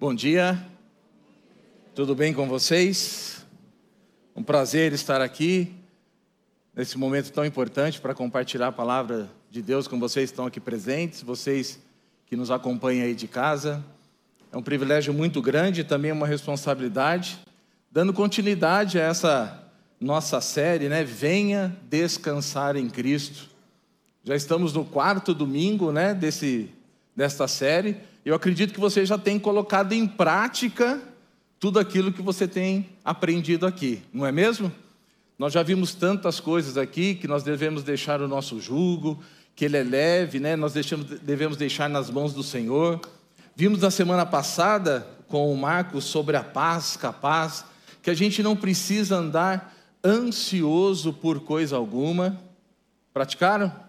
Bom 0.00 0.14
dia, 0.14 0.64
tudo 1.92 2.14
bem 2.14 2.32
com 2.32 2.46
vocês? 2.46 3.44
Um 4.36 4.44
prazer 4.44 4.92
estar 4.92 5.20
aqui 5.20 5.74
nesse 6.72 6.96
momento 6.96 7.32
tão 7.32 7.44
importante 7.44 8.00
para 8.00 8.14
compartilhar 8.14 8.68
a 8.68 8.72
palavra 8.72 9.28
de 9.50 9.60
Deus 9.60 9.88
com 9.88 9.98
vocês 9.98 10.30
que 10.30 10.34
estão 10.34 10.46
aqui 10.46 10.60
presentes, 10.60 11.20
vocês 11.20 11.80
que 12.26 12.36
nos 12.36 12.48
acompanham 12.48 13.06
aí 13.06 13.12
de 13.12 13.26
casa. 13.26 13.84
É 14.52 14.56
um 14.56 14.62
privilégio 14.62 15.12
muito 15.12 15.42
grande 15.42 15.80
e 15.80 15.84
também 15.84 16.12
uma 16.12 16.28
responsabilidade, 16.28 17.36
dando 17.90 18.12
continuidade 18.12 19.00
a 19.00 19.02
essa 19.02 19.68
nossa 20.00 20.40
série, 20.40 20.88
né? 20.88 21.02
Venha 21.02 21.76
descansar 21.90 22.76
em 22.76 22.88
Cristo. 22.88 23.50
Já 24.22 24.36
estamos 24.36 24.72
no 24.72 24.84
quarto 24.84 25.34
domingo, 25.34 25.90
né, 25.90 26.14
desse 26.14 26.70
desta 27.18 27.48
série. 27.48 27.96
Eu 28.24 28.32
acredito 28.32 28.72
que 28.72 28.78
você 28.78 29.04
já 29.04 29.18
tem 29.18 29.40
colocado 29.40 29.92
em 29.92 30.06
prática 30.06 31.02
tudo 31.58 31.80
aquilo 31.80 32.12
que 32.12 32.22
você 32.22 32.46
tem 32.46 32.90
aprendido 33.04 33.66
aqui, 33.66 34.00
não 34.14 34.24
é 34.24 34.30
mesmo? 34.30 34.70
Nós 35.36 35.52
já 35.52 35.64
vimos 35.64 35.96
tantas 35.96 36.38
coisas 36.38 36.78
aqui 36.78 37.16
que 37.16 37.26
nós 37.26 37.42
devemos 37.42 37.82
deixar 37.82 38.22
o 38.22 38.28
nosso 38.28 38.60
jugo, 38.60 39.20
que 39.56 39.64
ele 39.64 39.76
é 39.76 39.82
leve, 39.82 40.38
né? 40.38 40.54
Nós 40.54 40.72
deixamos, 40.72 41.06
devemos 41.18 41.56
deixar 41.56 41.90
nas 41.90 42.08
mãos 42.08 42.32
do 42.32 42.44
Senhor. 42.44 43.00
Vimos 43.56 43.80
na 43.80 43.90
semana 43.90 44.24
passada 44.24 45.04
com 45.26 45.52
o 45.52 45.56
Marcos 45.56 46.04
sobre 46.04 46.36
a 46.36 46.44
paz 46.44 46.96
capaz, 46.96 47.64
que 48.00 48.10
a 48.10 48.14
gente 48.14 48.44
não 48.44 48.54
precisa 48.54 49.16
andar 49.16 49.74
ansioso 50.04 51.12
por 51.12 51.40
coisa 51.40 51.74
alguma. 51.74 52.38
Praticaram? 53.12 53.87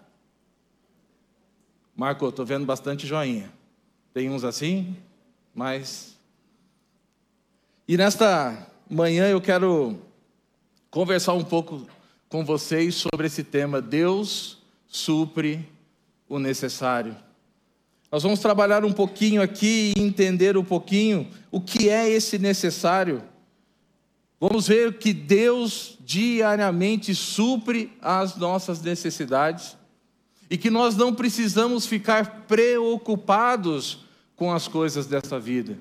Marco, 2.00 2.26
estou 2.26 2.46
vendo 2.46 2.64
bastante 2.64 3.06
joinha. 3.06 3.52
Tem 4.14 4.30
uns 4.30 4.42
assim, 4.42 4.96
mas. 5.54 6.16
E 7.86 7.94
nesta 7.94 8.66
manhã 8.88 9.28
eu 9.28 9.38
quero 9.38 9.98
conversar 10.90 11.34
um 11.34 11.44
pouco 11.44 11.86
com 12.26 12.42
vocês 12.42 12.94
sobre 12.94 13.26
esse 13.26 13.44
tema: 13.44 13.82
Deus 13.82 14.62
supre 14.86 15.68
o 16.26 16.38
necessário. 16.38 17.14
Nós 18.10 18.22
vamos 18.22 18.40
trabalhar 18.40 18.82
um 18.82 18.94
pouquinho 18.94 19.42
aqui 19.42 19.92
e 19.94 20.00
entender 20.00 20.56
um 20.56 20.64
pouquinho 20.64 21.28
o 21.50 21.60
que 21.60 21.90
é 21.90 22.08
esse 22.08 22.38
necessário. 22.38 23.22
Vamos 24.40 24.68
ver 24.68 24.96
que 24.96 25.12
Deus 25.12 25.98
diariamente 26.00 27.14
supre 27.14 27.92
as 28.00 28.36
nossas 28.36 28.80
necessidades 28.80 29.76
e 30.50 30.58
que 30.58 30.68
nós 30.68 30.96
não 30.96 31.14
precisamos 31.14 31.86
ficar 31.86 32.44
preocupados 32.48 34.00
com 34.34 34.52
as 34.52 34.66
coisas 34.66 35.06
dessa 35.06 35.38
vida. 35.38 35.78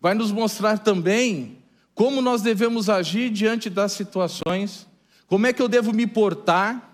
Vai 0.00 0.12
nos 0.12 0.32
mostrar 0.32 0.78
também 0.78 1.58
como 1.94 2.20
nós 2.20 2.42
devemos 2.42 2.90
agir 2.90 3.30
diante 3.30 3.70
das 3.70 3.92
situações, 3.92 4.88
como 5.28 5.46
é 5.46 5.52
que 5.52 5.62
eu 5.62 5.68
devo 5.68 5.92
me 5.92 6.06
portar. 6.06 6.90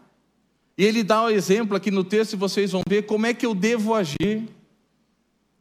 E 0.77 0.85
ele 0.85 1.03
dá 1.03 1.23
o 1.23 1.27
um 1.27 1.31
exemplo 1.31 1.75
aqui 1.75 1.91
no 1.91 2.05
texto, 2.05 2.35
e 2.35 2.37
vocês 2.37 2.73
vão 2.73 2.83
ver 2.87 3.07
como 3.07 3.25
é 3.25 3.33
que 3.33 3.47
eu 3.47 3.55
devo 3.55 3.95
agir. 3.95 4.47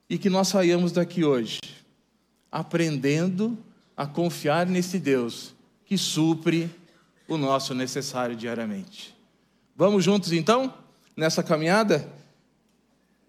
E 0.09 0.17
que 0.17 0.29
nós 0.29 0.49
saiamos 0.49 0.91
daqui 0.91 1.23
hoje 1.23 1.59
aprendendo 2.51 3.57
a 3.95 4.05
confiar 4.05 4.65
nesse 4.65 4.99
Deus 4.99 5.53
que 5.85 5.97
supre 5.97 6.69
o 7.27 7.37
nosso 7.37 7.73
necessário 7.73 8.35
diariamente. 8.35 9.15
Vamos 9.75 10.03
juntos 10.03 10.31
então? 10.31 10.73
Nessa 11.17 11.41
caminhada? 11.41 12.07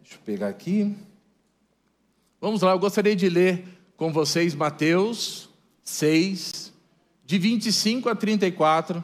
Deixa 0.00 0.17
eu 0.17 0.20
pegar 0.25 0.48
aqui. 0.48 0.94
Vamos 2.39 2.61
lá, 2.61 2.72
eu 2.72 2.78
gostaria 2.78 3.17
de 3.17 3.28
ler 3.28 3.64
com 3.97 4.12
vocês 4.12 4.55
Mateus 4.55 5.48
6, 5.83 6.72
de 7.25 7.39
25 7.39 8.08
a 8.08 8.14
34, 8.14 9.03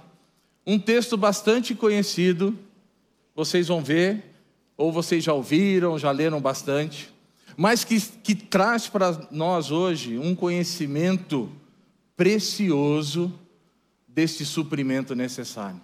um 0.67 0.79
texto 0.79 1.17
bastante 1.17 1.75
conhecido, 1.75 2.57
vocês 3.35 3.69
vão 3.69 3.83
ver, 3.83 4.23
ou 4.77 4.93
vocês 4.93 5.25
já 5.25 5.33
ouviram, 5.33 5.99
já 5.99 6.11
leram 6.11 6.41
bastante, 6.41 7.13
mas 7.57 7.85
que, 7.85 8.01
que 8.01 8.35
traz 8.35 8.87
para 8.87 9.29
nós 9.31 9.71
hoje 9.71 10.19
um 10.19 10.35
conhecimento 10.35 11.51
precioso 12.17 13.33
deste 14.07 14.45
suprimento 14.45 15.15
necessário. 15.15 15.81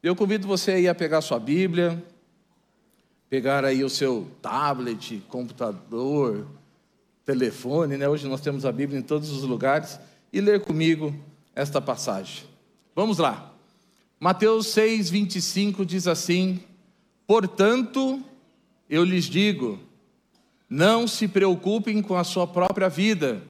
Eu 0.00 0.14
convido 0.14 0.46
você 0.46 0.70
aí 0.70 0.88
a 0.88 0.94
pegar 0.94 1.20
sua 1.20 1.40
Bíblia, 1.40 2.00
pegar 3.28 3.64
aí 3.64 3.82
o 3.82 3.90
seu 3.90 4.28
tablet, 4.40 5.20
computador, 5.28 6.46
telefone, 7.24 7.96
né? 7.96 8.08
Hoje 8.08 8.28
nós 8.28 8.40
temos 8.40 8.64
a 8.64 8.70
Bíblia 8.70 9.00
em 9.00 9.02
todos 9.02 9.28
os 9.32 9.42
lugares 9.42 9.98
e 10.32 10.40
ler 10.40 10.60
comigo 10.60 11.12
esta 11.52 11.80
passagem. 11.80 12.44
Vamos 12.94 13.18
lá. 13.18 13.52
Mateus 14.20 14.68
6, 14.68 15.10
25 15.10 15.84
diz 15.84 16.06
assim: 16.06 16.60
Portanto, 17.26 18.22
eu 18.88 19.02
lhes 19.02 19.24
digo, 19.24 19.80
não 20.70 21.08
se 21.08 21.26
preocupem 21.26 22.00
com 22.02 22.14
a 22.14 22.22
sua 22.22 22.46
própria 22.46 22.88
vida, 22.88 23.42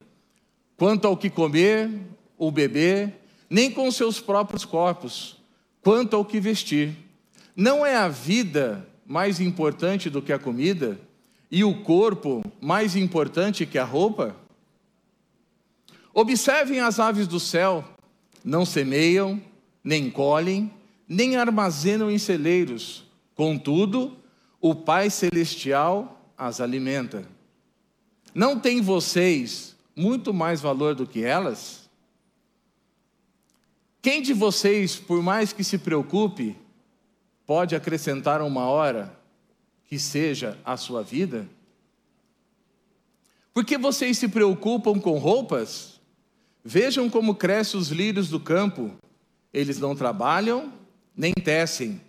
quanto 0.78 1.06
ao 1.06 1.14
que 1.14 1.28
comer 1.28 1.90
ou 2.38 2.50
beber, 2.50 3.20
nem 3.50 3.70
com 3.70 3.90
seus 3.92 4.18
próprios 4.18 4.64
corpos 4.64 5.37
quanto 5.82 6.16
ao 6.16 6.24
que 6.24 6.40
vestir. 6.40 6.96
Não 7.54 7.84
é 7.84 7.96
a 7.96 8.08
vida 8.08 8.86
mais 9.06 9.40
importante 9.40 10.08
do 10.10 10.22
que 10.22 10.32
a 10.32 10.38
comida 10.38 10.98
e 11.50 11.64
o 11.64 11.82
corpo 11.82 12.42
mais 12.60 12.94
importante 12.94 13.66
que 13.66 13.78
a 13.78 13.84
roupa? 13.84 14.36
Observem 16.12 16.80
as 16.80 16.98
aves 16.98 17.26
do 17.26 17.40
céu, 17.40 17.84
não 18.44 18.64
semeiam, 18.64 19.40
nem 19.82 20.10
colhem, 20.10 20.70
nem 21.08 21.36
armazenam 21.36 22.10
em 22.10 22.18
celeiros, 22.18 23.04
contudo, 23.34 24.16
o 24.60 24.74
Pai 24.74 25.08
Celestial 25.10 26.20
as 26.36 26.60
alimenta. 26.60 27.26
Não 28.34 28.58
têm 28.58 28.80
vocês 28.80 29.76
muito 29.96 30.32
mais 30.34 30.60
valor 30.60 30.94
do 30.94 31.06
que 31.06 31.24
elas? 31.24 31.87
Quem 34.00 34.22
de 34.22 34.32
vocês, 34.32 34.96
por 34.96 35.22
mais 35.22 35.52
que 35.52 35.64
se 35.64 35.78
preocupe, 35.78 36.56
pode 37.46 37.74
acrescentar 37.74 38.40
uma 38.40 38.66
hora 38.66 39.18
que 39.86 39.98
seja 39.98 40.56
a 40.64 40.76
sua 40.76 41.02
vida? 41.02 41.48
Por 43.52 43.64
que 43.64 43.76
vocês 43.76 44.18
se 44.18 44.28
preocupam 44.28 45.00
com 45.00 45.18
roupas? 45.18 45.98
Vejam 46.64 47.10
como 47.10 47.34
crescem 47.34 47.80
os 47.80 47.88
lírios 47.88 48.28
do 48.28 48.38
campo. 48.38 48.92
Eles 49.52 49.78
não 49.80 49.96
trabalham, 49.96 50.72
nem 51.16 51.32
tecem. 51.32 52.00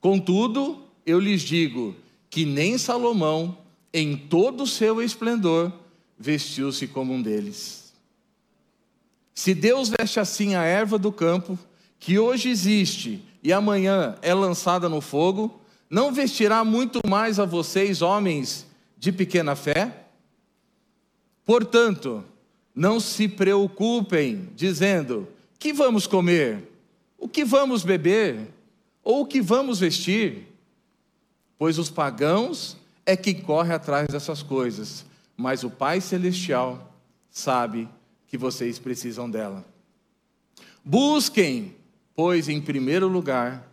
Contudo, 0.00 0.84
eu 1.06 1.18
lhes 1.18 1.40
digo 1.40 1.96
que 2.28 2.44
nem 2.44 2.76
Salomão, 2.76 3.56
em 3.92 4.16
todo 4.16 4.64
o 4.64 4.66
seu 4.66 5.00
esplendor, 5.00 5.72
vestiu-se 6.18 6.86
como 6.86 7.14
um 7.14 7.22
deles. 7.22 7.87
Se 9.38 9.54
Deus 9.54 9.88
veste 9.88 10.18
assim 10.18 10.56
a 10.56 10.64
erva 10.64 10.98
do 10.98 11.12
campo, 11.12 11.56
que 12.00 12.18
hoje 12.18 12.48
existe 12.48 13.24
e 13.40 13.52
amanhã 13.52 14.18
é 14.20 14.34
lançada 14.34 14.88
no 14.88 15.00
fogo, 15.00 15.60
não 15.88 16.12
vestirá 16.12 16.64
muito 16.64 16.98
mais 17.06 17.38
a 17.38 17.44
vocês, 17.44 18.02
homens 18.02 18.66
de 18.98 19.12
pequena 19.12 19.54
fé? 19.54 20.06
Portanto, 21.44 22.24
não 22.74 22.98
se 22.98 23.28
preocupem, 23.28 24.48
dizendo: 24.56 25.28
que 25.56 25.72
vamos 25.72 26.04
comer? 26.04 26.68
O 27.16 27.28
que 27.28 27.44
vamos 27.44 27.84
beber? 27.84 28.40
Ou 29.04 29.20
o 29.20 29.26
que 29.26 29.40
vamos 29.40 29.78
vestir? 29.78 30.52
Pois 31.56 31.78
os 31.78 31.88
pagãos 31.88 32.76
é 33.06 33.16
que 33.16 33.34
corre 33.34 33.72
atrás 33.72 34.08
dessas 34.08 34.42
coisas, 34.42 35.06
mas 35.36 35.62
o 35.62 35.70
Pai 35.70 36.00
Celestial 36.00 36.92
sabe 37.30 37.88
que 38.28 38.38
vocês 38.38 38.78
precisam 38.78 39.28
dela. 39.28 39.64
Busquem, 40.84 41.74
pois, 42.14 42.48
em 42.48 42.60
primeiro 42.60 43.08
lugar, 43.08 43.68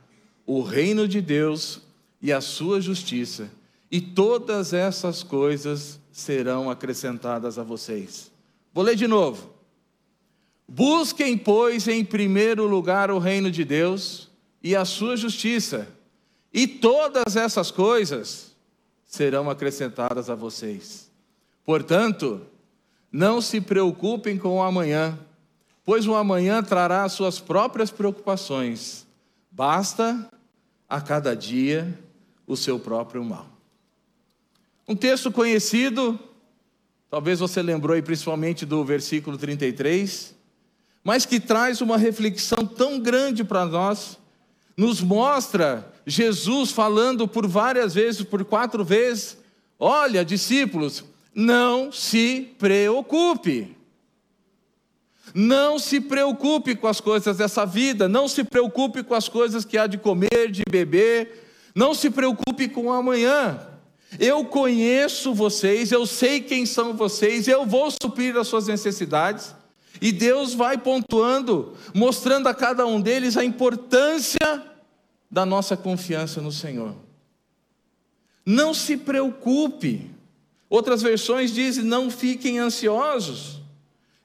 o 0.45 0.61
reino 0.61 1.07
de 1.07 1.21
Deus 1.21 1.81
e 2.21 2.31
a 2.31 2.41
sua 2.41 2.81
justiça, 2.81 3.51
e 3.91 4.01
todas 4.01 4.73
essas 4.73 5.21
coisas 5.21 5.99
serão 6.11 6.69
acrescentadas 6.69 7.59
a 7.59 7.63
vocês. 7.63 8.31
Vou 8.73 8.83
ler 8.83 8.95
de 8.95 9.07
novo. 9.07 9.53
Busquem, 10.67 11.37
pois, 11.37 11.87
em 11.87 12.03
primeiro 12.03 12.65
lugar 12.65 13.11
o 13.11 13.19
reino 13.19 13.51
de 13.51 13.63
Deus 13.63 14.29
e 14.63 14.75
a 14.75 14.83
sua 14.83 15.15
justiça, 15.15 15.87
e 16.51 16.67
todas 16.67 17.35
essas 17.35 17.69
coisas 17.69 18.55
serão 19.05 19.49
acrescentadas 19.49 20.29
a 20.29 20.35
vocês. 20.35 21.11
Portanto, 21.63 22.41
não 23.15 23.39
se 23.39 23.61
preocupem 23.61 24.37
com 24.37 24.57
o 24.57 24.61
amanhã, 24.61 25.17
pois 25.85 26.05
o 26.05 26.15
amanhã 26.15 26.61
trará 26.61 27.05
as 27.05 27.13
suas 27.13 27.39
próprias 27.39 27.89
preocupações. 27.89 29.07
Basta 29.49 30.29
a 30.89 30.99
cada 30.99 31.33
dia 31.33 31.97
o 32.45 32.57
seu 32.57 32.77
próprio 32.77 33.23
mal. 33.23 33.47
Um 34.85 34.97
texto 34.97 35.31
conhecido, 35.31 36.19
Talvez 37.09 37.39
você 37.39 37.61
lembrou 37.61 37.95
aí 37.95 38.01
principalmente 38.01 38.65
do 38.65 38.83
versículo 38.83 39.37
33, 39.37 40.35
mas 41.01 41.25
que 41.25 41.39
traz 41.39 41.79
uma 41.79 41.97
reflexão 41.97 42.65
tão 42.65 42.99
grande 42.99 43.41
para 43.41 43.65
nós, 43.65 44.17
nos 44.75 44.99
mostra 44.99 45.89
Jesus 46.05 46.71
falando 46.71 47.25
por 47.25 47.47
várias 47.47 47.93
vezes, 47.93 48.23
por 48.23 48.43
quatro 48.43 48.83
vezes: 48.83 49.37
olha, 49.79 50.25
discípulos, 50.25 51.05
não 51.35 51.91
se 51.91 52.55
preocupe. 52.57 53.75
Não 55.33 55.77
se 55.77 55.99
preocupe 55.99 56.75
com 56.75 56.87
as 56.87 57.01
coisas 57.01 57.37
dessa 57.37 57.65
vida, 57.65 58.07
não 58.07 58.25
se 58.25 58.45
preocupe 58.45 59.03
com 59.03 59.13
as 59.13 59.27
coisas 59.27 59.65
que 59.65 59.77
há 59.77 59.85
de 59.85 59.97
comer, 59.97 60.49
de 60.49 60.63
beber, 60.69 61.43
não 61.75 61.93
se 61.93 62.09
preocupe 62.09 62.69
com 62.69 62.85
o 62.85 62.91
amanhã. 62.91 63.59
Eu 64.17 64.45
conheço 64.45 65.33
vocês, 65.33 65.91
eu 65.91 66.05
sei 66.05 66.39
quem 66.39 66.65
são 66.65 66.95
vocês, 66.95 67.49
eu 67.49 67.65
vou 67.65 67.91
suprir 67.91 68.37
as 68.37 68.47
suas 68.47 68.67
necessidades. 68.67 69.53
E 70.01 70.11
Deus 70.13 70.53
vai 70.53 70.77
pontuando, 70.77 71.73
mostrando 71.93 72.47
a 72.47 72.53
cada 72.53 72.85
um 72.85 73.01
deles 73.01 73.35
a 73.35 73.43
importância 73.43 74.63
da 75.29 75.45
nossa 75.45 75.75
confiança 75.75 76.39
no 76.39 76.51
Senhor. 76.51 76.95
Não 78.45 78.73
se 78.73 78.95
preocupe. 78.95 80.14
Outras 80.75 81.01
versões 81.01 81.53
dizem: 81.53 81.85
não 81.85 82.11
fiquem 82.11 82.59
ansiosos. 82.59 83.61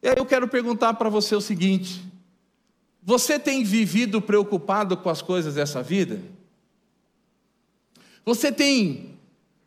E 0.02 0.08
aí 0.08 0.16
eu 0.16 0.26
quero 0.26 0.48
perguntar 0.48 0.94
para 0.94 1.08
você 1.08 1.36
o 1.36 1.40
seguinte: 1.40 2.04
você 3.00 3.38
tem 3.38 3.62
vivido 3.62 4.20
preocupado 4.20 4.96
com 4.96 5.08
as 5.08 5.22
coisas 5.22 5.54
dessa 5.54 5.80
vida? 5.80 6.20
Você 8.24 8.50
tem 8.50 9.16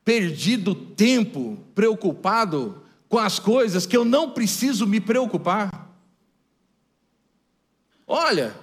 perdido 0.04 0.76
tempo 0.76 1.58
preocupado 1.74 2.84
com 3.08 3.18
as 3.18 3.40
coisas 3.40 3.86
que 3.86 3.96
eu 3.96 4.04
não 4.04 4.32
preciso 4.32 4.86
me 4.86 5.00
preocupar? 5.00 5.90
Olha, 8.06 8.54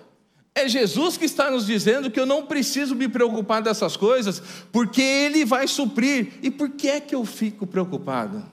é 0.61 0.69
Jesus 0.69 1.17
que 1.17 1.25
está 1.25 1.51
nos 1.51 1.67
dizendo 1.67 2.11
que 2.11 2.21
eu 2.21 2.27
não 2.27 2.47
preciso 2.47 2.95
me 2.95 3.09
preocupar 3.09 3.63
dessas 3.63 3.97
coisas, 3.97 4.43
porque 4.71 5.03
Ele 5.03 5.45
vai 5.45 5.67
suprir. 5.67 6.35
E 6.43 6.51
por 6.51 6.71
que 6.71 6.89
é 6.89 7.01
que 7.01 7.15
eu 7.15 7.25
fico 7.25 7.67
preocupado? 7.67 8.45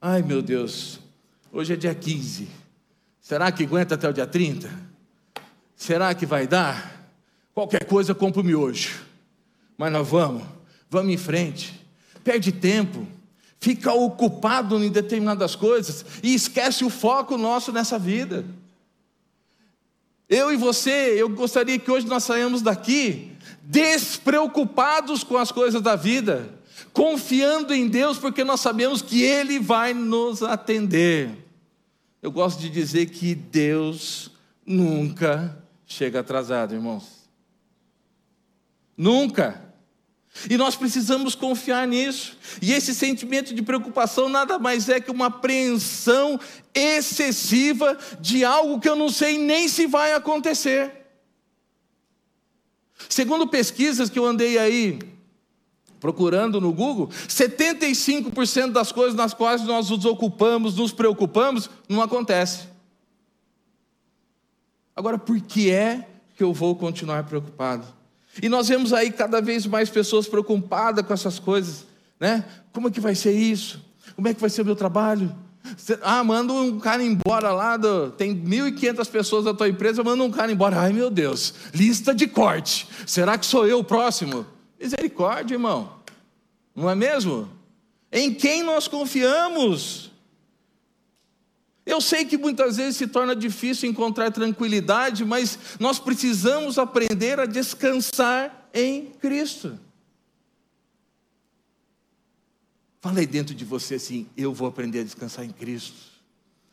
Ai 0.00 0.22
meu 0.22 0.40
Deus, 0.40 1.00
Hoje 1.50 1.72
é 1.72 1.76
dia 1.76 1.94
15. 1.94 2.48
Será 3.20 3.50
que 3.50 3.64
aguenta 3.64 3.94
até 3.94 4.08
o 4.08 4.12
dia 4.12 4.26
30? 4.26 4.70
Será 5.74 6.14
que 6.14 6.26
vai 6.26 6.46
dar? 6.46 7.10
Qualquer 7.54 7.84
coisa 7.84 8.14
compro-me 8.14 8.54
hoje. 8.54 8.94
Mas 9.76 9.92
nós 9.92 10.06
vamos, 10.06 10.44
vamos 10.90 11.12
em 11.12 11.16
frente. 11.16 11.74
Perde 12.22 12.52
tempo, 12.52 13.06
fica 13.58 13.92
ocupado 13.92 14.82
em 14.82 14.90
determinadas 14.90 15.54
coisas 15.54 16.04
e 16.22 16.34
esquece 16.34 16.84
o 16.84 16.90
foco 16.90 17.38
nosso 17.38 17.72
nessa 17.72 17.98
vida. 17.98 18.44
Eu 20.28 20.52
e 20.52 20.56
você, 20.56 21.14
eu 21.16 21.28
gostaria 21.28 21.78
que 21.78 21.90
hoje 21.90 22.06
nós 22.06 22.24
saímos 22.24 22.60
daqui 22.60 23.32
despreocupados 23.62 25.24
com 25.24 25.36
as 25.36 25.50
coisas 25.52 25.80
da 25.80 25.96
vida, 25.96 26.58
confiando 26.92 27.74
em 27.74 27.88
Deus, 27.88 28.18
porque 28.18 28.44
nós 28.44 28.60
sabemos 28.60 29.00
que 29.00 29.22
Ele 29.22 29.58
vai 29.58 29.94
nos 29.94 30.42
atender. 30.42 31.30
Eu 32.22 32.32
gosto 32.32 32.60
de 32.60 32.68
dizer 32.68 33.06
que 33.06 33.34
Deus 33.34 34.30
nunca 34.66 35.62
chega 35.86 36.20
atrasado, 36.20 36.74
irmãos. 36.74 37.28
Nunca. 38.96 39.67
E 40.48 40.56
nós 40.56 40.76
precisamos 40.76 41.34
confiar 41.34 41.86
nisso. 41.86 42.36
E 42.60 42.72
esse 42.72 42.94
sentimento 42.94 43.54
de 43.54 43.62
preocupação 43.62 44.28
nada 44.28 44.58
mais 44.58 44.88
é 44.88 45.00
que 45.00 45.10
uma 45.10 45.26
apreensão 45.26 46.38
excessiva 46.74 47.98
de 48.20 48.44
algo 48.44 48.78
que 48.78 48.88
eu 48.88 48.94
não 48.94 49.08
sei 49.08 49.38
nem 49.38 49.68
se 49.68 49.86
vai 49.86 50.12
acontecer. 50.12 50.92
Segundo 53.08 53.48
pesquisas 53.48 54.10
que 54.10 54.18
eu 54.18 54.26
andei 54.26 54.58
aí 54.58 54.98
procurando 56.00 56.60
no 56.60 56.72
Google, 56.72 57.08
75% 57.08 58.70
das 58.70 58.92
coisas 58.92 59.14
nas 59.14 59.34
quais 59.34 59.62
nós 59.62 59.90
nos 59.90 60.04
ocupamos, 60.04 60.76
nos 60.76 60.92
preocupamos, 60.92 61.68
não 61.88 62.00
acontece. 62.00 62.68
Agora, 64.94 65.18
por 65.18 65.40
que 65.40 65.70
é 65.70 66.08
que 66.36 66.42
eu 66.42 66.52
vou 66.52 66.76
continuar 66.76 67.24
preocupado? 67.24 67.97
E 68.42 68.48
nós 68.48 68.68
vemos 68.68 68.92
aí 68.92 69.10
cada 69.10 69.40
vez 69.40 69.66
mais 69.66 69.90
pessoas 69.90 70.26
preocupadas 70.26 71.04
com 71.04 71.12
essas 71.12 71.38
coisas, 71.38 71.86
né? 72.18 72.44
Como 72.72 72.88
é 72.88 72.90
que 72.90 73.00
vai 73.00 73.14
ser 73.14 73.32
isso? 73.32 73.84
Como 74.14 74.28
é 74.28 74.34
que 74.34 74.40
vai 74.40 74.50
ser 74.50 74.62
o 74.62 74.64
meu 74.64 74.76
trabalho? 74.76 75.34
Ah, 76.02 76.24
manda 76.24 76.52
um 76.52 76.78
cara 76.78 77.02
embora 77.02 77.52
lá, 77.52 77.76
do, 77.76 78.10
tem 78.10 78.34
1.500 78.34 79.10
pessoas 79.10 79.44
da 79.44 79.52
tua 79.52 79.68
empresa, 79.68 80.02
manda 80.02 80.22
um 80.22 80.30
cara 80.30 80.50
embora. 80.50 80.80
Ai 80.80 80.92
meu 80.92 81.10
Deus, 81.10 81.54
lista 81.74 82.14
de 82.14 82.26
corte. 82.26 82.88
Será 83.06 83.36
que 83.36 83.44
sou 83.44 83.66
eu 83.66 83.80
o 83.80 83.84
próximo? 83.84 84.46
Misericórdia, 84.80 85.54
irmão. 85.54 85.92
Não 86.74 86.88
é 86.88 86.94
mesmo? 86.94 87.48
Em 88.10 88.32
quem 88.32 88.62
nós 88.62 88.88
confiamos? 88.88 90.07
Eu 91.88 92.02
sei 92.02 92.26
que 92.26 92.36
muitas 92.36 92.76
vezes 92.76 92.98
se 92.98 93.06
torna 93.06 93.34
difícil 93.34 93.88
encontrar 93.88 94.30
tranquilidade, 94.30 95.24
mas 95.24 95.58
nós 95.80 95.98
precisamos 95.98 96.76
aprender 96.76 97.40
a 97.40 97.46
descansar 97.46 98.68
em 98.74 99.06
Cristo. 99.06 99.80
Falei 103.00 103.26
dentro 103.26 103.54
de 103.54 103.64
você 103.64 103.94
assim: 103.94 104.26
eu 104.36 104.52
vou 104.52 104.68
aprender 104.68 105.00
a 105.00 105.02
descansar 105.02 105.46
em 105.46 105.50
Cristo. 105.50 105.96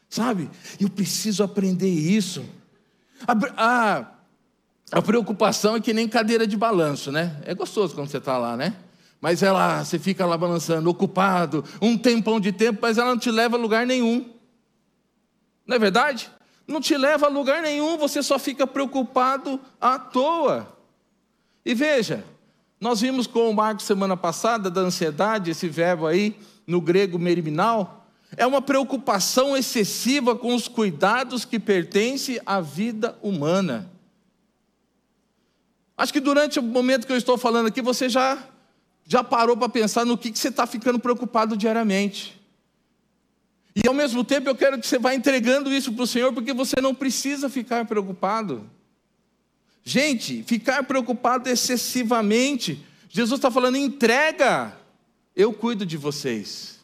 Sabe? 0.10 0.50
Eu 0.82 0.90
preciso 0.90 1.44
aprender 1.44 1.90
isso. 1.90 2.44
A, 3.26 3.34
a, 3.56 4.12
a 4.92 5.02
preocupação 5.02 5.78
é 5.78 5.80
que 5.80 5.94
nem 5.94 6.10
cadeira 6.10 6.46
de 6.46 6.58
balanço, 6.58 7.10
né? 7.10 7.42
É 7.46 7.56
gostoso 7.56 7.96
quando 7.96 8.10
você 8.10 8.18
está 8.18 8.38
lá, 8.38 8.58
né? 8.58 8.76
Mas 9.22 9.42
ela, 9.42 9.82
você 9.82 9.98
fica 9.98 10.26
lá 10.26 10.38
balançando, 10.38 10.90
ocupado, 10.90 11.64
um 11.82 11.98
tempão 11.98 12.38
de 12.38 12.52
tempo, 12.52 12.80
mas 12.82 12.98
ela 12.98 13.12
não 13.12 13.18
te 13.18 13.32
leva 13.32 13.56
a 13.56 13.60
lugar 13.60 13.88
nenhum. 13.88 14.35
Não 15.66 15.76
é 15.76 15.80
verdade? 15.80 16.30
Não 16.68 16.82
te 16.82 16.98
leva 16.98 17.28
a 17.28 17.30
lugar 17.30 17.62
nenhum, 17.62 17.98
você 17.98 18.24
só 18.24 18.40
fica 18.40 18.66
preocupado 18.66 19.60
à 19.80 20.00
toa. 20.00 20.76
E 21.66 21.74
veja, 21.74 22.24
nós 22.80 23.02
vimos 23.02 23.28
com 23.28 23.50
o 23.50 23.54
Marco 23.54 23.82
semana 23.82 24.18
passada 24.18 24.70
da 24.70 24.82
ansiedade, 24.82 25.52
esse 25.52 25.68
verbo 25.68 26.08
aí, 26.08 26.36
no 26.68 26.82
grego 26.82 27.18
meriminal, 27.18 28.06
é 28.38 28.46
uma 28.46 28.62
preocupação 28.62 29.56
excessiva 29.56 30.36
com 30.36 30.54
os 30.54 30.68
cuidados 30.68 31.46
que 31.46 31.60
pertencem 31.60 32.40
à 32.46 32.60
vida 32.60 33.18
humana. 33.22 33.90
Acho 35.98 36.12
que 36.12 36.20
durante 36.20 36.60
o 36.60 36.64
momento 36.64 37.08
que 37.08 37.14
eu 37.14 37.18
estou 37.18 37.38
falando 37.38 37.68
aqui, 37.68 37.82
você 37.82 38.10
já, 38.10 38.38
já 39.06 39.24
parou 39.24 39.56
para 39.56 39.70
pensar 39.70 40.06
no 40.06 40.18
que, 40.18 40.32
que 40.32 40.38
você 40.38 40.50
está 40.50 40.68
ficando 40.68 41.00
preocupado 41.00 41.56
diariamente. 41.56 42.42
E 43.76 43.88
ao 43.88 43.94
mesmo 43.94 44.24
tempo 44.24 44.48
eu 44.48 44.56
quero 44.56 44.80
que 44.80 44.88
você 44.88 44.98
vá 44.98 45.14
entregando 45.14 45.74
isso 45.74 45.92
para 45.92 46.04
o 46.04 46.08
Senhor, 46.08 46.32
porque 46.32 46.54
você 46.54 46.80
não 46.82 46.96
precisa 46.96 47.50
ficar 47.50 47.86
preocupado. 47.86 48.70
Gente, 49.84 50.44
ficar 50.44 50.84
preocupado 50.84 51.50
excessivamente, 51.50 52.84
Jesus 53.10 53.38
está 53.38 53.52
falando, 53.52 53.78
entrega, 53.78 54.76
eu 55.36 55.54
cuido 55.54 55.86
de 55.86 55.98
vocês. 55.98 56.80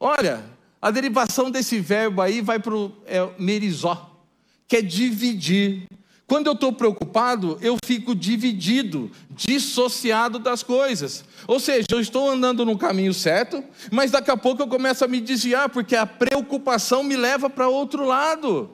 Olha, 0.00 0.44
a 0.80 0.90
derivação 0.90 1.50
desse 1.50 1.78
verbo 1.78 2.20
aí 2.20 2.40
vai 2.40 2.58
para 2.58 2.74
o 2.74 2.92
é, 3.06 3.28
merizó, 3.38 4.18
que 4.66 4.78
é 4.78 4.82
dividir. 4.82 5.86
Quando 6.32 6.46
eu 6.46 6.54
estou 6.54 6.72
preocupado, 6.72 7.58
eu 7.60 7.76
fico 7.84 8.14
dividido, 8.14 9.10
dissociado 9.28 10.38
das 10.38 10.62
coisas. 10.62 11.26
Ou 11.46 11.60
seja, 11.60 11.86
eu 11.90 12.00
estou 12.00 12.26
andando 12.26 12.64
no 12.64 12.78
caminho 12.78 13.12
certo, 13.12 13.62
mas 13.90 14.10
daqui 14.10 14.30
a 14.30 14.36
pouco 14.38 14.62
eu 14.62 14.66
começo 14.66 15.04
a 15.04 15.08
me 15.08 15.20
desviar, 15.20 15.68
porque 15.68 15.94
a 15.94 16.06
preocupação 16.06 17.02
me 17.02 17.18
leva 17.18 17.50
para 17.50 17.68
outro 17.68 18.06
lado. 18.06 18.70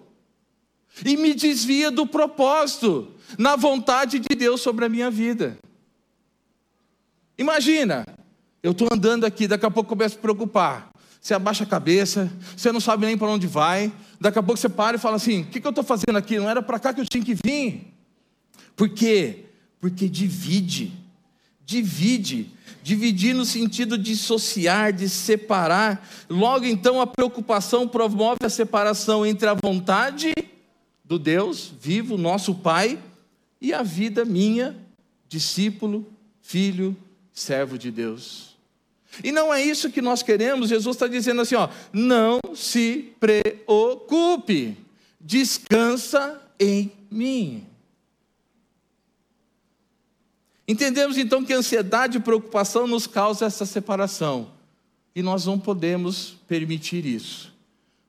E 1.04 1.16
me 1.16 1.34
desvia 1.34 1.90
do 1.90 2.06
propósito, 2.06 3.08
na 3.36 3.56
vontade 3.56 4.20
de 4.20 4.36
Deus 4.36 4.60
sobre 4.60 4.84
a 4.84 4.88
minha 4.88 5.10
vida. 5.10 5.58
Imagina, 7.36 8.06
eu 8.62 8.70
estou 8.70 8.86
andando 8.92 9.26
aqui, 9.26 9.48
daqui 9.48 9.66
a 9.66 9.70
pouco 9.70 9.88
eu 9.92 9.96
começo 9.96 10.16
a 10.16 10.20
preocupar. 10.20 10.90
Você 11.20 11.34
abaixa 11.34 11.64
a 11.64 11.66
cabeça, 11.66 12.30
você 12.56 12.70
não 12.70 12.78
sabe 12.78 13.04
nem 13.04 13.18
para 13.18 13.26
onde 13.26 13.48
vai. 13.48 13.92
Daqui 14.20 14.38
a 14.38 14.42
pouco 14.42 14.60
você 14.60 14.68
para 14.68 14.96
e 14.96 15.00
fala 15.00 15.16
assim: 15.16 15.42
o 15.42 15.46
que, 15.46 15.60
que 15.60 15.66
eu 15.66 15.70
estou 15.70 15.84
fazendo 15.84 16.16
aqui? 16.16 16.38
Não 16.38 16.48
era 16.48 16.62
para 16.62 16.78
cá 16.78 16.92
que 16.92 17.00
eu 17.00 17.06
tinha 17.06 17.24
que 17.24 17.34
vir. 17.34 17.92
Por 18.74 18.88
quê? 18.88 19.44
Porque 19.80 20.08
divide. 20.08 20.92
Divide. 21.64 22.52
Dividir 22.82 23.34
no 23.34 23.44
sentido 23.44 23.98
de 23.98 24.12
dissociar, 24.12 24.92
de 24.92 25.08
separar. 25.08 26.06
Logo 26.28 26.64
então 26.64 27.00
a 27.00 27.06
preocupação 27.06 27.86
promove 27.86 28.38
a 28.44 28.48
separação 28.48 29.26
entre 29.26 29.48
a 29.48 29.54
vontade 29.54 30.32
do 31.04 31.18
Deus 31.18 31.72
vivo, 31.80 32.18
nosso 32.18 32.54
Pai, 32.54 32.98
e 33.60 33.72
a 33.72 33.82
vida 33.82 34.24
minha, 34.26 34.76
discípulo, 35.26 36.06
filho, 36.42 36.96
servo 37.32 37.78
de 37.78 37.90
Deus. 37.90 38.47
E 39.22 39.32
não 39.32 39.52
é 39.52 39.62
isso 39.62 39.90
que 39.90 40.02
nós 40.02 40.22
queremos. 40.22 40.68
Jesus 40.68 40.96
está 40.96 41.06
dizendo 41.06 41.40
assim: 41.40 41.54
ó, 41.54 41.68
não 41.92 42.40
se 42.54 43.12
preocupe, 43.18 44.76
descansa 45.20 46.40
em 46.58 46.92
mim. 47.10 47.66
Entendemos 50.66 51.16
então 51.16 51.42
que 51.42 51.54
ansiedade 51.54 52.18
e 52.18 52.20
preocupação 52.20 52.86
nos 52.86 53.06
causa 53.06 53.46
essa 53.46 53.64
separação. 53.64 54.52
E 55.14 55.22
nós 55.22 55.46
não 55.46 55.58
podemos 55.58 56.36
permitir 56.46 57.06
isso. 57.06 57.54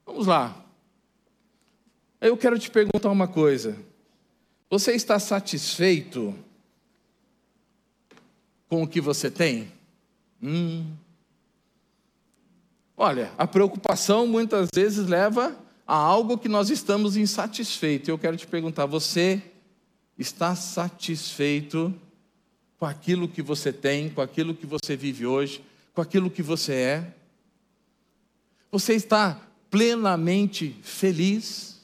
Vamos 0.05 0.27
lá. 0.27 0.61
Eu 2.19 2.35
quero 2.35 2.59
te 2.59 2.69
perguntar 2.69 3.09
uma 3.09 3.27
coisa. 3.27 3.77
Você 4.69 4.91
está 4.91 5.17
satisfeito 5.17 6.35
com 8.67 8.83
o 8.83 8.87
que 8.87 8.99
você 8.99 9.31
tem? 9.31 9.78
Hum. 10.41 10.85
Olha, 12.95 13.31
a 13.37 13.47
preocupação 13.47 14.27
muitas 14.27 14.69
vezes 14.73 15.07
leva 15.07 15.57
a 15.87 15.95
algo 15.95 16.37
que 16.37 16.49
nós 16.49 16.69
estamos 16.69 17.17
insatisfeitos. 17.17 18.09
Eu 18.09 18.17
quero 18.17 18.37
te 18.37 18.45
perguntar: 18.45 18.85
você 18.85 19.41
está 20.17 20.55
satisfeito 20.55 21.93
com 22.77 22.85
aquilo 22.85 23.27
que 23.27 23.41
você 23.41 23.73
tem, 23.73 24.09
com 24.09 24.21
aquilo 24.21 24.53
que 24.53 24.65
você 24.65 24.95
vive 24.95 25.25
hoje, 25.25 25.63
com 25.93 26.01
aquilo 26.01 26.29
que 26.29 26.41
você 26.41 26.73
é? 26.73 27.13
Você 28.71 28.93
está 28.93 29.41
plenamente 29.69 30.75
feliz? 30.81 31.79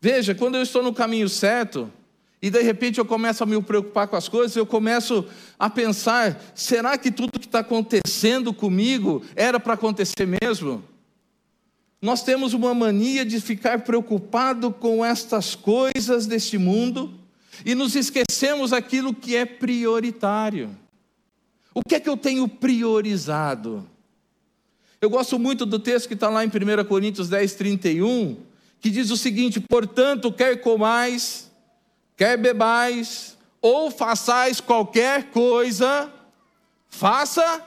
Veja, 0.00 0.34
quando 0.34 0.56
eu 0.56 0.62
estou 0.62 0.82
no 0.82 0.92
caminho 0.92 1.28
certo, 1.28 1.90
e 2.44 2.50
de 2.50 2.60
repente 2.60 2.98
eu 2.98 3.06
começo 3.06 3.42
a 3.42 3.46
me 3.46 3.58
preocupar 3.62 4.06
com 4.06 4.16
as 4.16 4.28
coisas, 4.28 4.54
eu 4.54 4.66
começo 4.66 5.24
a 5.58 5.70
pensar: 5.70 6.38
será 6.54 6.98
que 6.98 7.10
tudo 7.10 7.40
que 7.40 7.46
está 7.46 7.60
acontecendo 7.60 8.52
comigo 8.52 9.24
era 9.34 9.58
para 9.58 9.72
acontecer 9.72 10.26
mesmo? 10.26 10.84
Nós 12.02 12.22
temos 12.22 12.52
uma 12.52 12.74
mania 12.74 13.24
de 13.24 13.40
ficar 13.40 13.80
preocupado 13.80 14.70
com 14.70 15.02
estas 15.02 15.54
coisas 15.54 16.26
deste 16.26 16.58
mundo 16.58 17.14
e 17.64 17.74
nos 17.74 17.96
esquecemos 17.96 18.74
aquilo 18.74 19.14
que 19.14 19.34
é 19.34 19.46
prioritário. 19.46 20.68
O 21.72 21.80
que 21.80 21.94
é 21.94 22.00
que 22.00 22.10
eu 22.10 22.16
tenho 22.16 22.46
priorizado? 22.46 23.88
Eu 25.00 25.08
gosto 25.08 25.38
muito 25.38 25.64
do 25.64 25.78
texto 25.78 26.08
que 26.08 26.12
está 26.12 26.28
lá 26.28 26.44
em 26.44 26.48
1 26.48 26.84
Coríntios 26.84 27.30
10, 27.30 27.54
31, 27.54 28.36
que 28.82 28.90
diz 28.90 29.10
o 29.10 29.16
seguinte: 29.16 29.60
portanto, 29.60 30.30
quer 30.30 30.60
comais, 30.60 31.50
quer 32.16 32.36
bebais, 32.36 33.36
ou 33.60 33.90
façais 33.90 34.60
qualquer 34.60 35.30
coisa, 35.30 36.12
faça 36.88 37.62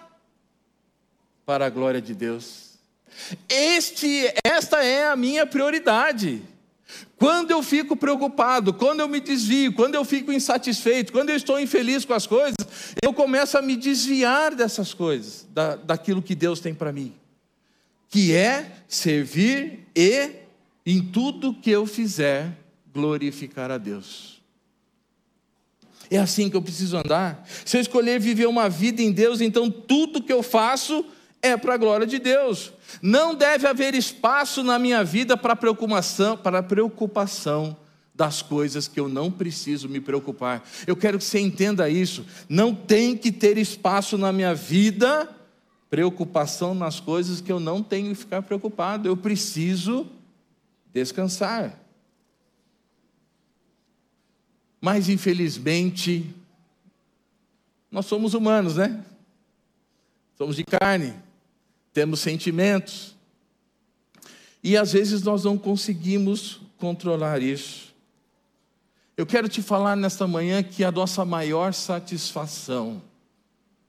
para 1.46 1.66
a 1.66 1.70
glória 1.70 2.02
de 2.02 2.14
Deus. 2.14 2.68
Este, 3.50 4.32
esta 4.46 4.84
é 4.84 5.08
a 5.08 5.16
minha 5.16 5.46
prioridade. 5.46 6.44
Quando 7.18 7.52
eu 7.52 7.64
fico 7.64 7.96
preocupado, 7.96 8.74
quando 8.74 9.00
eu 9.00 9.08
me 9.08 9.20
desvio, 9.20 9.74
quando 9.74 9.96
eu 9.96 10.06
fico 10.06 10.32
insatisfeito, 10.32 11.12
quando 11.12 11.32
eu 11.32 11.36
estou 11.36 11.60
infeliz 11.60 12.06
com 12.06 12.14
as 12.14 12.28
coisas, 12.28 12.56
eu 13.02 13.12
começo 13.12 13.58
a 13.58 13.62
me 13.62 13.76
desviar 13.76 14.54
dessas 14.54 14.94
coisas, 14.94 15.48
da, 15.50 15.76
daquilo 15.76 16.22
que 16.22 16.36
Deus 16.36 16.60
tem 16.60 16.76
para 16.76 16.94
mim, 16.94 17.14
que 18.08 18.34
é 18.34 18.72
servir 18.88 19.88
e, 19.96 20.30
em 20.86 21.02
tudo 21.02 21.56
que 21.56 21.72
eu 21.72 21.88
fizer, 21.88 22.52
glorificar 22.94 23.72
a 23.72 23.78
Deus. 23.78 24.37
É 26.10 26.18
assim 26.18 26.50
que 26.50 26.56
eu 26.56 26.62
preciso 26.62 26.98
andar. 26.98 27.46
Se 27.66 27.78
eu 27.78 27.82
escolher 27.82 28.20
viver 28.20 28.48
uma 28.48 28.70
vida 28.70 29.02
em 29.02 29.12
Deus, 29.12 29.42
então 29.42 29.70
tudo 29.70 30.22
que 30.22 30.32
eu 30.32 30.42
faço 30.42 31.06
é 31.42 31.56
para 31.58 31.74
a 31.74 31.78
glória 31.78 32.08
de 32.08 32.20
Deus. 32.20 32.72
Não 33.02 33.36
deve 33.36 33.68
haver 33.68 33.94
espaço 33.94 34.64
na 34.64 34.80
minha 34.80 35.04
vida 35.04 35.36
para 35.36 35.56
preocupação, 35.56 36.38
para 36.38 36.64
preocupação 36.64 37.76
das 38.16 38.42
coisas 38.42 38.88
que 38.88 39.00
eu 39.00 39.08
não 39.08 39.30
preciso 39.30 39.88
me 39.88 40.00
preocupar. 40.00 40.68
Eu 40.88 40.96
quero 40.96 41.20
que 41.20 41.24
você 41.24 41.40
entenda 41.40 41.90
isso. 41.90 42.26
Não 42.50 42.74
tem 42.74 43.16
que 43.16 43.32
ter 43.32 43.58
espaço 43.58 44.18
na 44.18 44.32
minha 44.32 44.56
vida 44.56 45.30
preocupação 45.90 46.76
nas 46.76 47.00
coisas 47.00 47.40
que 47.40 47.52
eu 47.52 47.60
não 47.60 47.82
tenho 47.82 48.10
que 48.10 48.16
ficar 48.16 48.42
preocupado. 48.42 49.08
Eu 49.08 49.16
preciso 49.16 50.08
descansar. 50.94 51.80
Mas 54.80 55.10
infelizmente, 55.10 56.34
nós 57.92 58.06
somos 58.06 58.34
humanos, 58.34 58.76
né? 58.76 59.04
Somos 60.38 60.56
de 60.56 60.64
carne, 60.64 61.14
temos 61.94 62.20
sentimentos. 62.20 63.16
E 64.64 64.78
às 64.78 64.94
vezes 64.94 65.22
nós 65.24 65.44
não 65.44 65.58
conseguimos 65.58 66.62
controlar 66.78 67.42
isso. 67.42 67.96
Eu 69.16 69.26
quero 69.26 69.50
te 69.50 69.64
falar 69.64 69.96
nesta 69.96 70.28
manhã 70.28 70.62
que 70.62 70.84
a 70.84 70.92
nossa 70.92 71.26
maior 71.26 71.74
satisfação, 71.74 73.02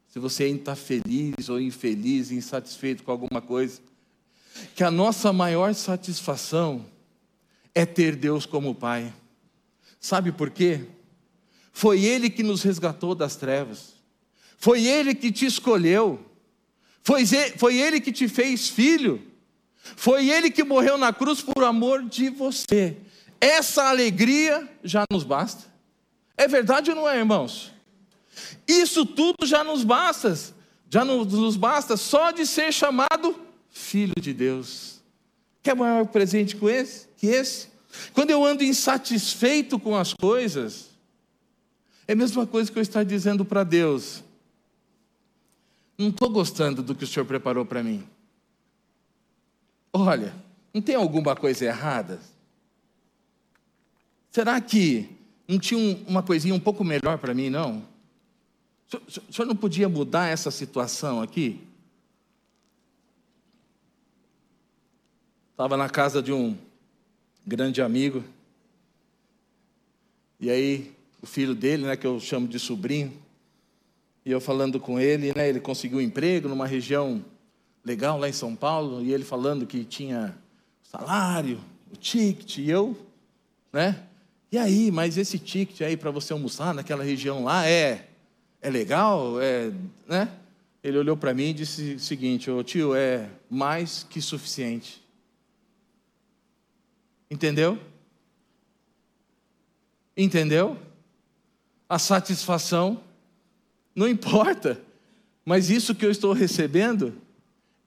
se 0.08 0.18
você 0.18 0.44
ainda 0.44 0.60
está 0.60 0.74
feliz 0.74 1.50
ou 1.50 1.60
infeliz, 1.60 2.30
insatisfeito 2.30 3.02
com 3.02 3.10
alguma 3.10 3.42
coisa, 3.42 3.80
que 4.74 4.82
a 4.82 4.90
nossa 4.90 5.32
maior 5.32 5.74
satisfação 5.74 6.86
é 7.74 7.84
ter 7.84 8.16
Deus 8.16 8.46
como 8.46 8.74
Pai. 8.74 9.12
Sabe 10.00 10.32
por 10.32 10.50
quê? 10.50 10.82
Foi 11.72 12.04
Ele 12.04 12.28
que 12.28 12.42
nos 12.42 12.62
resgatou 12.62 13.14
das 13.14 13.36
trevas, 13.36 13.94
foi 14.56 14.84
Ele 14.86 15.14
que 15.14 15.30
te 15.30 15.46
escolheu, 15.46 16.24
foi, 17.02 17.24
Ele 17.76 18.00
que 18.00 18.12
te 18.12 18.28
fez 18.28 18.68
filho, 18.68 19.22
foi 19.96 20.28
Ele 20.28 20.50
que 20.50 20.64
morreu 20.64 20.98
na 20.98 21.12
cruz 21.12 21.40
por 21.40 21.62
amor 21.64 22.02
de 22.02 22.28
você. 22.30 22.96
Essa 23.40 23.88
alegria 23.88 24.68
já 24.82 25.04
nos 25.10 25.24
basta. 25.24 25.64
É 26.36 26.46
verdade 26.48 26.90
ou 26.90 26.96
não 26.96 27.08
é, 27.08 27.18
irmãos? 27.18 27.72
Isso 28.66 29.06
tudo 29.06 29.46
já 29.46 29.64
nos 29.64 29.84
basta, 29.84 30.36
já 30.90 31.04
nos 31.04 31.56
basta 31.56 31.96
só 31.96 32.30
de 32.30 32.46
ser 32.46 32.72
chamado 32.72 33.38
filho 33.70 34.14
de 34.20 34.32
Deus. 34.32 35.00
Quer 35.62 35.74
maior 35.74 36.06
presente 36.06 36.56
com 36.56 36.68
esse, 36.68 37.08
que 37.16 37.26
esse? 37.26 37.68
Quando 38.12 38.30
eu 38.30 38.44
ando 38.44 38.62
insatisfeito 38.62 39.78
com 39.78 39.96
as 39.96 40.14
coisas, 40.14 40.90
é 42.06 42.12
a 42.12 42.16
mesma 42.16 42.46
coisa 42.46 42.70
que 42.70 42.78
eu 42.78 42.82
estar 42.82 43.04
dizendo 43.04 43.44
para 43.44 43.64
Deus: 43.64 44.22
não 45.96 46.08
estou 46.08 46.30
gostando 46.30 46.82
do 46.82 46.94
que 46.94 47.04
o 47.04 47.06
Senhor 47.06 47.26
preparou 47.26 47.64
para 47.64 47.82
mim. 47.82 48.06
Olha, 49.92 50.34
não 50.72 50.82
tem 50.82 50.94
alguma 50.94 51.34
coisa 51.34 51.64
errada? 51.64 52.20
Será 54.30 54.60
que 54.60 55.08
não 55.48 55.58
tinha 55.58 55.98
uma 56.06 56.22
coisinha 56.22 56.54
um 56.54 56.60
pouco 56.60 56.84
melhor 56.84 57.18
para 57.18 57.34
mim, 57.34 57.50
não? 57.50 57.82
O 58.92 59.32
senhor 59.32 59.46
não 59.46 59.56
podia 59.56 59.88
mudar 59.88 60.28
essa 60.28 60.50
situação 60.50 61.20
aqui? 61.20 61.60
Estava 65.50 65.76
na 65.76 65.88
casa 65.88 66.22
de 66.22 66.32
um 66.32 66.56
grande 67.48 67.80
amigo. 67.80 68.22
E 70.38 70.50
aí, 70.50 70.92
o 71.22 71.26
filho 71.26 71.54
dele, 71.54 71.84
né, 71.84 71.96
que 71.96 72.06
eu 72.06 72.20
chamo 72.20 72.46
de 72.46 72.58
sobrinho, 72.58 73.12
e 74.24 74.30
eu 74.30 74.40
falando 74.40 74.78
com 74.78 75.00
ele, 75.00 75.32
né, 75.34 75.48
ele 75.48 75.58
conseguiu 75.58 75.98
um 75.98 76.02
emprego 76.02 76.46
numa 76.46 76.66
região 76.66 77.24
legal 77.82 78.18
lá 78.18 78.28
em 78.28 78.32
São 78.32 78.54
Paulo, 78.54 79.02
e 79.02 79.12
ele 79.12 79.24
falando 79.24 79.66
que 79.66 79.82
tinha 79.82 80.36
salário, 80.82 81.58
o 81.90 81.96
ticket, 81.96 82.58
e 82.58 82.68
eu, 82.68 82.94
né? 83.72 84.04
E 84.52 84.58
aí, 84.58 84.90
mas 84.90 85.16
esse 85.16 85.38
ticket 85.38 85.80
aí 85.80 85.96
para 85.96 86.10
você 86.10 86.34
almoçar 86.34 86.74
naquela 86.74 87.02
região 87.02 87.44
lá 87.44 87.66
é 87.66 88.04
é 88.60 88.70
legal, 88.70 89.40
é, 89.40 89.70
né? 90.06 90.28
Ele 90.82 90.98
olhou 90.98 91.16
para 91.16 91.32
mim 91.32 91.50
e 91.50 91.54
disse 91.54 91.94
o 91.94 92.00
seguinte: 92.00 92.50
"Ô 92.50 92.62
tio, 92.62 92.94
é 92.94 93.28
mais 93.48 94.04
que 94.08 94.20
suficiente. 94.20 95.02
Entendeu? 97.30 97.78
Entendeu? 100.16 100.76
A 101.88 101.98
satisfação 101.98 103.00
não 103.94 104.06
importa, 104.08 104.80
mas 105.44 105.70
isso 105.70 105.94
que 105.94 106.04
eu 106.04 106.10
estou 106.10 106.32
recebendo 106.32 107.14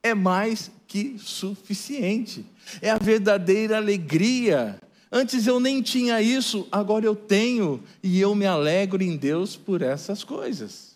é 0.04 0.14
mais 0.14 0.72
que 0.88 1.18
suficiente. 1.18 2.46
É 2.82 2.90
a 2.90 2.98
verdadeira 2.98 3.78
alegria. 3.78 4.80
Antes 5.12 5.46
eu 5.46 5.60
nem 5.60 5.82
tinha 5.82 6.22
isso, 6.22 6.68
agora 6.72 7.06
eu 7.06 7.16
tenho 7.16 7.84
e 8.02 8.20
eu 8.20 8.34
me 8.34 8.46
alegro 8.46 9.04
em 9.04 9.16
Deus 9.18 9.56
por 9.56 9.82
essas 9.82 10.24
coisas. 10.24 10.96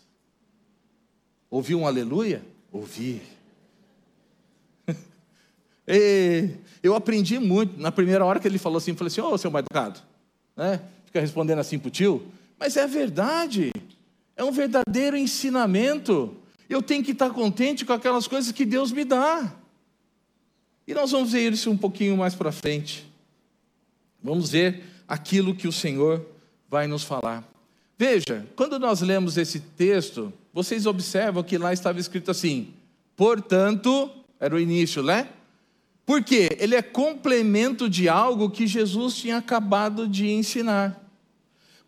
Ouviu 1.50 1.80
um 1.80 1.86
aleluia? 1.86 2.44
Ouvi. 2.72 3.22
E 5.86 6.50
eu 6.82 6.94
aprendi 6.94 7.38
muito. 7.38 7.80
Na 7.80 7.92
primeira 7.92 8.24
hora 8.24 8.40
que 8.40 8.48
ele 8.48 8.58
falou 8.58 8.78
assim, 8.78 8.92
eu 8.92 8.96
falei 8.96 9.08
assim: 9.08 9.20
Ô, 9.20 9.30
oh, 9.30 9.38
seu 9.38 9.50
mal 9.50 9.60
educado, 9.60 10.00
né? 10.56 10.80
Fica 11.04 11.20
respondendo 11.20 11.58
assim 11.58 11.78
para 11.78 11.88
o 11.88 11.90
tio. 11.90 12.26
Mas 12.58 12.76
é 12.76 12.86
verdade. 12.86 13.72
é 14.36 14.42
um 14.42 14.50
verdadeiro 14.50 15.16
ensinamento. 15.16 16.36
Eu 16.68 16.82
tenho 16.82 17.04
que 17.04 17.12
estar 17.12 17.30
contente 17.30 17.84
com 17.84 17.92
aquelas 17.92 18.26
coisas 18.26 18.50
que 18.50 18.64
Deus 18.64 18.90
me 18.90 19.04
dá. 19.04 19.54
E 20.86 20.94
nós 20.94 21.10
vamos 21.10 21.32
ver 21.32 21.52
isso 21.52 21.70
um 21.70 21.76
pouquinho 21.76 22.16
mais 22.16 22.34
para 22.34 22.50
frente. 22.50 23.06
Vamos 24.22 24.50
ver 24.50 24.82
aquilo 25.06 25.54
que 25.54 25.68
o 25.68 25.72
Senhor 25.72 26.24
vai 26.68 26.86
nos 26.86 27.02
falar. 27.02 27.44
Veja, 27.98 28.46
quando 28.54 28.78
nós 28.78 29.00
lemos 29.00 29.36
esse 29.36 29.60
texto, 29.60 30.32
vocês 30.52 30.86
observam 30.86 31.42
que 31.42 31.56
lá 31.56 31.72
estava 31.72 31.98
escrito 31.98 32.30
assim: 32.30 32.74
portanto, 33.16 34.10
era 34.38 34.54
o 34.54 34.60
início, 34.60 35.02
né? 35.02 35.28
Porque 36.06 36.56
ele 36.60 36.76
é 36.76 36.82
complemento 36.82 37.90
de 37.90 38.08
algo 38.08 38.48
que 38.48 38.64
Jesus 38.64 39.16
tinha 39.16 39.38
acabado 39.38 40.06
de 40.06 40.30
ensinar. 40.30 41.02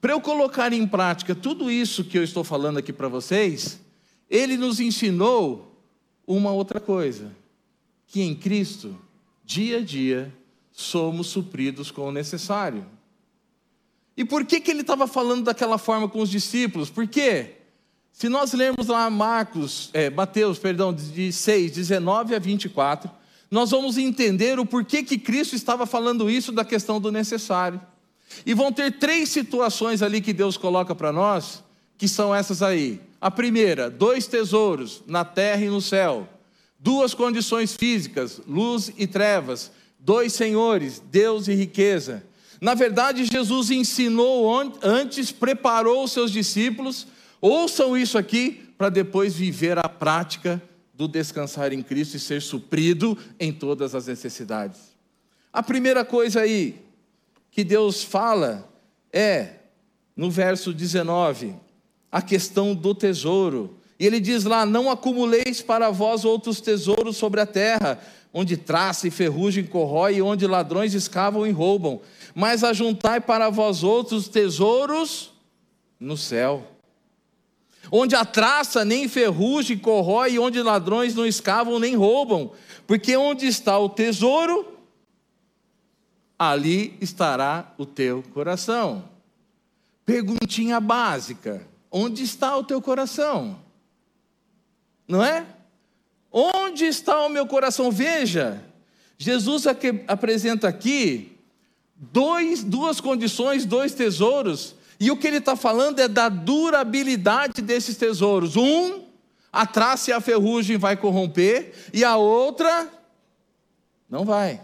Para 0.01 0.13
eu 0.13 0.21
colocar 0.21 0.73
em 0.73 0.87
prática 0.87 1.37
tudo 1.37 1.71
isso 1.71 2.05
que 2.05 2.19
eu 2.19 2.25
estou 2.25 2.43
falando 2.43 2.79
aqui 2.79 2.93
para 2.93 3.07
vocês, 3.07 3.81
ele 4.29 4.57
nos 4.57 4.81
ensinou 4.81 5.81
uma 6.27 6.51
outra 6.51 6.81
coisa: 6.81 7.31
que 8.09 8.21
em 8.21 8.35
Cristo, 8.35 8.99
dia 9.45 9.79
a 9.79 9.83
dia, 9.83 10.35
somos 10.73 11.29
supridos 11.29 11.93
com 11.93 12.09
o 12.09 12.13
necessário. 12.13 12.85
E 14.17 14.25
por 14.25 14.45
que, 14.45 14.61
que 14.61 14.71
ele 14.71 14.81
estava 14.81 15.07
falando 15.07 15.45
daquela 15.45 15.79
forma 15.79 16.09
com 16.09 16.21
os 16.21 16.29
discípulos? 16.29 16.91
Porque, 16.91 17.55
se 18.13 18.29
nós 18.29 18.53
lermos 18.53 18.89
lá 18.89 19.09
Marcos, 19.09 19.91
é, 19.93 20.11
Mateus, 20.11 20.59
perdão, 20.59 20.93
de 20.93 21.33
6, 21.33 21.71
19 21.71 22.35
a 22.35 22.39
24, 22.41 23.09
nós 23.51 23.71
vamos 23.71 23.97
entender 23.97 24.59
o 24.59 24.67
porquê 24.67 25.03
que 25.03 25.19
Cristo 25.19 25.57
estava 25.57 25.87
falando 25.87 26.29
isso 26.29 26.53
da 26.53 26.65
questão 26.65 27.01
do 27.01 27.11
necessário. 27.11 27.81
E 28.45 28.53
vão 28.53 28.71
ter 28.71 28.99
três 28.99 29.31
situações 29.31 30.03
ali 30.03 30.21
que 30.21 30.35
Deus 30.35 30.57
coloca 30.57 30.95
para 30.95 31.13
nós, 31.13 31.65
que 31.97 32.07
são 32.07 32.35
essas 32.35 32.63
aí. 32.63 33.01
A 33.21 33.31
primeira, 33.31 33.91
dois 33.91 34.27
tesouros 34.27 35.03
na 35.07 35.25
terra 35.25 35.65
e 35.65 35.69
no 35.69 35.81
céu. 35.81 36.29
Duas 36.79 37.15
condições 37.15 37.75
físicas, 37.75 38.41
luz 38.47 38.93
e 38.97 39.07
trevas. 39.07 39.73
Dois 39.99 40.33
senhores, 40.33 41.03
Deus 41.11 41.49
e 41.49 41.55
riqueza. 41.55 42.25
Na 42.61 42.75
verdade, 42.75 43.25
Jesus 43.25 43.71
ensinou 43.71 44.49
antes, 44.83 45.33
preparou 45.33 46.05
os 46.05 46.13
seus 46.13 46.31
discípulos. 46.31 47.07
Ouçam 47.41 47.97
isso 47.97 48.17
aqui 48.17 48.63
para 48.77 48.91
depois 48.91 49.35
viver 49.35 49.79
a 49.79 49.89
prática 49.89 50.63
do 50.99 51.07
descansar 51.07 51.73
em 51.73 51.81
Cristo 51.81 52.17
e 52.17 52.21
ser 52.21 52.43
suprido 52.43 53.17
em 53.39 53.53
todas 53.53 53.95
as 53.95 54.09
necessidades. 54.09 54.81
A 55.53 55.63
primeira 55.63 56.05
coisa 56.05 56.41
aí 56.41 56.83
que 57.53 57.63
Deus 57.63 58.03
fala 58.03 58.69
é, 59.13 59.51
no 60.17 60.29
verso 60.29 60.75
19, 60.75 61.55
a 62.11 62.21
questão 62.21 62.75
do 62.75 62.97
tesouro. 62.97 63.79
E 63.97 64.05
ele 64.05 64.19
diz 64.19 64.43
lá: 64.43 64.67
Não 64.67 64.91
acumuleis 64.91 65.63
para 65.63 65.89
vós 65.91 66.25
outros 66.25 66.61
tesouros 66.61 67.17
sobre 67.17 67.41
a 67.41 67.47
terra, 67.47 68.01
onde 68.35 68.57
traça 68.57 69.07
e 69.07 69.11
ferrugem 69.13 69.65
corrói, 69.65 70.17
e 70.17 70.23
onde 70.23 70.49
ladrões 70.49 70.95
escavam 70.95 71.47
e 71.47 71.53
roubam, 71.53 72.01
mas 72.35 72.65
ajuntai 72.65 73.21
para 73.21 73.49
vós 73.51 73.85
outros 73.85 74.27
tesouros 74.29 75.33
no 76.01 76.17
céu 76.17 76.78
onde 77.91 78.15
a 78.15 78.25
traça 78.25 78.85
nem 78.85 79.09
ferrugem 79.09 79.79
corrói, 79.79 80.39
onde 80.39 80.63
ladrões 80.63 81.15
não 81.15 81.27
escavam 81.27 81.79
nem 81.79 81.95
roubam, 81.95 82.53
porque 82.87 83.17
onde 83.17 83.47
está 83.47 83.79
o 83.79 83.89
tesouro, 83.89 84.67
ali 86.39 86.97
estará 87.01 87.73
o 87.77 87.85
teu 87.85 88.23
coração. 88.33 89.05
Perguntinha 90.05 90.81
básica: 90.81 91.67
onde 91.91 92.23
está 92.23 92.57
o 92.57 92.65
teu 92.65 92.81
coração? 92.81 93.59
Não 95.07 95.25
é? 95.25 95.47
Onde 96.31 96.85
está 96.85 97.25
o 97.25 97.31
meu 97.31 97.47
coração? 97.47 97.91
Veja, 97.91 98.63
Jesus 99.17 99.65
apresenta 100.07 100.69
aqui 100.69 101.37
dois, 101.97 102.63
duas 102.63 103.01
condições, 103.01 103.65
dois 103.65 103.95
tesouros 103.95 104.75
e 105.01 105.11
o 105.11 105.17
que 105.17 105.27
ele 105.27 105.37
está 105.39 105.55
falando 105.55 106.01
é 106.01 106.09
da 106.09 106.29
durabilidade 106.29 107.63
desses 107.63 107.97
tesouros. 107.97 108.57
Um, 108.57 109.05
a 109.53 109.65
traça 109.67 110.11
e 110.11 110.13
a 110.13 110.21
ferrugem 110.21 110.77
vai 110.77 110.97
corromper, 110.97 111.73
e 111.93 112.05
a 112.05 112.17
outra, 112.17 112.89
não 114.09 114.25
vai. 114.25 114.61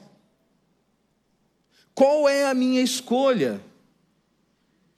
Qual 1.95 2.29
é 2.29 2.47
a 2.47 2.55
minha 2.55 2.83
escolha? 2.83 3.61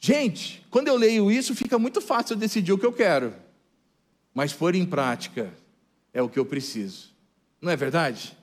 Gente, 0.01 0.65
quando 0.71 0.89
eu 0.89 0.97
leio 0.97 1.31
isso, 1.31 1.55
fica 1.55 1.79
muito 1.79 2.01
fácil 2.01 2.35
eu 2.35 2.39
decidir 2.39 2.73
o 2.73 2.79
que 2.79 2.87
eu 2.87 2.93
quero, 2.93 3.35
mas 4.33 4.53
pôr 4.53 4.75
em 4.75 4.87
prática 4.87 5.53
é 6.13 6.23
o 6.23 6.29
que 6.29 6.39
eu 6.39 6.47
preciso, 6.47 7.11
não 7.61 7.71
é 7.71 7.77
verdade? 7.77 8.37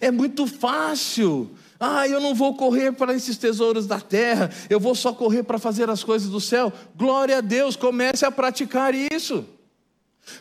É 0.00 0.10
muito 0.10 0.46
fácil 0.46 1.54
ah, 1.84 2.06
eu 2.06 2.20
não 2.20 2.32
vou 2.32 2.54
correr 2.54 2.92
para 2.92 3.12
esses 3.12 3.36
tesouros 3.36 3.88
da 3.88 3.98
terra, 3.98 4.48
eu 4.70 4.78
vou 4.78 4.94
só 4.94 5.12
correr 5.12 5.42
para 5.42 5.58
fazer 5.58 5.90
as 5.90 6.04
coisas 6.04 6.30
do 6.30 6.40
céu. 6.40 6.72
Glória 6.94 7.38
a 7.38 7.40
Deus, 7.40 7.74
comece 7.74 8.24
a 8.24 8.30
praticar 8.30 8.94
isso. 8.94 9.44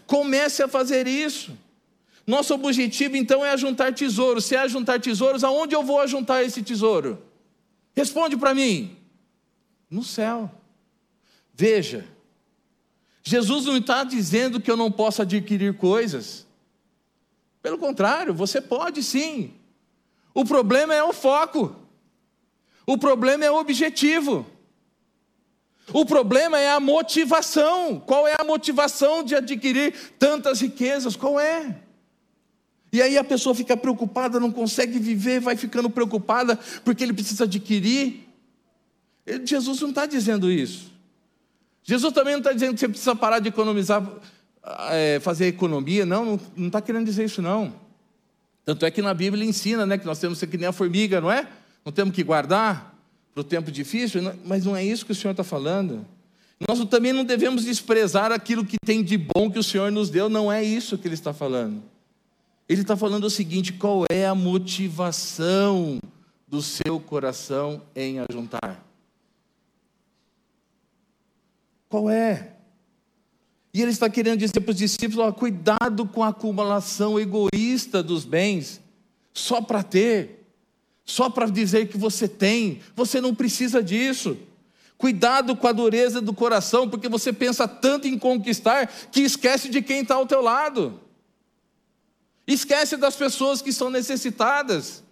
Comece 0.05 0.61
a 0.61 0.67
fazer 0.67 1.07
isso. 1.07 1.57
Nosso 2.27 2.53
objetivo 2.53 3.17
então 3.17 3.43
é 3.43 3.49
ajuntar 3.49 3.91
tesouros. 3.91 4.45
Se 4.45 4.55
é 4.55 4.59
ajuntar 4.59 5.01
tesouros, 5.01 5.43
aonde 5.43 5.73
eu 5.73 5.81
vou 5.81 5.99
ajuntar 5.99 6.45
esse 6.45 6.61
tesouro? 6.61 7.19
Responde 7.95 8.37
para 8.37 8.53
mim. 8.53 8.95
No 9.89 10.03
céu. 10.03 10.47
Veja, 11.55 12.05
Jesus 13.23 13.65
não 13.65 13.77
está 13.77 14.03
dizendo 14.03 14.61
que 14.61 14.69
eu 14.69 14.77
não 14.77 14.91
posso 14.91 15.23
adquirir 15.23 15.75
coisas. 15.75 16.45
Pelo 17.61 17.77
contrário, 17.77 18.33
você 18.33 18.59
pode 18.59 19.03
sim. 19.03 19.53
O 20.33 20.43
problema 20.43 20.93
é 20.95 21.03
o 21.03 21.13
foco. 21.13 21.75
O 22.85 22.97
problema 22.97 23.45
é 23.45 23.51
o 23.51 23.59
objetivo. 23.59 24.45
O 25.93 26.05
problema 26.05 26.57
é 26.57 26.71
a 26.71 26.79
motivação. 26.79 27.99
Qual 27.99 28.27
é 28.27 28.35
a 28.39 28.43
motivação 28.43 29.23
de 29.23 29.35
adquirir 29.35 29.93
tantas 30.17 30.61
riquezas? 30.61 31.15
Qual 31.15 31.39
é? 31.39 31.77
E 32.93 33.01
aí 33.01 33.17
a 33.17 33.23
pessoa 33.23 33.55
fica 33.55 33.77
preocupada, 33.77 34.39
não 34.39 34.51
consegue 34.51 34.99
viver, 34.99 35.39
vai 35.39 35.55
ficando 35.55 35.89
preocupada 35.89 36.59
porque 36.83 37.03
ele 37.03 37.13
precisa 37.13 37.45
adquirir. 37.45 38.27
Jesus 39.45 39.79
não 39.79 39.89
está 39.89 40.05
dizendo 40.05 40.51
isso. 40.51 40.91
Jesus 41.83 42.13
também 42.13 42.33
não 42.33 42.39
está 42.39 42.51
dizendo 42.51 42.73
que 42.73 42.79
você 42.79 42.89
precisa 42.89 43.15
parar 43.15 43.39
de 43.39 43.49
economizar, 43.49 44.05
é, 44.91 45.19
fazer 45.19 45.47
economia. 45.47 46.05
Não, 46.05 46.39
não 46.55 46.67
está 46.67 46.81
querendo 46.81 47.05
dizer 47.05 47.25
isso 47.25 47.41
não. 47.41 47.73
Tanto 48.63 48.85
é 48.85 48.91
que 48.91 49.01
na 49.01 49.13
Bíblia 49.13 49.43
ensina 49.45 49.85
né, 49.85 49.97
que 49.97 50.05
nós 50.05 50.19
temos 50.19 50.37
que 50.37 50.45
ser 50.45 50.51
que 50.51 50.57
nem 50.57 50.67
a 50.67 50.71
formiga, 50.71 51.19
não 51.19 51.31
é? 51.31 51.47
Não 51.83 51.91
temos 51.91 52.13
que 52.13 52.23
guardar 52.23 52.95
para 53.33 53.41
o 53.41 53.43
tempo 53.43 53.71
difícil, 53.71 54.21
mas 54.45 54.65
não 54.65 54.75
é 54.75 54.83
isso 54.83 55.05
que 55.05 55.11
o 55.11 55.15
Senhor 55.15 55.31
está 55.31 55.43
falando. 55.43 56.05
Nós 56.67 56.83
também 56.85 57.11
não 57.11 57.23
devemos 57.23 57.65
desprezar 57.65 58.31
aquilo 58.31 58.63
que 58.63 58.77
tem 58.85 59.03
de 59.03 59.17
bom 59.17 59.49
que 59.49 59.57
o 59.57 59.63
Senhor 59.63 59.91
nos 59.91 60.09
deu, 60.11 60.29
não 60.29 60.51
é 60.51 60.63
isso 60.63 60.97
que 60.97 61.07
Ele 61.07 61.15
está 61.15 61.33
falando. 61.33 61.81
Ele 62.69 62.81
está 62.81 62.95
falando 62.95 63.23
o 63.23 63.29
seguinte: 63.29 63.73
qual 63.73 64.05
é 64.09 64.27
a 64.27 64.35
motivação 64.35 65.99
do 66.47 66.61
seu 66.61 66.99
coração 66.99 67.81
em 67.95 68.19
ajuntar? 68.19 68.85
Qual 71.89 72.09
é? 72.09 72.50
E 73.73 73.81
ele 73.81 73.91
está 73.91 74.09
querendo 74.09 74.39
dizer 74.39 74.59
para 74.59 74.71
os 74.71 74.77
discípulos: 74.77 75.17
ó, 75.17 75.31
cuidado 75.31 76.05
com 76.05 76.23
a 76.23 76.29
acumulação 76.29 77.19
egoísta 77.19 78.03
dos 78.03 78.25
bens, 78.25 78.81
só 79.33 79.61
para 79.61 79.81
ter, 79.81 80.45
só 81.05 81.29
para 81.29 81.47
dizer 81.47 81.87
que 81.87 81.97
você 81.97 82.27
tem, 82.27 82.79
você 82.95 83.21
não 83.21 83.33
precisa 83.33 83.81
disso. 83.81 84.37
Cuidado 84.97 85.55
com 85.55 85.67
a 85.67 85.71
dureza 85.71 86.21
do 86.21 86.33
coração, 86.33 86.87
porque 86.87 87.09
você 87.09 87.33
pensa 87.33 87.67
tanto 87.67 88.07
em 88.07 88.19
conquistar 88.19 88.85
que 89.11 89.21
esquece 89.21 89.67
de 89.67 89.81
quem 89.81 90.01
está 90.01 90.15
ao 90.15 90.27
teu 90.27 90.41
lado, 90.41 90.99
esquece 92.45 92.97
das 92.97 93.15
pessoas 93.15 93.61
que 93.61 93.73
são 93.73 93.89
necessitadas. 93.89 95.03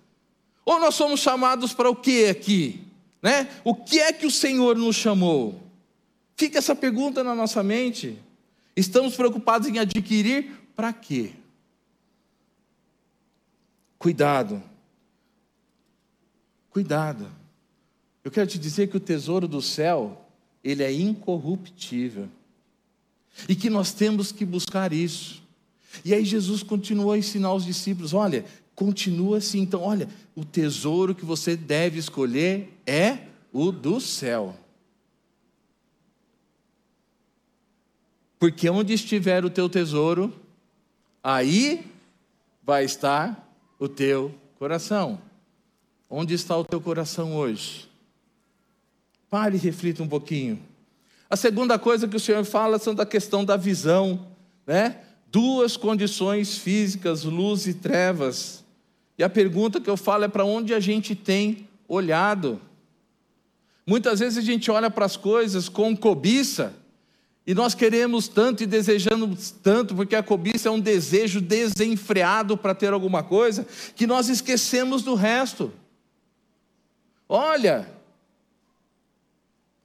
Ou 0.64 0.80
nós 0.80 0.94
somos 0.94 1.22
chamados 1.22 1.74
para 1.74 1.90
o 1.90 1.96
que 1.96 2.28
aqui? 2.28 2.84
Né? 3.22 3.50
O 3.64 3.74
que 3.74 4.00
é 4.00 4.14
que 4.14 4.28
o 4.28 4.32
Senhor 4.32 4.78
nos 4.78 4.96
chamou? 4.96 5.60
Fica 6.38 6.60
essa 6.60 6.76
pergunta 6.76 7.24
na 7.24 7.34
nossa 7.34 7.64
mente. 7.64 8.20
Estamos 8.76 9.16
preocupados 9.16 9.68
em 9.68 9.80
adquirir 9.80 10.52
para 10.76 10.94
quê? 10.94 11.34
Cuidado. 13.98 14.64
Cuidado. 16.70 17.30
Eu 18.24 18.32
quero 18.32 18.48
te 18.48 18.58
dizer 18.58 18.88
que 18.88 18.98
o 18.98 19.00
tesouro 19.00 19.48
do 19.48 19.62
céu, 19.62 20.26
ele 20.64 20.84
é 20.84 20.92
incorruptível. 20.92 22.30
E 23.48 23.56
que 23.56 23.70
nós 23.70 23.92
temos 23.92 24.32
que 24.32 24.46
buscar 24.46 24.94
isso. 24.94 25.42
E 26.06 26.14
aí 26.14 26.24
Jesus 26.24 26.64
continuou 26.64 27.12
a 27.12 27.18
ensinar 27.18 27.54
os 27.54 27.66
discípulos: 27.66 28.14
olha, 28.14 28.46
continua 28.76 29.38
assim. 29.38 29.60
Então, 29.60 29.82
olha, 29.82 30.08
o 30.36 30.46
tesouro 30.46 31.16
que 31.16 31.26
você 31.26 31.56
deve 31.56 32.00
escolher 32.00 32.74
é 32.86 33.20
o 33.52 33.72
do 33.72 34.00
céu. 34.00 34.56
Porque 38.40 38.70
onde 38.70 38.94
estiver 38.94 39.44
o 39.44 39.50
teu 39.50 39.68
tesouro, 39.68 40.34
aí 41.22 41.86
vai 42.64 42.86
estar 42.86 43.48
o 43.78 43.90
teu 43.90 44.34
coração. 44.58 45.20
Onde 46.10 46.34
está 46.34 46.58
o 46.58 46.64
teu 46.64 46.80
coração 46.80 47.36
hoje? 47.36 47.90
Pare 49.30 49.58
e 49.58 49.60
reflita 49.60 50.02
um 50.02 50.08
pouquinho. 50.08 50.60
A 51.30 51.36
segunda 51.36 51.78
coisa 51.78 52.08
que 52.08 52.16
o 52.16 52.20
Senhor 52.20 52.44
fala 52.46 52.80
são 52.80 52.96
da 52.96 53.06
questão 53.06 53.46
da 53.46 53.56
visão, 53.56 54.26
né? 54.66 54.98
Duas 55.28 55.78
condições 55.78 56.58
físicas, 56.58 57.24
luz 57.24 57.68
e 57.68 57.76
trevas. 57.76 58.64
E 59.18 59.24
a 59.24 59.30
pergunta 59.30 59.80
que 59.80 59.90
eu 59.90 59.98
falo 59.98 60.24
é 60.24 60.28
para 60.28 60.46
onde 60.46 60.74
a 60.74 60.80
gente 60.80 61.14
tem 61.14 61.68
olhado. 61.88 62.60
Muitas 63.86 64.20
vezes 64.20 64.38
a 64.40 64.42
gente 64.42 64.72
olha 64.72 64.90
para 64.90 65.06
as 65.06 65.18
coisas 65.18 65.68
com 65.70 65.96
cobiça, 65.96 66.74
e 67.50 67.54
nós 67.56 67.74
queremos 67.74 68.28
tanto 68.28 68.62
e 68.62 68.68
desejamos 68.68 69.50
tanto, 69.50 69.96
porque 69.96 70.16
a 70.16 70.22
cobiça 70.22 70.70
é 70.70 70.72
um 70.72 70.80
desejo 70.80 71.42
desenfreado 71.42 72.56
para 72.56 72.76
ter 72.76 72.94
alguma 72.94 73.24
coisa, 73.24 73.66
que 73.96 74.06
nós 74.06 74.30
esquecemos 74.30 75.02
do 75.02 75.16
resto. 75.16 75.74
Olha, 77.28 77.92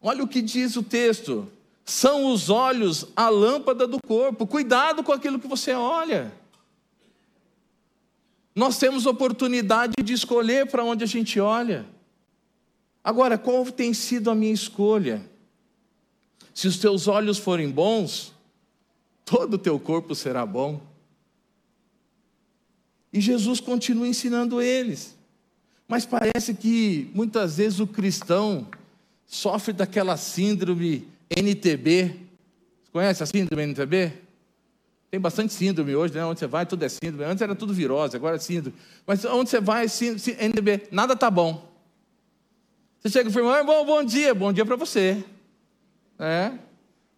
olha 0.02 0.22
o 0.22 0.28
que 0.28 0.42
diz 0.42 0.76
o 0.76 0.82
texto: 0.82 1.50
são 1.86 2.30
os 2.30 2.50
olhos 2.50 3.06
a 3.16 3.30
lâmpada 3.30 3.86
do 3.86 3.96
corpo. 4.06 4.46
Cuidado 4.46 5.02
com 5.02 5.12
aquilo 5.12 5.38
que 5.38 5.48
você 5.48 5.72
olha. 5.72 6.34
Nós 8.54 8.76
temos 8.76 9.06
oportunidade 9.06 9.94
de 10.04 10.12
escolher 10.12 10.66
para 10.66 10.84
onde 10.84 11.02
a 11.02 11.06
gente 11.06 11.40
olha. 11.40 11.86
Agora, 13.02 13.38
qual 13.38 13.64
tem 13.64 13.94
sido 13.94 14.30
a 14.30 14.34
minha 14.34 14.52
escolha? 14.52 15.32
Se 16.54 16.68
os 16.68 16.78
teus 16.78 17.08
olhos 17.08 17.36
forem 17.36 17.68
bons, 17.68 18.32
todo 19.24 19.54
o 19.54 19.58
teu 19.58 19.78
corpo 19.80 20.14
será 20.14 20.46
bom. 20.46 20.80
E 23.12 23.20
Jesus 23.20 23.60
continua 23.60 24.06
ensinando 24.06 24.62
eles. 24.62 25.16
Mas 25.88 26.06
parece 26.06 26.54
que 26.54 27.10
muitas 27.12 27.56
vezes 27.56 27.80
o 27.80 27.86
cristão 27.86 28.68
sofre 29.26 29.72
daquela 29.72 30.16
síndrome 30.16 31.08
NTB. 31.28 32.16
Você 32.84 32.90
conhece 32.92 33.22
a 33.22 33.26
síndrome 33.26 33.64
NTB? 33.64 34.12
Tem 35.10 35.20
bastante 35.20 35.52
síndrome 35.52 35.94
hoje, 35.94 36.14
né? 36.14 36.24
Onde 36.24 36.40
você 36.40 36.46
vai, 36.46 36.66
tudo 36.66 36.84
é 36.84 36.88
síndrome. 36.88 37.24
Antes 37.24 37.42
era 37.42 37.54
tudo 37.54 37.74
virose, 37.74 38.16
agora 38.16 38.36
é 38.36 38.38
síndrome. 38.38 38.76
Mas 39.06 39.24
onde 39.24 39.50
você 39.50 39.60
vai, 39.60 39.88
síndrome, 39.88 40.36
NTB, 40.38 40.88
nada 40.90 41.14
está 41.14 41.30
bom. 41.30 41.68
Você 43.00 43.10
chega 43.10 43.28
e 43.28 43.32
fala, 43.32 43.58
irmão, 43.58 43.84
bom 43.84 44.02
dia, 44.02 44.34
bom 44.34 44.52
dia 44.52 44.64
para 44.64 44.76
você. 44.76 45.22
É, 46.18 46.52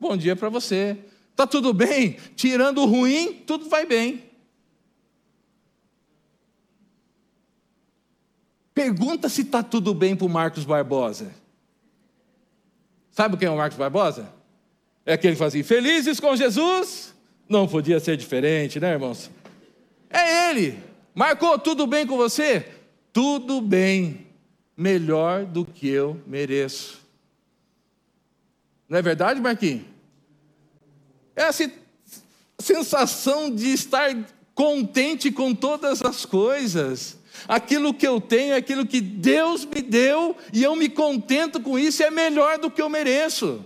bom 0.01 0.17
dia 0.17 0.35
para 0.35 0.49
você. 0.49 0.99
Tá 1.35 1.47
tudo 1.47 1.73
bem? 1.73 2.17
Tirando 2.35 2.83
o 2.83 2.87
ruim, 2.87 3.35
tudo 3.47 3.69
vai 3.69 3.85
bem. 3.85 4.25
Pergunta 8.75 9.29
se 9.29 9.43
está 9.43 9.63
tudo 9.63 9.95
bem 9.95 10.15
para 10.17 10.27
o 10.27 10.31
Marcos 10.31 10.65
Barbosa. 10.65 11.35
Sabe 13.11 13.37
quem 13.37 13.49
é 13.49 13.51
o 13.51 13.57
Marcos 13.57 13.79
Barbosa? 13.79 14.31
É 15.05 15.15
aquele 15.15 15.35
que 15.35 15.39
fazia 15.39 15.65
felizes 15.65 16.21
com 16.21 16.37
Jesus. 16.37 17.15
Não 17.49 17.69
podia 17.69 18.01
ser 18.01 18.17
diferente, 18.17 18.81
né, 18.81 18.93
irmãos? 18.93 19.31
É 20.11 20.51
ele. 20.51 20.79
Marcou 21.15 21.59
tudo 21.59 21.87
bem 21.87 22.07
com 22.07 22.17
você? 22.17 22.67
Tudo 23.13 23.61
bem. 23.61 24.27
Melhor 24.77 25.47
do 25.47 25.65
que 25.65 25.89
eu 25.89 26.21
mereço. 26.27 27.06
Não 28.88 28.99
é 28.99 29.03
verdade, 29.03 29.40
Marquinhos? 29.40 29.85
É 31.35 31.44
a 31.44 31.53
sensação 32.59 33.51
de 33.51 33.72
estar 33.72 34.16
contente 34.55 35.31
com 35.31 35.55
todas 35.55 36.03
as 36.03 36.25
coisas. 36.25 37.18
Aquilo 37.46 37.92
que 37.92 38.07
eu 38.07 38.20
tenho 38.20 38.55
é 38.55 38.57
aquilo 38.57 38.87
que 38.87 39.01
Deus 39.01 39.64
me 39.66 39.83
deu 39.83 40.37
e 40.53 40.62
eu 40.62 40.75
me 40.75 40.88
contento 40.88 41.61
com 41.61 41.79
isso, 41.79 42.03
é 42.03 42.11
melhor 42.11 42.59
do 42.59 42.70
que 42.70 42.81
eu 42.81 42.88
mereço. 42.88 43.62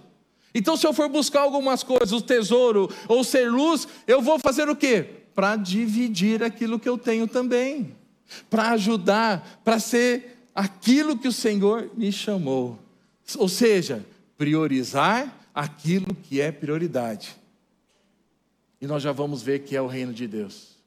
Então, 0.53 0.77
se 0.77 0.85
eu 0.85 0.93
for 0.93 1.09
buscar 1.09 1.43
algumas 1.43 1.85
coisas, 1.85 2.13
o 2.13 2.21
tesouro 2.21 2.91
ou 3.07 3.23
ser 3.23 3.49
luz, 3.49 3.87
eu 4.07 4.21
vou 4.21 4.39
fazer 4.39 4.69
o 4.69 4.75
quê? 4.75 5.07
Para 5.33 5.55
dividir 5.55 6.43
aquilo 6.43 6.79
que 6.79 6.89
eu 6.89 6.99
tenho 6.99 7.29
também, 7.29 7.97
para 8.49 8.71
ajudar, 8.71 9.61
para 9.63 9.79
ser 9.79 10.45
aquilo 10.53 11.17
que 11.17 11.29
o 11.29 11.33
Senhor 11.33 11.89
me 11.97 12.11
chamou. 12.11 12.77
Ou 13.37 13.49
seja, 13.49 14.05
priorizar 14.41 15.39
aquilo 15.55 16.15
que 16.15 16.41
é 16.41 16.51
prioridade. 16.51 17.37
E 18.81 18.87
nós 18.87 19.03
já 19.03 19.13
vamos 19.13 19.43
ver 19.43 19.65
que 19.65 19.77
é 19.77 19.83
o 19.83 19.87
reino 19.87 20.15
de 20.15 20.27
Deus. 20.27 20.79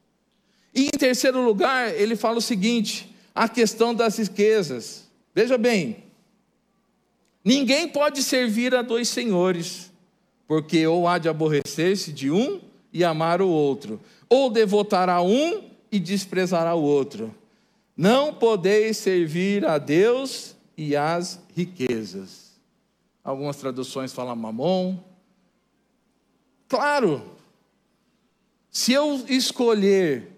E 0.74 0.86
em 0.86 0.98
terceiro 0.98 1.40
lugar, 1.40 1.94
ele 1.94 2.16
fala 2.16 2.38
o 2.38 2.42
seguinte: 2.42 3.14
a 3.32 3.48
questão 3.48 3.94
das 3.94 4.18
riquezas. 4.18 5.04
Veja 5.32 5.56
bem, 5.56 6.02
ninguém 7.44 7.86
pode 7.86 8.24
servir 8.24 8.74
a 8.74 8.82
dois 8.82 9.08
senhores, 9.08 9.88
porque 10.48 10.84
ou 10.84 11.06
há 11.06 11.18
de 11.18 11.28
aborrecer-se 11.28 12.12
de 12.12 12.32
um 12.32 12.60
e 12.92 13.04
amar 13.04 13.40
o 13.40 13.48
outro, 13.48 14.00
ou 14.28 14.50
devotará 14.50 15.22
um 15.22 15.70
e 15.92 16.00
desprezará 16.00 16.74
o 16.74 16.82
outro. 16.82 17.32
Não 17.96 18.34
podeis 18.34 18.96
servir 18.96 19.64
a 19.64 19.78
Deus 19.78 20.56
e 20.76 20.96
às 20.96 21.38
riquezas. 21.54 22.43
Algumas 23.24 23.56
traduções 23.56 24.12
falam 24.12 24.36
mamon. 24.36 24.98
Claro, 26.68 27.34
se 28.70 28.92
eu 28.92 29.24
escolher 29.28 30.30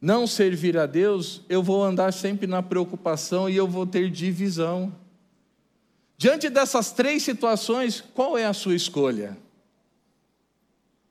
não 0.00 0.26
servir 0.26 0.76
a 0.76 0.84
Deus, 0.84 1.40
eu 1.48 1.62
vou 1.62 1.82
andar 1.82 2.12
sempre 2.12 2.46
na 2.46 2.62
preocupação 2.62 3.48
e 3.48 3.56
eu 3.56 3.66
vou 3.66 3.86
ter 3.86 4.10
divisão. 4.10 4.94
Diante 6.18 6.50
dessas 6.50 6.92
três 6.92 7.22
situações, 7.22 8.02
qual 8.14 8.36
é 8.36 8.44
a 8.44 8.52
sua 8.52 8.74
escolha? 8.74 9.36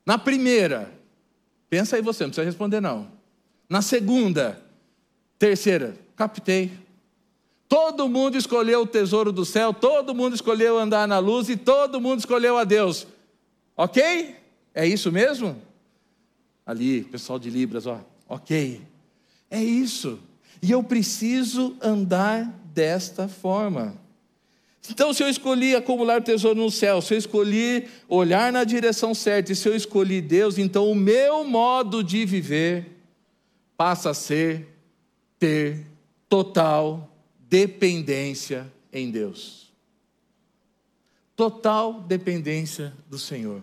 Na 0.04 0.16
primeira, 0.16 0.92
pensa 1.68 1.96
aí 1.96 2.02
você, 2.02 2.22
não 2.22 2.30
precisa 2.30 2.46
responder 2.46 2.80
não. 2.80 3.10
Na 3.68 3.82
segunda, 3.82 4.62
terceira, 5.38 5.96
captei. 6.14 6.85
Todo 7.68 8.08
mundo 8.08 8.36
escolheu 8.36 8.82
o 8.82 8.86
tesouro 8.86 9.32
do 9.32 9.44
céu, 9.44 9.74
todo 9.74 10.14
mundo 10.14 10.34
escolheu 10.34 10.78
andar 10.78 11.08
na 11.08 11.18
luz 11.18 11.48
e 11.48 11.56
todo 11.56 12.00
mundo 12.00 12.20
escolheu 12.20 12.56
a 12.56 12.64
Deus. 12.64 13.06
Ok? 13.76 14.36
É 14.74 14.86
isso 14.86 15.10
mesmo? 15.10 15.60
Ali, 16.64 17.02
pessoal 17.02 17.38
de 17.38 17.50
Libras, 17.50 17.86
ó. 17.86 18.00
Ok. 18.28 18.80
É 19.50 19.62
isso. 19.62 20.18
E 20.62 20.70
eu 20.70 20.82
preciso 20.82 21.76
andar 21.80 22.52
desta 22.72 23.28
forma. 23.28 23.96
Então, 24.90 25.12
se 25.12 25.22
eu 25.22 25.28
escolhi 25.28 25.74
acumular 25.74 26.22
tesouro 26.22 26.60
no 26.60 26.70
céu, 26.70 27.02
se 27.02 27.14
eu 27.14 27.18
escolhi 27.18 27.88
olhar 28.08 28.52
na 28.52 28.62
direção 28.62 29.14
certa, 29.14 29.52
e 29.52 29.56
se 29.56 29.68
eu 29.68 29.74
escolhi 29.74 30.20
Deus, 30.20 30.58
então 30.58 30.90
o 30.90 30.94
meu 30.94 31.44
modo 31.44 32.04
de 32.04 32.24
viver 32.24 32.96
passa 33.76 34.10
a 34.10 34.14
ser 34.14 34.68
ter 35.38 35.86
total 36.28 37.15
dependência 37.56 38.70
em 38.92 39.10
Deus. 39.10 39.72
Total 41.34 42.02
dependência 42.02 42.92
do 43.08 43.18
Senhor. 43.18 43.62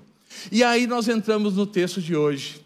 E 0.51 0.63
aí 0.63 0.87
nós 0.87 1.07
entramos 1.07 1.55
no 1.55 1.67
texto 1.67 2.01
de 2.01 2.15
hoje. 2.15 2.65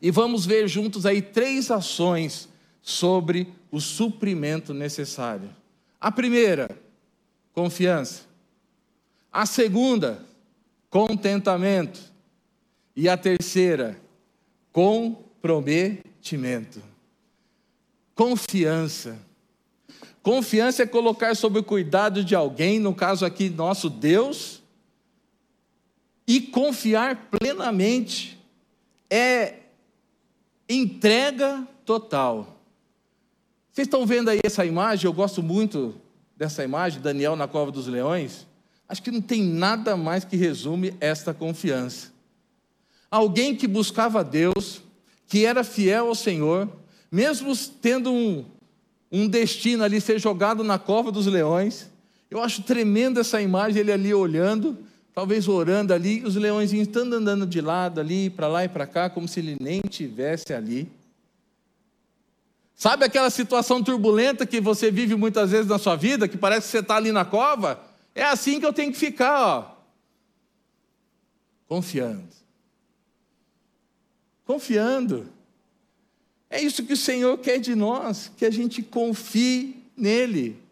E 0.00 0.10
vamos 0.10 0.46
ver 0.46 0.66
juntos 0.68 1.04
aí 1.04 1.20
três 1.20 1.70
ações 1.70 2.48
sobre 2.80 3.46
o 3.70 3.78
suprimento 3.78 4.72
necessário. 4.72 5.50
A 6.00 6.10
primeira, 6.10 6.70
confiança. 7.52 8.22
A 9.30 9.44
segunda, 9.44 10.24
contentamento. 10.88 12.00
E 12.96 13.06
a 13.06 13.18
terceira, 13.18 14.00
comprometimento. 14.72 16.82
Confiança. 18.14 19.30
Confiança 20.22 20.84
é 20.84 20.86
colocar 20.86 21.34
sob 21.34 21.58
o 21.58 21.64
cuidado 21.64 22.24
de 22.24 22.34
alguém, 22.34 22.78
no 22.78 22.94
caso 22.94 23.24
aqui, 23.24 23.50
nosso 23.50 23.90
Deus, 23.90 24.62
e 26.26 26.40
confiar 26.40 27.28
plenamente. 27.30 28.38
É 29.10 29.56
entrega 30.68 31.66
total. 31.84 32.60
Vocês 33.72 33.86
estão 33.86 34.06
vendo 34.06 34.30
aí 34.30 34.38
essa 34.44 34.64
imagem? 34.64 35.06
Eu 35.06 35.12
gosto 35.12 35.42
muito 35.42 35.94
dessa 36.36 36.62
imagem, 36.62 37.00
Daniel 37.00 37.34
na 37.34 37.48
cova 37.48 37.72
dos 37.72 37.86
leões. 37.86 38.46
Acho 38.88 39.02
que 39.02 39.10
não 39.10 39.20
tem 39.20 39.42
nada 39.42 39.96
mais 39.96 40.24
que 40.24 40.36
resume 40.36 40.94
esta 41.00 41.34
confiança. 41.34 42.12
Alguém 43.10 43.56
que 43.56 43.66
buscava 43.66 44.22
Deus, 44.22 44.82
que 45.26 45.44
era 45.44 45.64
fiel 45.64 46.08
ao 46.08 46.14
Senhor, 46.14 46.68
mesmo 47.10 47.54
tendo 47.80 48.12
um, 48.12 48.44
um 49.12 49.28
destino 49.28 49.84
ali 49.84 50.00
ser 50.00 50.18
jogado 50.18 50.64
na 50.64 50.78
cova 50.78 51.12
dos 51.12 51.26
leões. 51.26 51.90
Eu 52.30 52.42
acho 52.42 52.62
tremenda 52.62 53.20
essa 53.20 53.42
imagem, 53.42 53.80
ele 53.80 53.92
ali 53.92 54.14
olhando, 54.14 54.78
talvez 55.12 55.46
orando 55.46 55.92
ali, 55.92 56.24
os 56.24 56.34
leõezinhos 56.34 56.88
estão 56.88 57.02
andando 57.02 57.46
de 57.46 57.60
lado 57.60 58.00
ali, 58.00 58.30
para 58.30 58.48
lá 58.48 58.64
e 58.64 58.68
para 58.68 58.86
cá, 58.86 59.10
como 59.10 59.28
se 59.28 59.40
ele 59.40 59.58
nem 59.60 59.82
tivesse 59.82 60.54
ali. 60.54 60.90
Sabe 62.74 63.04
aquela 63.04 63.28
situação 63.28 63.82
turbulenta 63.82 64.46
que 64.46 64.60
você 64.60 64.90
vive 64.90 65.14
muitas 65.14 65.50
vezes 65.50 65.66
na 65.66 65.78
sua 65.78 65.94
vida, 65.94 66.26
que 66.26 66.38
parece 66.38 66.66
que 66.66 66.72
você 66.72 66.78
está 66.78 66.96
ali 66.96 67.12
na 67.12 67.24
cova? 67.24 67.80
É 68.14 68.24
assim 68.24 68.58
que 68.58 68.66
eu 68.66 68.72
tenho 68.72 68.90
que 68.90 68.98
ficar, 68.98 69.40
ó. 69.40 69.72
Confiando. 71.68 72.28
Confiando. 74.44 75.41
É 76.52 76.60
isso 76.60 76.84
que 76.84 76.92
o 76.92 76.96
Senhor 76.98 77.38
quer 77.38 77.58
de 77.58 77.74
nós, 77.74 78.30
que 78.36 78.44
a 78.44 78.50
gente 78.50 78.82
confie 78.82 79.74
nele. 79.96 80.62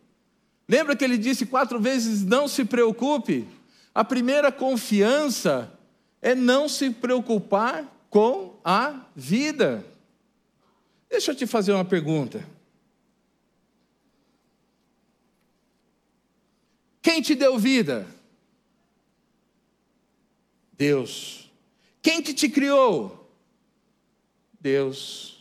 Lembra 0.68 0.94
que 0.94 1.02
ele 1.02 1.16
disse 1.16 1.46
quatro 1.46 1.80
vezes: 1.80 2.22
não 2.22 2.46
se 2.46 2.66
preocupe? 2.66 3.48
A 3.94 4.04
primeira 4.04 4.52
confiança 4.52 5.72
é 6.20 6.34
não 6.34 6.68
se 6.68 6.90
preocupar 6.90 7.90
com 8.10 8.60
a 8.62 9.06
vida. 9.16 9.82
Deixa 11.08 11.30
eu 11.30 11.34
te 11.34 11.46
fazer 11.46 11.72
uma 11.72 11.84
pergunta. 11.84 12.46
Quem 17.00 17.22
te 17.22 17.34
deu 17.34 17.58
vida? 17.58 18.06
Deus. 20.74 21.50
Quem 22.02 22.22
que 22.22 22.34
te 22.34 22.50
criou? 22.50 23.32
Deus. 24.60 25.39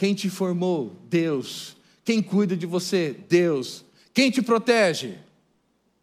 Quem 0.00 0.14
te 0.14 0.30
formou? 0.30 0.96
Deus. 1.10 1.76
Quem 2.02 2.22
cuida 2.22 2.56
de 2.56 2.64
você? 2.64 3.14
Deus. 3.28 3.84
Quem 4.14 4.30
te 4.30 4.40
protege? 4.40 5.18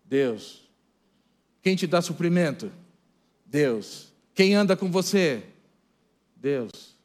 Deus. 0.06 0.70
Quem 1.64 1.76
te 1.76 1.88
dá 1.88 2.00
suprimento? 2.00 2.72
Deus. 3.44 4.14
Quem 4.36 4.54
anda 4.54 4.78
com 4.78 4.92
você? 4.92 5.42
Deus. 6.36 6.96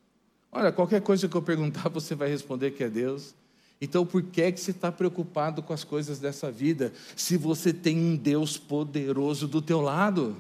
Olha, 0.52 0.70
qualquer 0.70 1.00
coisa 1.00 1.26
que 1.26 1.35
eu 1.35 1.40
perguntar, 1.40 1.88
você 1.88 2.14
vai 2.14 2.28
responder 2.28 2.72
que 2.72 2.85
é 2.85 2.90
Deus. 2.90 3.35
Então, 3.81 4.05
por 4.05 4.22
que 4.24 4.42
é 4.42 4.52
que 4.52 4.61
você 4.61 4.72
está 4.72 4.92
preocupado 4.92 5.62
com 5.62 5.72
as 5.72 5.85
coisas 5.85 6.18
dessa 6.18 6.52
vida, 6.52 6.92
se 7.16 7.38
você 7.38 7.72
tem 7.72 7.98
um 7.98 8.16
Deus 8.16 8.59
poderoso 8.59 9.48
do 9.48 9.62
teu 9.62 9.81
lado? 9.81 10.37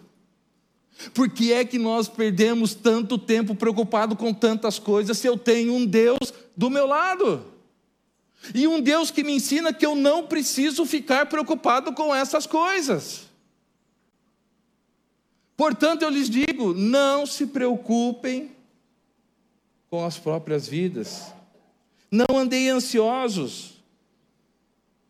Por 1.14 1.28
que 1.28 1.52
é 1.52 1.64
que 1.64 1.78
nós 1.78 2.08
perdemos 2.08 2.74
tanto 2.74 3.18
tempo 3.18 3.54
preocupado 3.54 4.14
com 4.14 4.32
tantas 4.32 4.78
coisas, 4.78 5.18
se 5.18 5.26
eu 5.26 5.36
tenho 5.36 5.74
um 5.74 5.84
Deus 5.84 6.32
do 6.56 6.70
meu 6.70 6.86
lado? 6.86 7.46
E 8.54 8.66
um 8.66 8.80
Deus 8.80 9.10
que 9.10 9.22
me 9.22 9.32
ensina 9.32 9.72
que 9.72 9.86
eu 9.86 9.94
não 9.94 10.26
preciso 10.26 10.84
ficar 10.84 11.26
preocupado 11.26 11.92
com 11.92 12.14
essas 12.14 12.46
coisas. 12.46 13.22
Portanto, 15.56 16.02
eu 16.02 16.10
lhes 16.10 16.28
digo: 16.28 16.74
não 16.74 17.24
se 17.24 17.46
preocupem 17.46 18.50
com 19.88 20.04
as 20.04 20.18
próprias 20.18 20.66
vidas, 20.66 21.32
não 22.10 22.36
andei 22.36 22.68
ansiosos. 22.68 23.72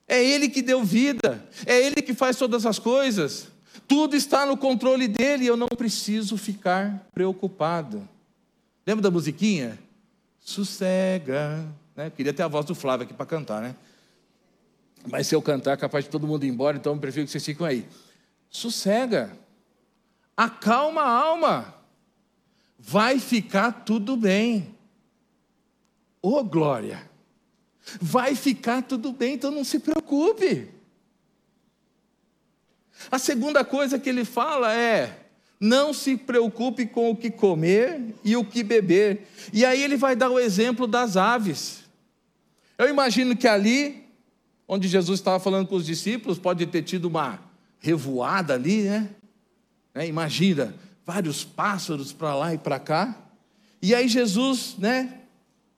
É 0.06 0.22
Ele 0.22 0.48
que 0.48 0.60
deu 0.60 0.84
vida, 0.84 1.48
é 1.64 1.80
Ele 1.80 2.02
que 2.02 2.12
faz 2.12 2.36
todas 2.36 2.66
as 2.66 2.78
coisas, 2.78 3.48
tudo 3.86 4.16
está 4.16 4.44
no 4.46 4.56
controle 4.56 5.08
dele 5.08 5.44
e 5.44 5.46
eu 5.46 5.56
não 5.56 5.68
preciso 5.68 6.36
ficar 6.36 7.06
preocupado. 7.12 8.08
Lembra 8.86 9.02
da 9.02 9.10
musiquinha? 9.10 9.78
Sossega. 10.40 11.66
Né? 11.96 12.10
Queria 12.10 12.32
ter 12.32 12.42
a 12.42 12.48
voz 12.48 12.66
do 12.66 12.74
Flávio 12.74 13.04
aqui 13.04 13.14
para 13.14 13.26
cantar, 13.26 13.62
né? 13.62 13.74
Mas 15.06 15.26
se 15.26 15.34
eu 15.34 15.42
cantar, 15.42 15.72
é 15.72 15.76
capaz 15.76 16.04
de 16.04 16.10
todo 16.10 16.26
mundo 16.26 16.44
ir 16.44 16.48
embora, 16.48 16.76
então 16.76 16.94
eu 16.94 16.98
prefiro 16.98 17.26
que 17.26 17.32
vocês 17.32 17.44
fiquem 17.44 17.66
aí. 17.66 17.88
Sossega 18.48 19.36
acalma 20.36 21.02
a 21.02 21.10
alma, 21.10 21.74
vai 22.78 23.18
ficar 23.18 23.84
tudo 23.84 24.16
bem. 24.16 24.74
Ô 26.20 26.36
oh, 26.38 26.44
glória! 26.44 27.10
Vai 28.00 28.36
ficar 28.36 28.82
tudo 28.82 29.12
bem, 29.12 29.34
então 29.34 29.50
não 29.50 29.64
se 29.64 29.80
preocupe. 29.80 30.70
A 33.10 33.18
segunda 33.18 33.64
coisa 33.64 33.98
que 33.98 34.08
ele 34.08 34.24
fala 34.24 34.72
é: 34.74 35.18
não 35.60 35.92
se 35.92 36.16
preocupe 36.16 36.86
com 36.86 37.10
o 37.10 37.16
que 37.16 37.30
comer 37.30 38.14
e 38.24 38.36
o 38.36 38.44
que 38.44 38.62
beber. 38.62 39.28
E 39.52 39.64
aí 39.64 39.82
ele 39.82 39.96
vai 39.96 40.16
dar 40.16 40.30
o 40.30 40.38
exemplo 40.38 40.86
das 40.86 41.16
aves. 41.16 41.84
Eu 42.76 42.88
imagino 42.88 43.36
que 43.36 43.46
ali, 43.46 44.04
onde 44.66 44.88
Jesus 44.88 45.20
estava 45.20 45.38
falando 45.38 45.68
com 45.68 45.76
os 45.76 45.86
discípulos, 45.86 46.38
pode 46.38 46.66
ter 46.66 46.82
tido 46.82 47.06
uma 47.06 47.38
revoada 47.78 48.54
ali, 48.54 48.82
né? 48.82 49.08
Né? 49.94 50.06
Imagina, 50.06 50.74
vários 51.04 51.44
pássaros 51.44 52.12
para 52.12 52.34
lá 52.34 52.54
e 52.54 52.58
para 52.58 52.78
cá. 52.78 53.16
E 53.80 53.94
aí 53.94 54.08
Jesus, 54.08 54.76
né, 54.78 55.18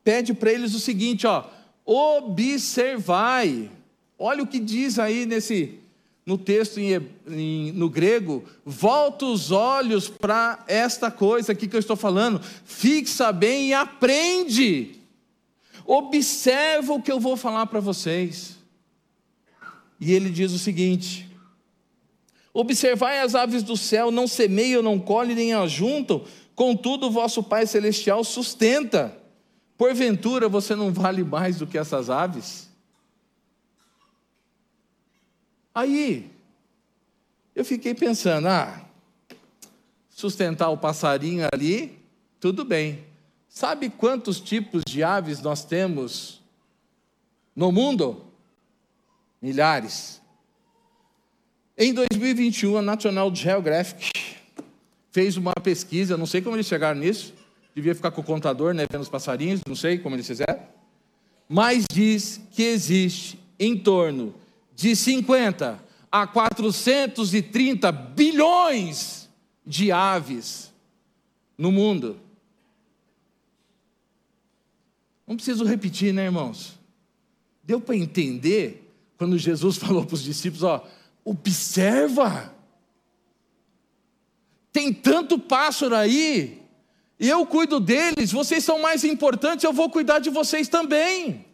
pede 0.02 0.34
para 0.34 0.52
eles 0.52 0.74
o 0.74 0.80
seguinte, 0.80 1.26
ó, 1.26 1.44
observai. 1.84 3.70
Olha 4.18 4.42
o 4.42 4.46
que 4.46 4.58
diz 4.58 4.98
aí 4.98 5.26
nesse 5.26 5.80
no 6.26 6.38
texto 6.38 6.78
em, 6.78 7.06
em, 7.28 7.72
no 7.72 7.88
grego, 7.90 8.44
volta 8.64 9.26
os 9.26 9.50
olhos 9.50 10.08
para 10.08 10.64
esta 10.66 11.10
coisa 11.10 11.52
aqui 11.52 11.68
que 11.68 11.76
eu 11.76 11.80
estou 11.80 11.96
falando, 11.96 12.40
fixa 12.64 13.30
bem 13.30 13.68
e 13.68 13.74
aprende. 13.74 15.00
Observa 15.84 16.94
o 16.94 17.02
que 17.02 17.12
eu 17.12 17.20
vou 17.20 17.36
falar 17.36 17.66
para 17.66 17.80
vocês. 17.80 18.56
E 20.00 20.12
ele 20.12 20.30
diz 20.30 20.52
o 20.52 20.58
seguinte: 20.58 21.28
Observai 22.54 23.20
as 23.20 23.34
aves 23.34 23.62
do 23.62 23.76
céu, 23.76 24.10
não 24.10 24.26
semeiam, 24.26 24.82
não 24.82 24.98
colhem, 24.98 25.34
nem 25.34 25.52
ajuntam, 25.52 26.24
contudo 26.54 27.08
o 27.08 27.10
vosso 27.10 27.42
Pai 27.42 27.66
Celestial 27.66 28.24
sustenta. 28.24 29.18
Porventura 29.76 30.48
você 30.48 30.74
não 30.74 30.92
vale 30.92 31.22
mais 31.22 31.58
do 31.58 31.66
que 31.66 31.76
essas 31.76 32.08
aves? 32.08 32.70
Aí, 35.74 36.30
eu 37.52 37.64
fiquei 37.64 37.94
pensando, 37.94 38.46
ah, 38.46 38.80
sustentar 40.08 40.70
o 40.70 40.78
passarinho 40.78 41.48
ali, 41.52 41.98
tudo 42.38 42.64
bem. 42.64 43.04
Sabe 43.48 43.90
quantos 43.90 44.40
tipos 44.40 44.82
de 44.86 45.02
aves 45.02 45.42
nós 45.42 45.64
temos 45.64 46.40
no 47.56 47.72
mundo? 47.72 48.24
Milhares. 49.42 50.20
Em 51.76 51.92
2021, 51.92 52.78
a 52.78 52.82
National 52.82 53.34
Geographic 53.34 54.12
fez 55.10 55.36
uma 55.36 55.52
pesquisa, 55.54 56.16
não 56.16 56.26
sei 56.26 56.40
como 56.40 56.54
eles 56.54 56.66
chegaram 56.66 57.00
nisso, 57.00 57.34
devia 57.74 57.96
ficar 57.96 58.12
com 58.12 58.20
o 58.20 58.24
contador, 58.24 58.74
né, 58.74 58.86
vendo 58.88 59.02
os 59.02 59.08
passarinhos, 59.08 59.60
não 59.66 59.74
sei 59.74 59.98
como 59.98 60.14
eles 60.14 60.26
fizeram, 60.26 60.60
mas 61.48 61.84
diz 61.90 62.40
que 62.52 62.62
existe 62.62 63.40
em 63.58 63.76
torno 63.76 64.34
de 64.74 64.94
50 64.94 65.82
a 66.10 66.26
430 66.26 67.90
bilhões 67.92 69.28
de 69.66 69.90
aves 69.90 70.72
no 71.56 71.72
mundo. 71.72 72.20
Não 75.26 75.36
preciso 75.36 75.64
repetir, 75.64 76.12
né, 76.12 76.24
irmãos? 76.24 76.78
Deu 77.62 77.80
para 77.80 77.96
entender 77.96 78.92
quando 79.16 79.38
Jesus 79.38 79.76
falou 79.78 80.04
para 80.04 80.14
os 80.14 80.22
discípulos, 80.22 80.62
ó, 80.62 80.86
Observa. 81.24 82.54
Tem 84.70 84.92
tanto 84.92 85.38
pássaro 85.38 85.94
aí, 85.94 86.60
eu 87.18 87.46
cuido 87.46 87.80
deles, 87.80 88.32
vocês 88.32 88.62
são 88.62 88.80
mais 88.80 89.04
importantes, 89.04 89.64
eu 89.64 89.72
vou 89.72 89.88
cuidar 89.88 90.18
de 90.18 90.28
vocês 90.28 90.68
também. 90.68 91.46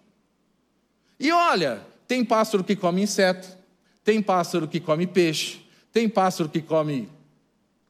E 1.19 1.31
olha, 1.31 1.87
tem 2.11 2.25
pássaro 2.25 2.65
que 2.65 2.75
come 2.75 3.03
inseto, 3.03 3.57
tem 4.03 4.21
pássaro 4.21 4.67
que 4.67 4.81
come 4.81 5.07
peixe, 5.07 5.61
tem 5.93 6.09
pássaro 6.09 6.49
que 6.49 6.61
come 6.61 7.09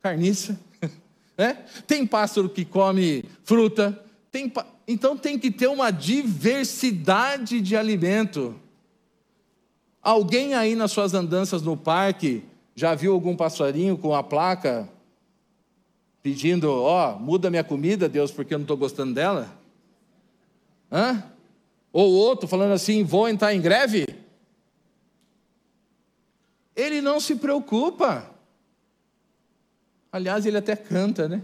carniça, 0.02 0.60
né? 1.38 1.64
tem 1.86 2.06
pássaro 2.06 2.46
que 2.46 2.66
come 2.66 3.24
fruta, 3.44 3.98
tem, 4.30 4.52
então 4.86 5.16
tem 5.16 5.38
que 5.38 5.50
ter 5.50 5.68
uma 5.68 5.90
diversidade 5.90 7.62
de 7.62 7.74
alimento. 7.74 8.54
Alguém 10.02 10.52
aí 10.52 10.74
nas 10.74 10.92
suas 10.92 11.14
andanças 11.14 11.62
no 11.62 11.74
parque 11.74 12.44
já 12.74 12.94
viu 12.94 13.14
algum 13.14 13.34
passarinho 13.34 13.96
com 13.96 14.14
a 14.14 14.22
placa 14.22 14.86
pedindo, 16.22 16.70
ó, 16.70 17.14
oh, 17.14 17.18
muda 17.18 17.48
minha 17.48 17.64
comida, 17.64 18.06
Deus, 18.06 18.30
porque 18.30 18.52
eu 18.52 18.58
não 18.58 18.64
estou 18.64 18.76
gostando 18.76 19.14
dela? 19.14 19.50
Hã? 20.92 21.24
Ou 21.92 22.10
outro 22.10 22.48
falando 22.48 22.72
assim, 22.72 23.02
vou 23.02 23.28
entrar 23.28 23.54
em 23.54 23.60
greve? 23.60 24.06
Ele 26.74 27.00
não 27.00 27.20
se 27.20 27.34
preocupa. 27.34 28.30
Aliás, 30.12 30.46
ele 30.46 30.56
até 30.56 30.76
canta, 30.76 31.28
né? 31.28 31.42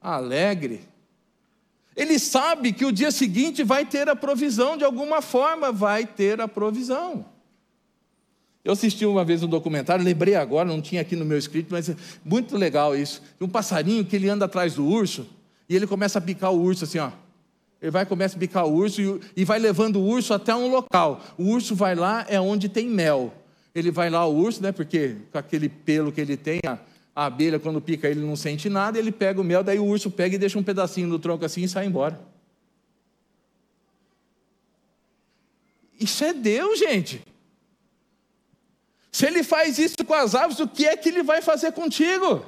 Alegre. 0.00 0.80
Ele 1.96 2.18
sabe 2.18 2.72
que 2.72 2.84
o 2.84 2.92
dia 2.92 3.10
seguinte 3.10 3.62
vai 3.62 3.84
ter 3.84 4.08
a 4.08 4.16
provisão, 4.16 4.76
de 4.76 4.84
alguma 4.84 5.20
forma 5.20 5.72
vai 5.72 6.06
ter 6.06 6.40
a 6.40 6.48
provisão. 6.48 7.26
Eu 8.64 8.72
assisti 8.72 9.06
uma 9.06 9.24
vez 9.24 9.42
um 9.42 9.48
documentário, 9.48 10.04
lembrei 10.04 10.34
agora, 10.34 10.68
não 10.68 10.82
tinha 10.82 11.00
aqui 11.00 11.16
no 11.16 11.24
meu 11.24 11.38
escrito, 11.38 11.68
mas 11.70 11.88
é 11.88 11.96
muito 12.24 12.56
legal 12.56 12.94
isso. 12.94 13.22
Um 13.40 13.48
passarinho 13.48 14.04
que 14.04 14.14
ele 14.14 14.28
anda 14.28 14.44
atrás 14.44 14.74
do 14.74 14.86
urso 14.86 15.26
e 15.68 15.74
ele 15.74 15.86
começa 15.86 16.18
a 16.18 16.22
picar 16.22 16.52
o 16.52 16.60
urso 16.60 16.84
assim, 16.84 16.98
ó. 16.98 17.10
Ele 17.80 17.90
vai 17.90 18.04
começa 18.04 18.36
a 18.36 18.38
picar 18.38 18.66
o 18.66 18.72
urso 18.72 19.00
e, 19.00 19.20
e 19.40 19.44
vai 19.44 19.58
levando 19.58 19.96
o 19.96 20.06
urso 20.06 20.34
até 20.34 20.54
um 20.54 20.70
local. 20.70 21.22
O 21.38 21.44
urso 21.44 21.74
vai 21.74 21.94
lá, 21.94 22.26
é 22.28 22.40
onde 22.40 22.68
tem 22.68 22.86
mel. 22.86 23.32
Ele 23.74 23.90
vai 23.90 24.10
lá, 24.10 24.26
o 24.26 24.36
urso, 24.36 24.62
né? 24.62 24.72
Porque 24.72 25.16
com 25.32 25.38
aquele 25.38 25.68
pelo 25.68 26.12
que 26.12 26.20
ele 26.20 26.36
tem, 26.36 26.60
a, 26.66 26.78
a 27.14 27.26
abelha, 27.26 27.58
quando 27.58 27.80
pica 27.80 28.08
ele 28.08 28.20
não 28.20 28.36
sente 28.36 28.68
nada, 28.68 28.98
ele 28.98 29.10
pega 29.10 29.40
o 29.40 29.44
mel, 29.44 29.64
daí 29.64 29.78
o 29.78 29.86
urso 29.86 30.10
pega 30.10 30.34
e 30.34 30.38
deixa 30.38 30.58
um 30.58 30.62
pedacinho 30.62 31.08
no 31.08 31.18
tronco 31.18 31.44
assim 31.44 31.62
e 31.62 31.68
sai 31.68 31.86
embora. 31.86 32.20
Isso 35.98 36.24
é 36.24 36.32
Deus, 36.32 36.78
gente. 36.78 37.22
Se 39.12 39.26
ele 39.26 39.42
faz 39.42 39.78
isso 39.78 39.96
com 40.06 40.14
as 40.14 40.34
aves, 40.34 40.60
o 40.60 40.68
que 40.68 40.86
é 40.86 40.96
que 40.96 41.08
ele 41.08 41.22
vai 41.22 41.42
fazer 41.42 41.72
contigo? 41.72 42.44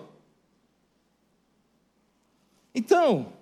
Então, 2.74 3.32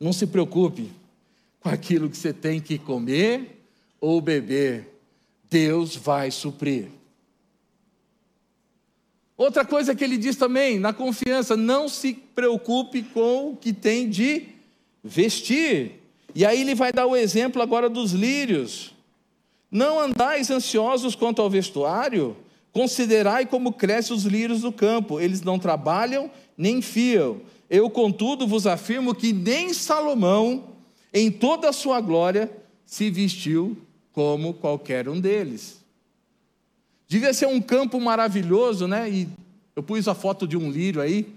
não 0.00 0.12
se 0.12 0.26
preocupe 0.26 0.90
com 1.60 1.68
aquilo 1.68 2.08
que 2.08 2.16
você 2.16 2.32
tem 2.32 2.58
que 2.58 2.78
comer 2.78 3.62
ou 4.00 4.20
beber. 4.20 4.88
Deus 5.50 5.94
vai 5.94 6.30
suprir. 6.30 6.88
Outra 9.36 9.64
coisa 9.64 9.94
que 9.94 10.02
ele 10.02 10.16
diz 10.16 10.36
também, 10.36 10.78
na 10.78 10.92
confiança, 10.92 11.56
não 11.56 11.88
se 11.88 12.14
preocupe 12.14 13.02
com 13.02 13.50
o 13.50 13.56
que 13.56 13.72
tem 13.72 14.08
de 14.08 14.48
vestir. 15.02 16.00
E 16.34 16.44
aí 16.44 16.60
ele 16.60 16.74
vai 16.74 16.92
dar 16.92 17.06
o 17.06 17.16
exemplo 17.16 17.60
agora 17.60 17.88
dos 17.88 18.12
lírios. 18.12 18.94
Não 19.70 20.00
andais 20.00 20.50
ansiosos 20.50 21.14
quanto 21.14 21.40
ao 21.42 21.50
vestuário, 21.50 22.36
considerai 22.72 23.46
como 23.46 23.72
crescem 23.72 24.14
os 24.14 24.24
lírios 24.24 24.62
do 24.62 24.72
campo, 24.72 25.20
eles 25.20 25.42
não 25.42 25.58
trabalham 25.58 26.30
nem 26.56 26.82
fiam. 26.82 27.40
Eu, 27.68 27.88
contudo, 27.88 28.46
vos 28.46 28.66
afirmo 28.66 29.14
que 29.14 29.32
nem 29.32 29.72
Salomão, 29.72 30.74
em 31.12 31.30
toda 31.30 31.68
a 31.68 31.72
sua 31.72 32.00
glória, 32.00 32.50
se 32.84 33.10
vestiu 33.10 33.78
como 34.12 34.52
qualquer 34.54 35.08
um 35.08 35.20
deles. 35.20 35.80
Devia 37.08 37.32
ser 37.32 37.46
um 37.46 37.60
campo 37.60 38.00
maravilhoso, 38.00 38.86
né? 38.86 39.08
E 39.08 39.28
eu 39.74 39.82
pus 39.82 40.06
a 40.06 40.14
foto 40.14 40.46
de 40.46 40.56
um 40.56 40.70
lírio 40.70 41.00
aí. 41.00 41.32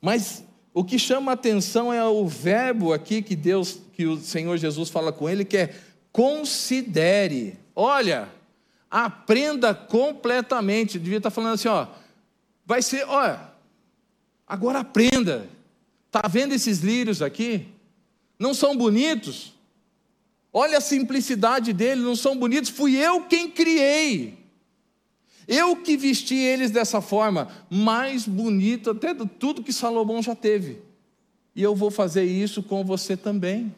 Mas 0.00 0.44
o 0.74 0.84
que 0.84 0.98
chama 0.98 1.32
a 1.32 1.34
atenção 1.34 1.92
é 1.92 2.04
o 2.04 2.26
verbo 2.26 2.92
aqui 2.92 3.22
que 3.22 3.34
Deus, 3.34 3.80
que 3.94 4.06
o 4.06 4.18
Senhor 4.18 4.56
Jesus 4.56 4.88
fala 4.88 5.12
com 5.12 5.28
ele, 5.28 5.44
que 5.44 5.56
é 5.56 5.74
considere. 6.12 7.56
Olha, 7.74 8.28
aprenda 8.90 9.74
completamente. 9.74 10.98
Devia 10.98 11.18
estar 11.18 11.30
falando 11.30 11.54
assim, 11.54 11.68
ó. 11.68 11.86
Vai 12.66 12.82
ser, 12.82 13.04
olha, 13.06 13.40
agora 14.46 14.80
aprenda. 14.80 15.48
Está 16.06 16.26
vendo 16.28 16.52
esses 16.52 16.80
lírios 16.80 17.22
aqui? 17.22 17.68
Não 18.38 18.52
são 18.52 18.76
bonitos? 18.76 19.54
Olha 20.52 20.78
a 20.78 20.80
simplicidade 20.80 21.72
deles, 21.72 22.02
não 22.02 22.16
são 22.16 22.36
bonitos? 22.36 22.70
Fui 22.70 22.96
eu 22.96 23.22
quem 23.24 23.50
criei. 23.50 24.38
Eu 25.46 25.76
que 25.76 25.96
vesti 25.96 26.34
eles 26.34 26.70
dessa 26.70 27.00
forma, 27.00 27.48
mais 27.68 28.26
bonito 28.26 28.90
até 28.90 29.14
de 29.14 29.26
tudo 29.26 29.62
que 29.62 29.72
Salomão 29.72 30.22
já 30.22 30.34
teve. 30.34 30.80
E 31.54 31.62
eu 31.62 31.74
vou 31.74 31.90
fazer 31.90 32.24
isso 32.24 32.62
com 32.62 32.84
você 32.84 33.16
também. 33.16 33.74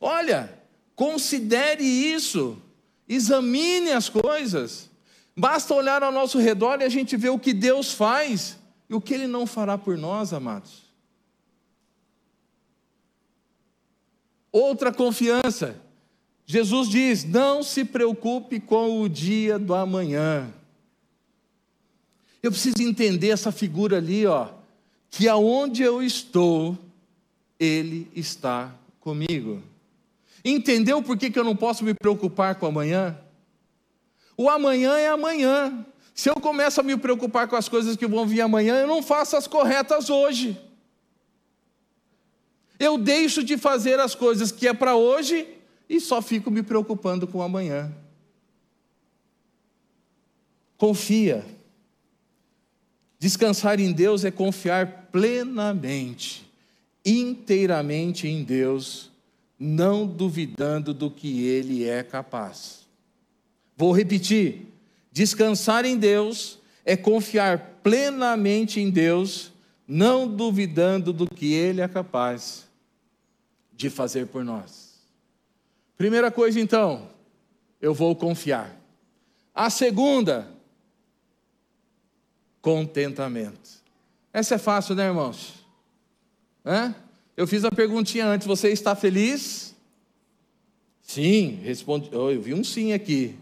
Olha, 0.00 0.56
Considere 0.96 1.84
isso, 1.84 2.56
examine 3.08 3.92
as 3.92 4.08
coisas. 4.08 4.90
Basta 5.36 5.74
olhar 5.74 6.02
ao 6.02 6.12
nosso 6.12 6.38
redor 6.38 6.80
e 6.80 6.84
a 6.84 6.88
gente 6.88 7.16
vê 7.16 7.28
o 7.28 7.38
que 7.38 7.52
Deus 7.52 7.92
faz 7.92 8.58
e 8.88 8.94
o 8.94 9.00
que 9.00 9.14
Ele 9.14 9.26
não 9.26 9.46
fará 9.46 9.76
por 9.76 9.98
nós, 9.98 10.32
amados. 10.32 10.84
Outra 14.50 14.92
confiança. 14.92 15.80
Jesus 16.46 16.88
diz: 16.88 17.24
não 17.24 17.62
se 17.62 17.84
preocupe 17.84 18.60
com 18.60 19.02
o 19.02 19.08
dia 19.08 19.58
do 19.58 19.74
amanhã. 19.74 20.50
Eu 22.42 22.50
preciso 22.50 22.80
entender 22.80 23.30
essa 23.30 23.50
figura 23.50 23.96
ali, 23.96 24.24
ó, 24.24 24.50
que 25.10 25.28
aonde 25.28 25.82
eu 25.82 26.02
estou, 26.02 26.78
Ele 27.58 28.08
está 28.14 28.72
comigo. 29.00 29.62
Entendeu 30.48 31.02
por 31.02 31.18
que, 31.18 31.28
que 31.28 31.36
eu 31.36 31.42
não 31.42 31.56
posso 31.56 31.82
me 31.82 31.92
preocupar 31.92 32.54
com 32.54 32.66
amanhã? 32.66 33.18
O 34.36 34.48
amanhã 34.48 34.96
é 34.96 35.08
amanhã. 35.08 35.84
Se 36.14 36.30
eu 36.30 36.36
começo 36.36 36.80
a 36.80 36.84
me 36.84 36.96
preocupar 36.96 37.48
com 37.48 37.56
as 37.56 37.68
coisas 37.68 37.96
que 37.96 38.06
vão 38.06 38.24
vir 38.24 38.42
amanhã, 38.42 38.76
eu 38.76 38.86
não 38.86 39.02
faço 39.02 39.36
as 39.36 39.48
corretas 39.48 40.08
hoje. 40.08 40.56
Eu 42.78 42.96
deixo 42.96 43.42
de 43.42 43.58
fazer 43.58 43.98
as 43.98 44.14
coisas 44.14 44.52
que 44.52 44.68
é 44.68 44.72
para 44.72 44.94
hoje 44.94 45.48
e 45.88 45.98
só 46.00 46.22
fico 46.22 46.48
me 46.48 46.62
preocupando 46.62 47.26
com 47.26 47.42
amanhã. 47.42 47.92
Confia. 50.78 51.44
Descansar 53.18 53.80
em 53.80 53.92
Deus 53.92 54.24
é 54.24 54.30
confiar 54.30 55.08
plenamente, 55.10 56.48
inteiramente 57.04 58.28
em 58.28 58.44
Deus 58.44 59.10
não 59.58 60.06
duvidando 60.06 60.92
do 60.92 61.10
que 61.10 61.46
ele 61.46 61.84
é 61.84 62.02
capaz. 62.02 62.86
Vou 63.76 63.92
repetir: 63.92 64.72
descansar 65.10 65.84
em 65.84 65.96
Deus 65.96 66.58
é 66.84 66.96
confiar 66.96 67.80
plenamente 67.82 68.80
em 68.80 68.90
Deus, 68.90 69.52
não 69.86 70.28
duvidando 70.28 71.12
do 71.12 71.26
que 71.28 71.52
ele 71.52 71.80
é 71.80 71.88
capaz 71.88 72.66
de 73.72 73.90
fazer 73.90 74.26
por 74.26 74.44
nós. 74.44 74.96
Primeira 75.96 76.30
coisa, 76.30 76.60
então, 76.60 77.08
eu 77.80 77.94
vou 77.94 78.14
confiar. 78.14 78.74
A 79.54 79.70
segunda, 79.70 80.48
contentamento. 82.60 83.70
Essa 84.32 84.56
é 84.56 84.58
fácil, 84.58 84.94
né, 84.94 85.06
irmãos? 85.06 85.66
Hã? 86.64 86.94
Eu 87.36 87.46
fiz 87.46 87.64
a 87.64 87.70
perguntinha 87.70 88.26
antes: 88.26 88.46
você 88.46 88.70
está 88.70 88.94
feliz? 88.94 89.74
Sim, 91.02 91.60
responde. 91.62 92.10
Oh, 92.12 92.30
eu 92.30 92.40
vi 92.40 92.54
um 92.54 92.64
sim 92.64 92.92
aqui. 92.92 93.34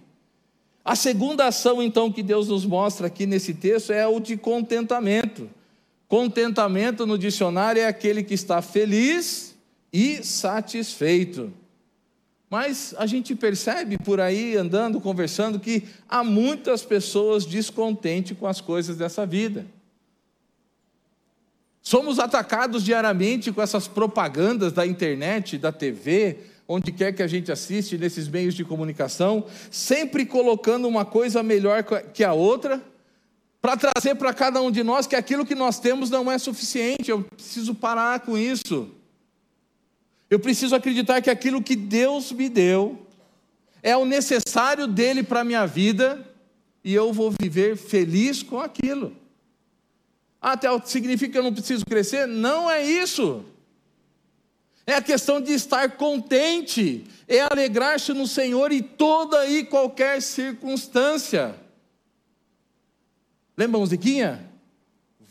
A 0.85 0.94
segunda 0.94 1.46
ação, 1.46 1.83
então, 1.83 2.12
que 2.12 2.22
Deus 2.22 2.48
nos 2.48 2.66
mostra 2.66 3.07
aqui 3.07 3.24
nesse 3.24 3.54
texto 3.54 3.92
é 3.92 4.07
o 4.07 4.20
de 4.20 4.37
contentamento. 4.37 5.48
Contentamento 6.07 7.07
no 7.07 7.16
dicionário 7.16 7.80
é 7.80 7.87
aquele 7.87 8.22
que 8.22 8.35
está 8.35 8.61
feliz 8.61 9.54
e 9.90 10.22
satisfeito. 10.22 11.52
Mas 12.50 12.94
a 12.98 13.07
gente 13.07 13.35
percebe 13.35 13.96
por 13.96 14.20
aí, 14.20 14.57
andando, 14.57 15.00
conversando, 15.00 15.59
que 15.59 15.85
há 16.09 16.22
muitas 16.22 16.83
pessoas 16.83 17.46
descontentes 17.46 18.37
com 18.38 18.46
as 18.46 18.61
coisas 18.61 18.96
dessa 18.96 19.24
vida. 19.24 19.66
Somos 21.87 22.18
atacados 22.18 22.83
diariamente 22.83 23.53
com 23.53 23.61
essas 23.61 23.87
propagandas 23.87 24.73
da 24.73 24.87
internet, 24.87 25.59
da 25.59 25.70
TV, 25.70 26.38
onde 26.66 26.90
quer 26.90 27.12
que 27.12 27.23
a 27.23 27.27
gente 27.27 27.53
assiste, 27.53 27.99
nesses 27.99 28.27
meios 28.27 28.55
de 28.55 28.64
comunicação, 28.64 29.44
sempre 29.70 30.25
colocando 30.25 30.88
uma 30.88 31.05
coisa 31.05 31.42
melhor 31.42 31.85
que 31.85 32.25
a 32.25 32.33
outra, 32.33 32.83
para 33.61 33.77
trazer 33.77 34.14
para 34.14 34.33
cada 34.33 34.62
um 34.62 34.70
de 34.70 34.83
nós 34.83 35.07
que 35.07 35.14
aquilo 35.14 35.44
que 35.44 35.55
nós 35.55 35.79
temos 35.79 36.09
não 36.09 36.33
é 36.33 36.38
suficiente, 36.38 37.11
eu 37.11 37.23
preciso 37.23 37.75
parar 37.75 38.20
com 38.20 38.37
isso. 38.38 38.90
Eu 40.31 40.40
preciso 40.40 40.75
acreditar 40.75 41.20
que 41.20 41.29
aquilo 41.29 41.62
que 41.62 41.77
Deus 41.77 42.33
me 42.33 42.49
deu 42.49 43.07
é 43.83 43.94
o 43.94 44.07
necessário 44.07 44.87
dele 44.87 45.23
para 45.23 45.40
a 45.40 45.44
minha 45.44 45.66
vida 45.66 46.27
e 46.83 46.94
eu 46.94 47.12
vou 47.12 47.31
viver 47.38 47.77
feliz 47.77 48.42
com 48.42 48.58
aquilo. 48.58 49.15
Até 50.45 50.69
significa 50.85 51.33
que 51.33 51.38
eu 51.38 51.42
não 51.42 51.55
preciso 51.55 51.87
crescer? 51.87 52.29
Não 52.29 52.71
é 52.71 52.85
isso. 52.85 53.42
É 54.87 54.92
a 54.92 55.01
questão 55.01 55.40
de 55.40 55.55
estar 55.55 55.97
contente, 55.97 57.03
é 57.27 57.40
alegrar-se 57.40 58.13
no 58.13 58.27
Senhor 58.27 58.71
em 58.71 58.83
toda 58.83 59.47
e 59.47 59.65
qualquer 59.65 60.21
circunstância. 60.21 61.55
Lembra 63.57 63.79
a 63.79 63.81
musiquinha? 63.81 64.47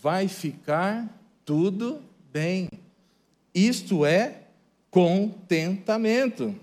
Vai 0.02 0.28
ficar 0.28 1.08
tudo 1.46 2.02
bem. 2.32 2.68
Isto 3.54 4.08
é 4.08 4.40
contentamento. 4.90 6.56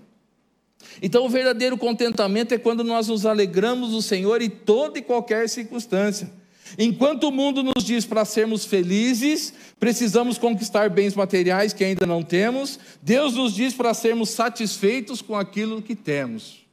Então, 1.01 1.25
o 1.25 1.29
verdadeiro 1.29 1.77
contentamento 1.77 2.53
é 2.53 2.57
quando 2.57 2.83
nós 2.83 3.07
nos 3.07 3.25
alegramos 3.25 3.91
no 3.91 4.01
Senhor 4.01 4.41
em 4.41 4.49
toda 4.49 4.99
e 4.99 5.01
qualquer 5.01 5.47
circunstância. 5.47 6.40
Enquanto 6.77 7.25
o 7.25 7.31
mundo 7.31 7.63
nos 7.63 7.83
diz 7.83 8.05
para 8.05 8.25
sermos 8.25 8.65
felizes, 8.65 9.53
precisamos 9.79 10.37
conquistar 10.37 10.89
bens 10.89 11.15
materiais 11.15 11.73
que 11.73 11.83
ainda 11.83 12.05
não 12.05 12.23
temos, 12.23 12.79
Deus 13.01 13.33
nos 13.33 13.53
diz 13.53 13.73
para 13.73 13.93
sermos 13.93 14.29
satisfeitos 14.29 15.21
com 15.21 15.35
aquilo 15.35 15.81
que 15.81 15.95
temos. 15.95 16.65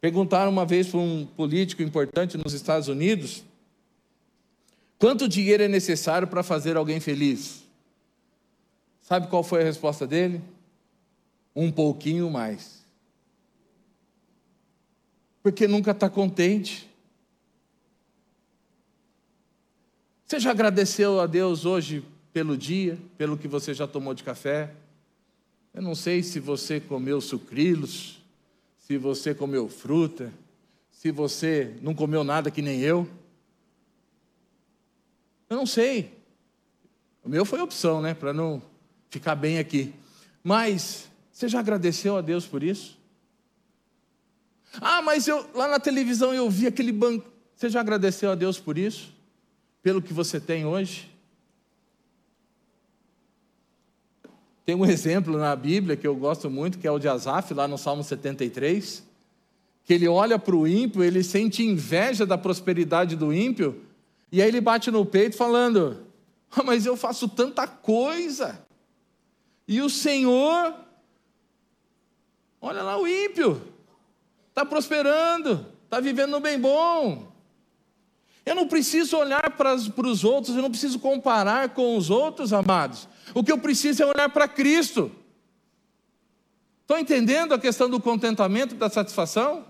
Perguntaram 0.00 0.50
uma 0.50 0.66
vez 0.66 0.88
para 0.88 1.00
um 1.00 1.26
político 1.36 1.82
importante 1.82 2.36
nos 2.36 2.52
Estados 2.52 2.88
Unidos 2.88 3.44
quanto 5.02 5.28
dinheiro 5.28 5.64
é 5.64 5.68
necessário 5.68 6.28
para 6.28 6.44
fazer 6.44 6.76
alguém 6.76 7.00
feliz. 7.00 7.64
Sabe 9.00 9.26
qual 9.26 9.42
foi 9.42 9.60
a 9.60 9.64
resposta 9.64 10.06
dele? 10.06 10.40
Um 11.56 11.72
pouquinho 11.72 12.30
mais. 12.30 12.84
Porque 15.42 15.66
nunca 15.66 15.90
está 15.90 16.08
contente. 16.08 16.88
Você 20.32 20.40
já 20.40 20.50
agradeceu 20.50 21.20
a 21.20 21.26
Deus 21.26 21.66
hoje 21.66 22.02
pelo 22.32 22.56
dia, 22.56 22.98
pelo 23.18 23.36
que 23.36 23.46
você 23.46 23.74
já 23.74 23.86
tomou 23.86 24.14
de 24.14 24.24
café? 24.24 24.72
Eu 25.74 25.82
não 25.82 25.94
sei 25.94 26.22
se 26.22 26.40
você 26.40 26.80
comeu 26.80 27.20
sucrilos, 27.20 28.18
se 28.78 28.96
você 28.96 29.34
comeu 29.34 29.68
fruta, 29.68 30.32
se 30.90 31.10
você 31.10 31.76
não 31.82 31.94
comeu 31.94 32.24
nada 32.24 32.50
que 32.50 32.62
nem 32.62 32.80
eu. 32.80 33.06
Eu 35.50 35.56
não 35.58 35.66
sei. 35.66 36.10
O 37.22 37.28
meu 37.28 37.44
foi 37.44 37.60
opção, 37.60 38.00
né, 38.00 38.14
para 38.14 38.32
não 38.32 38.62
ficar 39.10 39.34
bem 39.34 39.58
aqui. 39.58 39.92
Mas 40.42 41.10
você 41.30 41.46
já 41.46 41.60
agradeceu 41.60 42.16
a 42.16 42.22
Deus 42.22 42.46
por 42.46 42.62
isso? 42.62 42.98
Ah, 44.80 45.02
mas 45.02 45.28
eu 45.28 45.46
lá 45.54 45.68
na 45.68 45.78
televisão 45.78 46.32
eu 46.32 46.48
vi 46.48 46.66
aquele 46.66 46.90
banco. 46.90 47.30
Você 47.54 47.68
já 47.68 47.80
agradeceu 47.80 48.30
a 48.30 48.34
Deus 48.34 48.58
por 48.58 48.78
isso? 48.78 49.20
Pelo 49.82 50.00
que 50.00 50.12
você 50.12 50.38
tem 50.38 50.64
hoje? 50.64 51.10
Tem 54.64 54.76
um 54.76 54.86
exemplo 54.86 55.36
na 55.36 55.56
Bíblia 55.56 55.96
que 55.96 56.06
eu 56.06 56.14
gosto 56.14 56.48
muito, 56.48 56.78
que 56.78 56.86
é 56.86 56.90
o 56.90 56.98
de 56.98 57.08
Asaf, 57.08 57.52
lá 57.52 57.66
no 57.66 57.76
Salmo 57.76 58.04
73, 58.04 59.04
que 59.84 59.92
ele 59.92 60.06
olha 60.06 60.38
para 60.38 60.54
o 60.54 60.68
ímpio, 60.68 61.02
ele 61.02 61.24
sente 61.24 61.64
inveja 61.64 62.24
da 62.24 62.38
prosperidade 62.38 63.16
do 63.16 63.32
ímpio, 63.32 63.82
e 64.30 64.40
aí 64.40 64.46
ele 64.46 64.60
bate 64.60 64.88
no 64.90 65.04
peito 65.04 65.36
falando: 65.36 66.06
ah, 66.52 66.62
Mas 66.62 66.86
eu 66.86 66.96
faço 66.96 67.28
tanta 67.28 67.66
coisa, 67.66 68.64
e 69.66 69.80
o 69.80 69.90
Senhor, 69.90 70.74
olha 72.60 72.82
lá 72.84 73.00
o 73.00 73.06
ímpio, 73.06 73.60
está 74.48 74.64
prosperando, 74.64 75.66
está 75.84 75.98
vivendo 75.98 76.30
no 76.30 76.40
bem 76.40 76.60
bom. 76.60 77.31
Eu 78.44 78.54
não 78.54 78.66
preciso 78.66 79.16
olhar 79.16 79.50
para, 79.50 79.74
os 79.74 80.24
outros, 80.24 80.56
eu 80.56 80.62
não 80.62 80.70
preciso 80.70 80.98
comparar 80.98 81.70
com 81.70 81.96
os 81.96 82.10
outros, 82.10 82.52
amados. 82.52 83.08
O 83.34 83.44
que 83.44 83.52
eu 83.52 83.58
preciso 83.58 84.02
é 84.02 84.06
olhar 84.06 84.28
para 84.28 84.48
Cristo. 84.48 85.12
Estão 86.80 86.98
entendendo 86.98 87.54
a 87.54 87.58
questão 87.58 87.88
do 87.88 88.00
contentamento, 88.00 88.74
da 88.74 88.90
satisfação? 88.90 89.64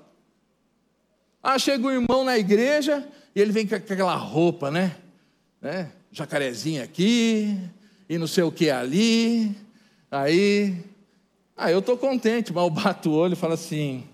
Ah, 1.42 1.58
chega 1.58 1.86
o 1.86 1.90
irmão 1.90 2.24
na 2.24 2.38
igreja 2.38 3.06
e 3.34 3.40
ele 3.40 3.52
vem 3.52 3.66
com 3.66 3.74
aquela 3.74 4.14
roupa, 4.14 4.70
né? 4.70 4.96
né? 5.60 5.92
Jacarezinho 6.10 6.82
aqui 6.82 7.58
e 8.08 8.16
não 8.16 8.26
sei 8.26 8.44
o 8.44 8.52
que 8.52 8.70
ali. 8.70 9.54
Aí, 10.10 10.82
ah, 11.56 11.70
eu 11.70 11.80
estou 11.80 11.96
contente, 11.96 12.52
mas 12.52 12.64
eu 12.64 12.70
bato 12.70 13.10
o 13.10 13.14
olho 13.14 13.34
e 13.34 13.36
falo 13.36 13.52
assim: 13.52 14.06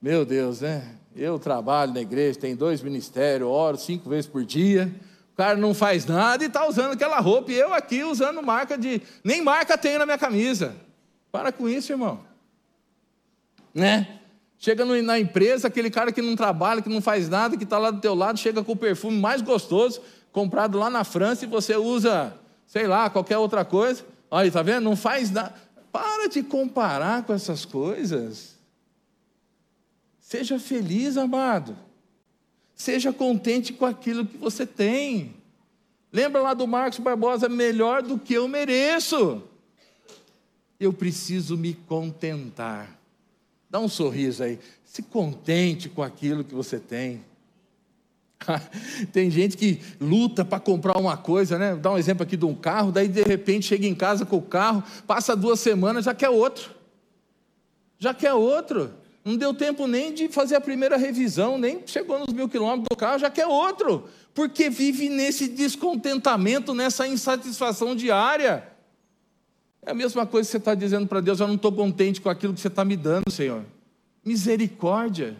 Meu 0.00 0.24
Deus, 0.24 0.60
né? 0.60 0.96
Eu 1.14 1.38
trabalho 1.38 1.92
na 1.92 2.00
igreja, 2.00 2.38
tenho 2.38 2.56
dois 2.56 2.80
ministérios, 2.80 3.48
oro 3.48 3.76
cinco 3.76 4.08
vezes 4.08 4.26
por 4.26 4.44
dia. 4.44 4.90
O 5.32 5.36
cara 5.36 5.56
não 5.56 5.74
faz 5.74 6.06
nada 6.06 6.44
e 6.44 6.46
está 6.46 6.66
usando 6.66 6.92
aquela 6.92 7.18
roupa, 7.18 7.52
e 7.52 7.54
eu 7.54 7.72
aqui 7.72 8.02
usando 8.02 8.42
marca 8.42 8.76
de. 8.76 9.00
Nem 9.22 9.42
marca 9.42 9.76
tenho 9.76 9.98
na 9.98 10.06
minha 10.06 10.18
camisa. 10.18 10.74
Para 11.30 11.50
com 11.52 11.68
isso, 11.68 11.92
irmão. 11.92 12.20
Né? 13.74 14.20
Chega 14.58 14.84
na 14.84 15.18
empresa, 15.18 15.68
aquele 15.68 15.90
cara 15.90 16.12
que 16.12 16.22
não 16.22 16.36
trabalha, 16.36 16.80
que 16.80 16.88
não 16.88 17.00
faz 17.00 17.28
nada, 17.28 17.56
que 17.56 17.64
está 17.64 17.78
lá 17.78 17.90
do 17.90 18.00
teu 18.00 18.14
lado, 18.14 18.38
chega 18.38 18.62
com 18.62 18.72
o 18.72 18.76
perfume 18.76 19.18
mais 19.18 19.42
gostoso, 19.42 20.00
comprado 20.30 20.78
lá 20.78 20.88
na 20.88 21.02
França, 21.02 21.44
e 21.44 21.48
você 21.48 21.76
usa, 21.76 22.32
sei 22.66 22.86
lá, 22.86 23.10
qualquer 23.10 23.38
outra 23.38 23.64
coisa. 23.64 24.04
Olha, 24.30 24.50
tá 24.52 24.62
vendo? 24.62 24.84
Não 24.84 24.94
faz 24.94 25.30
nada. 25.30 25.52
Para 25.90 26.28
de 26.28 26.42
comparar 26.42 27.24
com 27.24 27.34
essas 27.34 27.64
coisas. 27.64 28.51
Seja 30.32 30.58
feliz, 30.58 31.18
amado. 31.18 31.76
Seja 32.74 33.12
contente 33.12 33.70
com 33.70 33.84
aquilo 33.84 34.24
que 34.24 34.38
você 34.38 34.64
tem. 34.64 35.34
Lembra 36.10 36.40
lá 36.40 36.54
do 36.54 36.66
Marcos 36.66 37.00
Barbosa, 37.00 37.50
melhor 37.50 38.02
do 38.02 38.18
que 38.18 38.32
eu 38.32 38.48
mereço. 38.48 39.42
Eu 40.80 40.90
preciso 40.90 41.54
me 41.54 41.74
contentar. 41.74 42.98
Dá 43.68 43.78
um 43.78 43.90
sorriso 43.90 44.42
aí. 44.42 44.58
Se 44.86 45.02
contente 45.02 45.90
com 45.90 46.02
aquilo 46.02 46.42
que 46.42 46.54
você 46.54 46.80
tem. 46.80 47.22
tem 49.12 49.30
gente 49.30 49.54
que 49.54 49.82
luta 50.00 50.46
para 50.46 50.58
comprar 50.58 50.96
uma 50.96 51.18
coisa, 51.18 51.58
né? 51.58 51.76
Dá 51.76 51.92
um 51.92 51.98
exemplo 51.98 52.22
aqui 52.22 52.38
de 52.38 52.46
um 52.46 52.54
carro, 52.54 52.90
daí 52.90 53.06
de 53.06 53.22
repente 53.22 53.66
chega 53.66 53.86
em 53.86 53.94
casa 53.94 54.24
com 54.24 54.38
o 54.38 54.42
carro, 54.42 54.82
passa 55.06 55.36
duas 55.36 55.60
semanas, 55.60 56.06
já 56.06 56.14
quer 56.14 56.30
outro. 56.30 56.70
Já 57.98 58.14
quer 58.14 58.32
outro. 58.32 59.01
Não 59.24 59.36
deu 59.36 59.54
tempo 59.54 59.86
nem 59.86 60.12
de 60.12 60.28
fazer 60.28 60.56
a 60.56 60.60
primeira 60.60 60.96
revisão, 60.96 61.56
nem 61.56 61.82
chegou 61.86 62.18
nos 62.18 62.32
mil 62.32 62.48
quilômetros 62.48 62.88
do 62.90 62.96
carro, 62.96 63.20
já 63.20 63.30
quer 63.30 63.46
outro. 63.46 64.08
Porque 64.34 64.68
vive 64.68 65.08
nesse 65.08 65.46
descontentamento, 65.46 66.74
nessa 66.74 67.06
insatisfação 67.06 67.94
diária. 67.94 68.66
É 69.84 69.92
a 69.92 69.94
mesma 69.94 70.26
coisa 70.26 70.48
que 70.48 70.52
você 70.52 70.56
está 70.56 70.74
dizendo 70.74 71.06
para 71.06 71.20
Deus: 71.20 71.38
eu 71.38 71.46
não 71.46 71.54
estou 71.54 71.72
contente 71.72 72.20
com 72.20 72.28
aquilo 72.28 72.54
que 72.54 72.60
você 72.60 72.68
está 72.68 72.84
me 72.84 72.96
dando, 72.96 73.30
Senhor. 73.30 73.64
Misericórdia. 74.24 75.36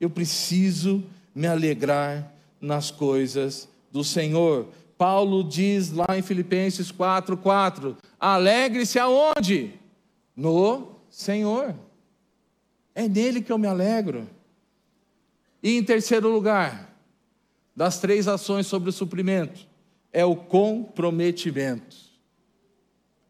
Eu 0.00 0.10
preciso 0.10 1.02
me 1.34 1.46
alegrar 1.46 2.32
nas 2.60 2.90
coisas 2.90 3.68
do 3.90 4.02
Senhor. 4.02 4.68
Paulo 4.98 5.42
diz 5.42 5.90
lá 5.90 6.06
em 6.16 6.22
Filipenses 6.22 6.92
4:4, 6.92 7.96
alegre-se 8.20 8.98
aonde? 8.98 9.72
No 10.36 10.96
Senhor. 11.08 11.74
É 12.94 13.08
nele 13.08 13.40
que 13.40 13.50
eu 13.50 13.58
me 13.58 13.66
alegro. 13.66 14.28
E 15.62 15.76
em 15.76 15.84
terceiro 15.84 16.28
lugar, 16.28 16.92
das 17.74 17.98
três 18.00 18.28
ações 18.28 18.66
sobre 18.66 18.90
o 18.90 18.92
suprimento, 18.92 19.66
é 20.12 20.24
o 20.24 20.36
comprometimento. 20.36 21.96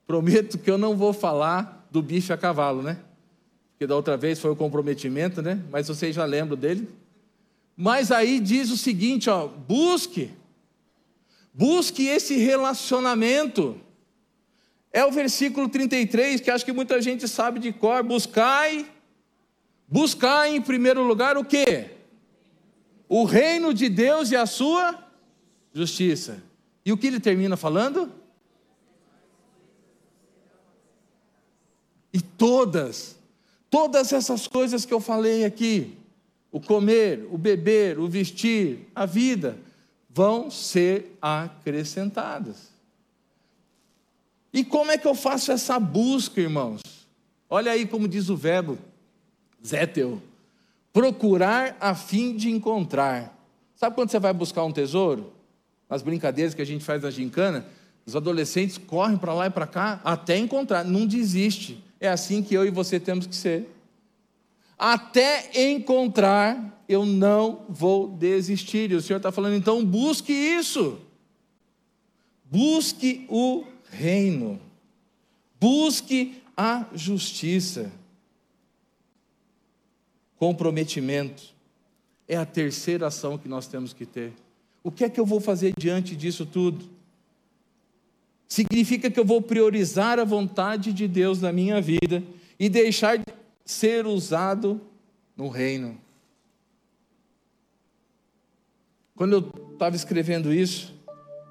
Prometo 0.07 0.59
que 0.59 0.71
eu 0.71 0.79
não 0.79 0.97
vou 0.97 1.13
falar 1.13 1.87
do 1.91 2.03
bife 2.03 2.33
a 2.33 2.37
cavalo, 2.37 2.83
né? 2.83 2.99
Porque 3.73 3.87
da 3.87 3.95
outra 3.95 4.17
vez 4.17 4.41
foi 4.41 4.51
o 4.51 4.57
comprometimento, 4.57 5.41
né? 5.41 5.63
Mas 5.71 5.89
vocês 5.89 6.15
já 6.15 6.25
lembram 6.25 6.57
dele. 6.57 6.89
Mas 7.77 8.11
aí 8.11 8.41
diz 8.41 8.71
o 8.71 8.77
seguinte, 8.77 9.31
ó, 9.31 9.47
busque, 9.47 10.31
busque 11.53 12.07
esse 12.07 12.37
relacionamento. 12.37 13.81
É 14.93 15.05
o 15.05 15.11
versículo 15.11 15.69
33, 15.69 16.41
que 16.41 16.51
acho 16.51 16.65
que 16.65 16.73
muita 16.73 17.01
gente 17.01 17.27
sabe 17.27 17.59
de 17.59 17.73
cor, 17.73 18.03
buscai 18.03 18.87
Buscar 19.93 20.49
em 20.49 20.59
primeiro 20.59 21.03
lugar 21.03 21.37
o 21.37 21.45
quê? 21.45 21.91
O 23.07 23.25
reino 23.25 23.75
de 23.75 23.91
Deus 23.91 24.31
e 24.31 24.37
a 24.37 24.47
sua 24.47 25.07
justiça. 25.71 26.43
E 26.83 26.91
o 26.91 26.97
que 26.97 27.09
ele 27.09 27.21
termina 27.21 27.59
falando? 27.59 28.11
E 32.11 32.23
todas, 32.23 33.19
todas 33.69 34.15
essas 34.15 34.49
coisas 34.49 34.87
que 34.87 34.95
eu 34.95 34.99
falei 34.99 35.45
aqui, 35.45 35.95
o 36.51 36.59
comer, 36.59 37.29
o 37.31 37.37
beber, 37.37 37.99
o 37.99 38.09
vestir, 38.09 38.89
a 38.95 39.05
vida, 39.05 39.59
vão 40.09 40.51
ser 40.51 41.19
acrescentadas. 41.21 42.71
E 44.55 44.65
como 44.65 44.91
é 44.91 44.97
que 44.97 45.07
eu 45.07 45.15
faço 45.15 45.53
essa 45.53 45.79
busca, 45.79 46.41
irmãos? 46.41 46.81
Olha 47.51 47.73
aí 47.73 47.85
como 47.87 48.09
diz 48.09 48.31
o 48.31 48.37
verbo 48.39 48.79
Zétel. 49.67 50.21
Procurar 50.93 51.77
a 51.81 51.95
fim 51.95 52.37
de 52.37 52.51
encontrar. 52.51 53.39
Sabe 53.77 53.95
quando 53.95 54.11
você 54.11 54.19
vai 54.19 54.33
buscar 54.33 54.65
um 54.65 54.73
tesouro? 54.73 55.33
Nas 55.89 56.03
brincadeiras 56.03 56.55
que 56.55 56.63
a 56.63 56.67
gente 56.67 56.85
faz 56.85 57.03
na 57.03 57.11
gincana, 57.11 57.67
os 58.05 58.17
adolescentes 58.17 58.79
correm 58.79 59.17
para 59.17 59.33
lá 59.33 59.47
e 59.47 59.51
para 59.51 59.67
cá 59.67 60.01
até 60.05 60.37
encontrar, 60.37 60.85
não 60.85 61.07
desiste. 61.07 61.83
É 62.01 62.09
assim 62.09 62.43
que 62.43 62.55
eu 62.55 62.65
e 62.67 62.71
você 62.71 62.99
temos 62.99 63.27
que 63.27 63.37
ser. 63.37 63.69
Até 64.79 65.51
encontrar, 65.71 66.83
eu 66.89 67.07
não 67.07 67.65
vou 67.69 68.09
desistir. 68.09 68.91
E 68.91 68.97
o 68.97 69.01
Senhor 69.01 69.19
está 69.19 69.31
falando, 69.31 69.55
então 69.55 69.85
busque 69.85 70.33
isso. 70.33 70.99
Busque 72.45 73.25
o 73.29 73.65
reino. 73.91 74.61
Busque 75.61 76.43
a 76.57 76.87
justiça. 76.93 77.93
Comprometimento 80.43 81.55
é 82.27 82.37
a 82.37 82.45
terceira 82.45 83.07
ação 83.07 83.39
que 83.39 83.49
nós 83.49 83.69
temos 83.69 83.93
que 83.93 84.05
ter. 84.05 84.33
O 84.83 84.91
que 84.91 85.05
é 85.05 85.09
que 85.09 85.21
eu 85.21 85.25
vou 85.25 85.41
fazer 85.41 85.73
diante 85.79 86.17
disso 86.17 86.45
tudo? 86.45 86.85
Significa 88.49 89.09
que 89.09 89.21
eu 89.21 89.25
vou 89.25 89.41
priorizar 89.41 90.19
a 90.19 90.25
vontade 90.25 90.93
de 90.93 91.07
Deus 91.07 91.41
na 91.41 91.53
minha 91.53 91.81
vida 91.81 92.25
e 92.59 92.69
deixar 92.69 93.21
ser 93.65 94.05
usado 94.05 94.81
no 95.37 95.47
reino. 95.47 95.97
Quando 99.15 99.35
eu 99.35 99.73
estava 99.75 99.95
escrevendo 99.95 100.53
isso, 100.53 100.93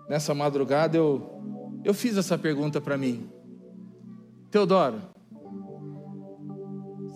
nessa 0.09 0.33
madrugada, 0.33 0.97
eu, 0.97 1.79
eu 1.85 1.93
fiz 1.93 2.17
essa 2.17 2.37
pergunta 2.37 2.81
para 2.81 2.97
mim: 2.97 3.29
Teodoro, 4.49 5.01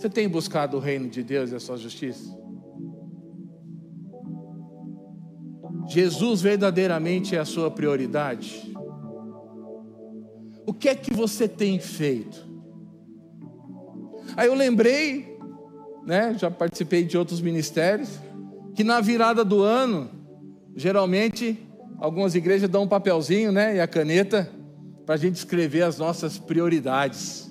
você 0.05 0.09
tem 0.09 0.29
buscado 0.29 0.77
o 0.77 0.79
reino 0.79 1.09
de 1.09 1.23
Deus 1.23 1.51
e 1.51 1.55
a 1.55 1.59
sua 1.59 1.77
justiça? 1.77 2.29
Jesus 5.87 6.43
verdadeiramente 6.43 7.35
é 7.35 7.39
a 7.39 7.45
sua 7.45 7.71
prioridade? 7.71 8.71
O 10.63 10.71
que 10.71 10.89
é 10.89 10.93
que 10.93 11.11
você 11.11 11.47
tem 11.47 11.79
feito? 11.79 12.45
Aí 14.37 14.47
eu 14.47 14.53
lembrei, 14.53 15.39
né, 16.05 16.35
já 16.37 16.51
participei 16.51 17.03
de 17.03 17.17
outros 17.17 17.41
ministérios, 17.41 18.09
que 18.75 18.83
na 18.83 19.01
virada 19.01 19.43
do 19.43 19.63
ano, 19.63 20.11
geralmente, 20.75 21.57
algumas 21.97 22.35
igrejas 22.35 22.69
dão 22.69 22.83
um 22.83 22.87
papelzinho, 22.87 23.51
né, 23.51 23.77
e 23.77 23.79
a 23.79 23.87
caneta, 23.87 24.51
para 25.03 25.15
a 25.15 25.17
gente 25.17 25.37
escrever 25.37 25.81
as 25.81 25.97
nossas 25.97 26.37
prioridades. 26.37 27.44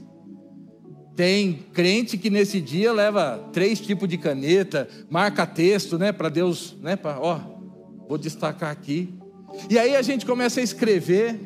Tem 1.16 1.64
crente 1.72 2.18
que 2.18 2.28
nesse 2.28 2.60
dia 2.60 2.92
leva 2.92 3.48
três 3.52 3.80
tipos 3.80 4.08
de 4.08 4.18
caneta, 4.18 4.88
marca 5.08 5.46
texto, 5.46 5.96
né, 5.96 6.10
para 6.10 6.28
Deus, 6.28 6.76
né, 6.82 6.96
para, 6.96 7.20
ó, 7.20 7.40
vou 8.08 8.18
destacar 8.18 8.70
aqui. 8.70 9.14
E 9.70 9.78
aí 9.78 9.94
a 9.94 10.02
gente 10.02 10.26
começa 10.26 10.60
a 10.60 10.62
escrever, 10.62 11.40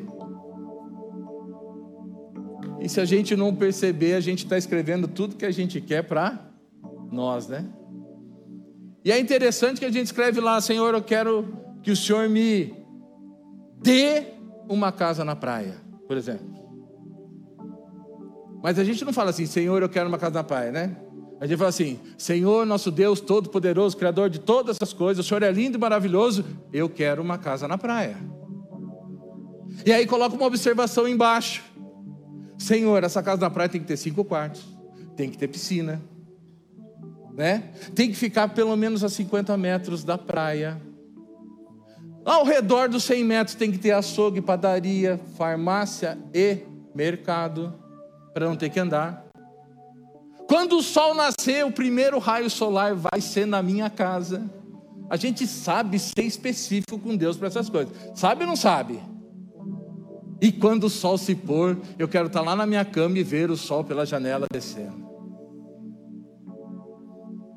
e 2.81 2.89
se 2.89 2.99
a 2.99 3.05
gente 3.05 3.35
não 3.35 3.53
perceber, 3.53 4.13
a 4.13 4.19
gente 4.19 4.43
está 4.45 4.57
escrevendo 4.57 5.07
tudo 5.07 5.35
que 5.35 5.45
a 5.45 5.51
gente 5.51 5.79
quer 5.79 6.03
para 6.03 6.49
nós, 7.11 7.47
né? 7.47 7.65
E 9.03 9.11
é 9.11 9.19
interessante 9.19 9.79
que 9.79 9.85
a 9.85 9.91
gente 9.91 10.07
escreve 10.07 10.39
lá, 10.39 10.59
Senhor, 10.59 10.93
eu 10.93 11.01
quero 11.01 11.47
que 11.83 11.91
o 11.91 11.95
Senhor 11.95 12.27
me 12.27 12.73
dê 13.81 14.23
uma 14.67 14.91
casa 14.91 15.23
na 15.23 15.35
praia, 15.35 15.75
por 16.07 16.17
exemplo. 16.17 16.58
Mas 18.61 18.77
a 18.77 18.83
gente 18.83 19.03
não 19.05 19.13
fala 19.13 19.29
assim, 19.29 19.45
Senhor, 19.45 19.81
eu 19.81 19.89
quero 19.89 20.07
uma 20.07 20.17
casa 20.17 20.35
na 20.35 20.43
praia, 20.43 20.71
né? 20.71 20.97
A 21.39 21.47
gente 21.47 21.57
fala 21.57 21.69
assim, 21.69 21.99
Senhor, 22.17 22.65
nosso 22.65 22.91
Deus 22.91 23.21
Todo-Poderoso, 23.21 23.95
Criador 23.95 24.29
de 24.29 24.39
todas 24.39 24.75
essas 24.75 24.91
coisas, 24.91 25.25
o 25.25 25.27
Senhor 25.27 25.41
é 25.41 25.51
lindo 25.51 25.77
e 25.77 25.79
maravilhoso, 25.79 26.43
eu 26.73 26.89
quero 26.89 27.21
uma 27.21 27.37
casa 27.37 27.67
na 27.67 27.77
praia. 27.77 28.17
E 29.85 29.93
aí 29.93 30.05
coloca 30.05 30.35
uma 30.35 30.45
observação 30.45 31.07
embaixo. 31.07 31.63
Senhor, 32.57 33.01
essa 33.03 33.23
casa 33.23 33.39
na 33.39 33.49
praia 33.49 33.69
tem 33.69 33.79
que 33.79 33.87
ter 33.87 33.95
cinco 33.95 34.25
quartos, 34.25 34.65
tem 35.15 35.29
que 35.29 35.37
ter 35.37 35.47
piscina, 35.47 36.01
né? 37.33 37.71
Tem 37.95 38.09
que 38.09 38.17
ficar 38.17 38.49
pelo 38.49 38.75
menos 38.75 39.01
a 39.01 39.07
50 39.07 39.55
metros 39.55 40.03
da 40.03 40.17
praia. 40.17 40.81
Ao 42.25 42.43
redor 42.43 42.89
dos 42.89 43.05
100 43.05 43.23
metros 43.23 43.55
tem 43.55 43.71
que 43.71 43.77
ter 43.77 43.91
açougue, 43.91 44.41
padaria, 44.41 45.17
farmácia 45.37 46.17
e 46.33 46.57
mercado, 46.93 47.73
para 48.33 48.47
não 48.47 48.55
ter 48.55 48.69
que 48.69 48.79
andar. 48.79 49.25
Quando 50.47 50.77
o 50.77 50.81
sol 50.81 51.13
nascer, 51.13 51.65
o 51.65 51.71
primeiro 51.71 52.17
raio 52.17 52.49
solar 52.49 52.95
vai 52.95 53.21
ser 53.21 53.45
na 53.45 53.61
minha 53.61 53.89
casa. 53.89 54.49
A 55.09 55.15
gente 55.15 55.45
sabe 55.45 55.99
ser 55.99 56.23
específico 56.23 56.97
com 56.97 57.15
Deus 57.15 57.37
para 57.37 57.47
essas 57.47 57.69
coisas. 57.69 57.93
Sabe 58.15 58.41
ou 58.41 58.47
não 58.47 58.55
sabe? 58.55 58.99
E 60.41 60.51
quando 60.51 60.85
o 60.85 60.89
sol 60.89 61.17
se 61.17 61.35
pôr, 61.35 61.77
eu 61.97 62.07
quero 62.07 62.27
estar 62.27 62.41
lá 62.41 62.55
na 62.55 62.65
minha 62.65 62.85
cama 62.85 63.17
e 63.17 63.23
ver 63.23 63.51
o 63.51 63.57
sol 63.57 63.83
pela 63.83 64.05
janela 64.05 64.47
descendo. 64.51 65.07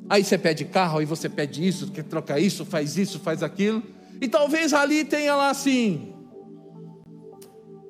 Aí 0.09 0.25
você 0.25 0.37
pede 0.37 0.65
carro, 0.65 0.99
aí 0.99 1.07
você 1.07 1.29
pede 1.29 1.67
isso, 1.67 1.91
quer 1.91 2.05
trocar 2.05 2.39
isso, 2.39 2.67
faz 2.67 2.99
isso, 2.99 3.19
faz 3.21 3.43
aquilo. 3.43 3.83
E 4.21 4.29
talvez 4.29 4.75
ali 4.75 5.05
tenha 5.05 5.35
lá 5.35 5.49
assim. 5.49 6.13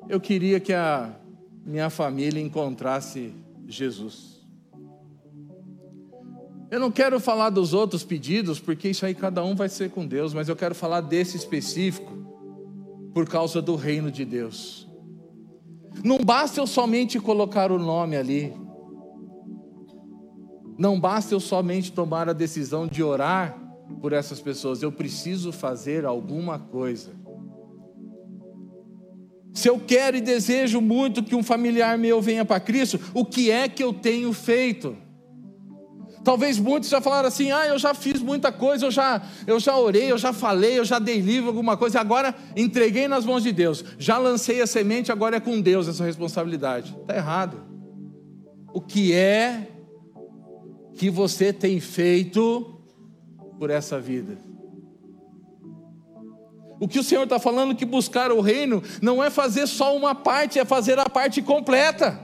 Eu 0.09 0.21
queria 0.21 0.61
que 0.61 0.73
a 0.73 1.17
minha 1.65 1.91
família 1.91 2.41
encontrasse 2.41 3.35
Jesus. 3.67 4.33
Eu 6.71 6.81
não 6.81 6.91
quero 6.91 7.21
falar 7.21 7.51
dos 7.51 7.75
outros 7.75 8.03
pedidos, 8.03 8.59
porque 8.59 8.89
isso 8.89 9.05
aí 9.05 9.15
cada 9.15 9.45
um 9.45 9.55
vai 9.55 9.69
ser 9.69 9.91
com 9.91 10.07
Deus, 10.07 10.33
mas 10.33 10.49
eu 10.49 10.57
quero 10.57 10.75
falar 10.75 11.03
desse 11.03 11.37
específico 11.37 12.11
por 13.13 13.29
causa 13.29 13.61
do 13.61 13.77
reino 13.77 14.11
de 14.11 14.25
Deus. 14.25 14.89
Não 16.03 16.19
basta 16.19 16.61
eu 16.61 16.67
somente 16.67 17.21
colocar 17.21 17.71
o 17.71 17.79
nome 17.79 18.17
ali. 18.17 18.55
Não 20.79 20.99
basta 20.99 21.35
eu 21.35 21.41
somente 21.41 21.93
tomar 21.93 22.29
a 22.29 22.33
decisão 22.33 22.87
de 22.87 23.03
orar 23.03 23.57
por 24.01 24.13
essas 24.13 24.41
pessoas. 24.41 24.83
Eu 24.83 24.91
preciso 24.91 25.53
fazer 25.53 26.07
alguma 26.07 26.59
coisa. 26.59 27.22
Se 29.53 29.69
eu 29.69 29.79
quero 29.79 30.17
e 30.17 30.21
desejo 30.21 30.81
muito 30.81 31.23
que 31.23 31.35
um 31.35 31.43
familiar 31.43 31.99
meu 31.99 32.23
venha 32.23 32.45
para 32.45 32.59
Cristo, 32.59 32.99
o 33.13 33.25
que 33.25 33.51
é 33.51 33.69
que 33.69 33.83
eu 33.83 33.93
tenho 33.93 34.33
feito? 34.33 34.97
Talvez 36.25 36.59
muitos 36.59 36.89
já 36.89 37.01
falaram 37.01 37.29
assim: 37.29 37.51
ah, 37.51 37.67
eu 37.67 37.79
já 37.79 37.95
fiz 37.95 38.21
muita 38.21 38.53
coisa, 38.53 38.87
eu 38.87 38.91
já, 38.91 39.23
eu 39.47 39.59
já 39.59 39.77
orei, 39.77 40.11
eu 40.11 40.19
já 40.19 40.33
falei, 40.33 40.79
eu 40.79 40.85
já 40.85 40.99
dei 40.99 41.19
livro, 41.19 41.49
alguma 41.49 41.77
coisa, 41.77 42.01
agora 42.01 42.35
entreguei 42.57 43.09
nas 43.09 43.25
mãos 43.25 43.43
de 43.43 43.53
Deus, 43.53 43.85
já 43.99 44.19
lancei 44.19 44.63
a 44.63 44.67
semente, 44.67 45.11
agora 45.11 45.37
é 45.37 45.41
com 45.41 45.61
Deus 45.61 45.89
essa 45.89 46.05
responsabilidade. 46.05 46.97
Está 47.01 47.17
errado. 47.17 47.63
O 48.73 48.81
que 48.81 49.13
é 49.13 49.69
que 50.95 51.11
você 51.11 51.53
tem 51.53 51.81
feito 51.81 52.81
por 53.59 53.69
essa 53.71 54.01
vida? 54.01 54.52
O 56.83 56.89
que 56.89 56.99
o 56.99 57.05
Senhor 57.05 57.23
está 57.23 57.39
falando 57.39 57.77
que 57.77 57.85
buscar 57.85 58.33
o 58.33 58.41
reino 58.41 58.83
não 59.01 59.23
é 59.23 59.31
fazer 59.31 59.69
só 59.69 59.97
uma 59.97 60.17
parte, 60.17 60.59
é 60.59 60.65
fazer 60.65 60.99
a 60.99 61.09
parte 61.09 61.41
completa. 61.41 62.19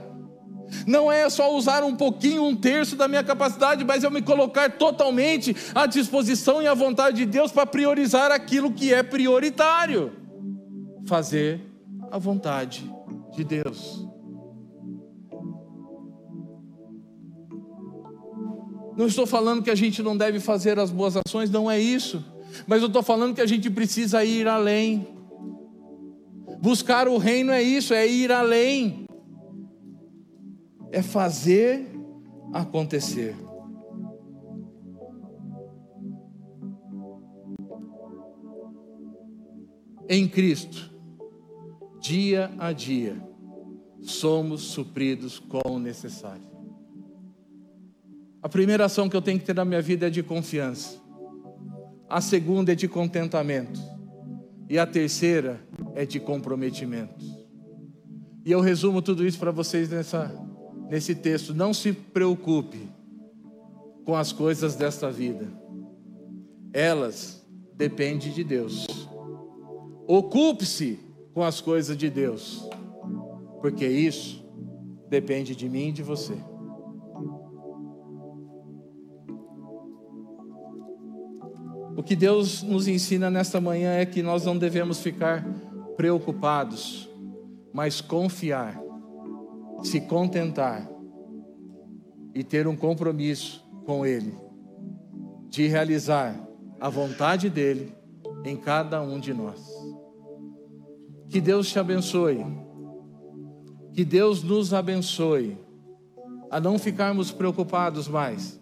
Não 0.85 1.09
é 1.09 1.29
só 1.29 1.55
usar 1.55 1.81
um 1.81 1.95
pouquinho, 1.95 2.43
um 2.43 2.53
terço 2.53 2.97
da 2.97 3.07
minha 3.07 3.23
capacidade, 3.23 3.85
mas 3.85 4.03
eu 4.03 4.11
me 4.11 4.21
colocar 4.21 4.69
totalmente 4.71 5.55
à 5.73 5.85
disposição 5.85 6.61
e 6.61 6.67
à 6.67 6.73
vontade 6.73 7.15
de 7.15 7.25
Deus 7.25 7.53
para 7.53 7.65
priorizar 7.65 8.33
aquilo 8.33 8.69
que 8.69 8.93
é 8.93 9.01
prioritário. 9.01 10.11
Fazer 11.07 11.61
a 12.11 12.17
vontade 12.17 12.83
de 13.37 13.45
Deus. 13.45 14.05
Não 18.97 19.07
estou 19.07 19.25
falando 19.25 19.63
que 19.63 19.71
a 19.71 19.75
gente 19.75 20.03
não 20.03 20.17
deve 20.17 20.41
fazer 20.41 20.77
as 20.77 20.91
boas 20.91 21.15
ações, 21.15 21.49
não 21.49 21.71
é 21.71 21.79
isso. 21.79 22.21
Mas 22.67 22.81
eu 22.81 22.87
estou 22.87 23.03
falando 23.03 23.35
que 23.35 23.41
a 23.41 23.45
gente 23.45 23.69
precisa 23.69 24.23
ir 24.23 24.47
além. 24.47 25.07
Buscar 26.61 27.07
o 27.07 27.17
reino 27.17 27.51
é 27.51 27.61
isso, 27.61 27.93
é 27.93 28.07
ir 28.07 28.31
além 28.31 29.05
é 30.91 31.01
fazer 31.01 31.87
acontecer. 32.53 33.35
Em 40.07 40.27
Cristo, 40.27 40.91
dia 42.01 42.51
a 42.57 42.71
dia, 42.71 43.21
somos 44.01 44.61
supridos 44.61 45.37
com 45.37 45.61
o 45.73 45.79
necessário. 45.79 46.49
A 48.41 48.49
primeira 48.49 48.85
ação 48.85 49.07
que 49.07 49.15
eu 49.15 49.21
tenho 49.21 49.39
que 49.39 49.45
ter 49.45 49.53
na 49.53 49.65
minha 49.65 49.81
vida 49.81 50.07
é 50.07 50.09
de 50.09 50.23
confiança. 50.23 50.98
A 52.09 52.21
segunda 52.21 52.71
é 52.71 52.75
de 52.75 52.87
contentamento. 52.87 53.79
E 54.67 54.77
a 54.77 54.85
terceira 54.85 55.59
é 55.95 56.05
de 56.05 56.19
comprometimento. 56.19 57.23
E 58.45 58.51
eu 58.51 58.61
resumo 58.61 59.01
tudo 59.01 59.25
isso 59.25 59.37
para 59.37 59.51
vocês 59.51 59.89
nessa 59.89 60.33
nesse 60.89 61.13
texto: 61.13 61.53
não 61.53 61.73
se 61.73 61.93
preocupe 61.93 62.89
com 64.03 64.15
as 64.15 64.31
coisas 64.31 64.75
desta 64.75 65.11
vida, 65.11 65.47
elas 66.73 67.45
dependem 67.75 68.31
de 68.31 68.43
Deus. 68.43 68.85
Ocupe-se 70.07 70.99
com 71.33 71.43
as 71.43 71.61
coisas 71.61 71.95
de 71.95 72.09
Deus, 72.09 72.67
porque 73.61 73.85
isso 73.87 74.43
depende 75.07 75.55
de 75.55 75.69
mim 75.69 75.89
e 75.89 75.91
de 75.91 76.03
você. 76.03 76.35
O 81.99 82.01
que 82.01 82.15
Deus 82.15 82.63
nos 82.63 82.87
ensina 82.87 83.29
nesta 83.29 83.59
manhã 83.59 83.91
é 83.91 84.05
que 84.05 84.23
nós 84.23 84.45
não 84.45 84.57
devemos 84.57 85.01
ficar 85.01 85.45
preocupados, 85.97 87.09
mas 87.73 87.99
confiar 87.99 88.81
se 89.83 89.99
contentar 89.99 90.89
e 92.33 92.41
ter 92.41 92.69
um 92.69 92.75
compromisso 92.77 93.69
com 93.85 94.05
Ele, 94.05 94.33
de 95.49 95.67
realizar 95.67 96.39
a 96.79 96.87
vontade 96.87 97.49
dEle 97.49 97.93
em 98.45 98.55
cada 98.55 99.01
um 99.01 99.19
de 99.19 99.33
nós. 99.33 99.59
Que 101.27 101.41
Deus 101.41 101.69
te 101.69 101.79
abençoe, 101.79 102.45
que 103.91 104.05
Deus 104.05 104.41
nos 104.41 104.73
abençoe 104.73 105.57
a 106.49 106.61
não 106.61 106.79
ficarmos 106.79 107.29
preocupados 107.29 108.07
mais, 108.07 108.57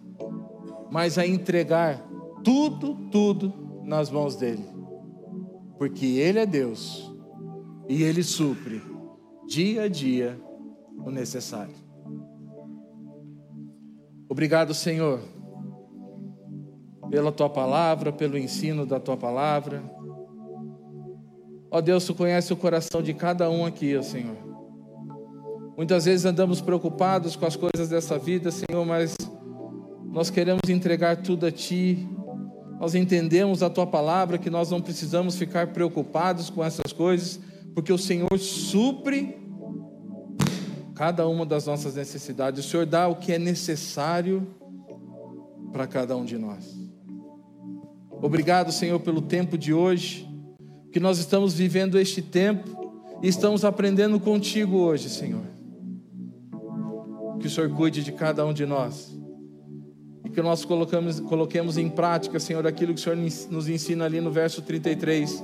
mas 0.90 1.18
a 1.18 1.24
entregar 1.24 2.07
tudo, 2.42 2.94
tudo 3.10 3.82
nas 3.84 4.10
mãos 4.10 4.36
dele. 4.36 4.64
Porque 5.78 6.06
ele 6.06 6.38
é 6.38 6.46
Deus 6.46 7.12
e 7.88 8.02
ele 8.02 8.22
supre 8.22 8.82
dia 9.46 9.82
a 9.82 9.88
dia 9.88 10.38
o 11.04 11.10
necessário. 11.10 11.74
Obrigado, 14.28 14.74
Senhor, 14.74 15.20
pela 17.10 17.32
tua 17.32 17.48
palavra, 17.48 18.12
pelo 18.12 18.36
ensino 18.36 18.84
da 18.84 19.00
tua 19.00 19.16
palavra. 19.16 19.82
Ó 21.70 21.80
Deus, 21.80 22.04
tu 22.04 22.14
conhece 22.14 22.52
o 22.52 22.56
coração 22.56 23.02
de 23.02 23.14
cada 23.14 23.48
um 23.50 23.64
aqui, 23.64 23.96
ó 23.96 24.02
Senhor. 24.02 24.36
Muitas 25.76 26.04
vezes 26.04 26.26
andamos 26.26 26.60
preocupados 26.60 27.36
com 27.36 27.46
as 27.46 27.56
coisas 27.56 27.88
dessa 27.88 28.18
vida, 28.18 28.50
Senhor, 28.50 28.84
mas 28.84 29.16
nós 30.10 30.28
queremos 30.28 30.68
entregar 30.68 31.16
tudo 31.18 31.46
a 31.46 31.52
Ti. 31.52 32.08
Nós 32.80 32.94
entendemos 32.94 33.62
a 33.62 33.68
Tua 33.68 33.86
palavra 33.86 34.38
que 34.38 34.48
nós 34.48 34.70
não 34.70 34.80
precisamos 34.80 35.36
ficar 35.36 35.68
preocupados 35.68 36.48
com 36.48 36.62
essas 36.64 36.92
coisas, 36.92 37.40
porque 37.74 37.92
o 37.92 37.98
Senhor 37.98 38.38
supre 38.38 39.36
cada 40.94 41.26
uma 41.26 41.44
das 41.44 41.66
nossas 41.66 41.96
necessidades. 41.96 42.64
O 42.64 42.68
Senhor 42.68 42.86
dá 42.86 43.08
o 43.08 43.16
que 43.16 43.32
é 43.32 43.38
necessário 43.38 44.46
para 45.72 45.86
cada 45.86 46.16
um 46.16 46.24
de 46.24 46.38
nós. 46.38 46.76
Obrigado, 48.10 48.70
Senhor, 48.72 48.98
pelo 49.00 49.22
tempo 49.22 49.58
de 49.58 49.72
hoje, 49.72 50.28
que 50.92 51.00
nós 51.00 51.18
estamos 51.18 51.54
vivendo 51.54 51.98
este 51.98 52.22
tempo 52.22 52.92
e 53.22 53.28
estamos 53.28 53.64
aprendendo 53.64 54.20
contigo 54.20 54.76
hoje, 54.76 55.08
Senhor. 55.08 55.44
Que 57.40 57.46
o 57.46 57.50
Senhor 57.50 57.70
cuide 57.70 58.02
de 58.04 58.12
cada 58.12 58.44
um 58.46 58.52
de 58.52 58.66
nós 58.66 59.17
que 60.38 60.42
nós 60.42 60.64
colocamos, 60.64 61.18
coloquemos 61.18 61.76
em 61.76 61.88
prática, 61.88 62.38
Senhor, 62.38 62.64
aquilo 62.64 62.94
que 62.94 63.00
o 63.00 63.02
Senhor 63.02 63.16
nos 63.50 63.68
ensina 63.68 64.04
ali 64.04 64.20
no 64.20 64.30
verso 64.30 64.62
33, 64.62 65.42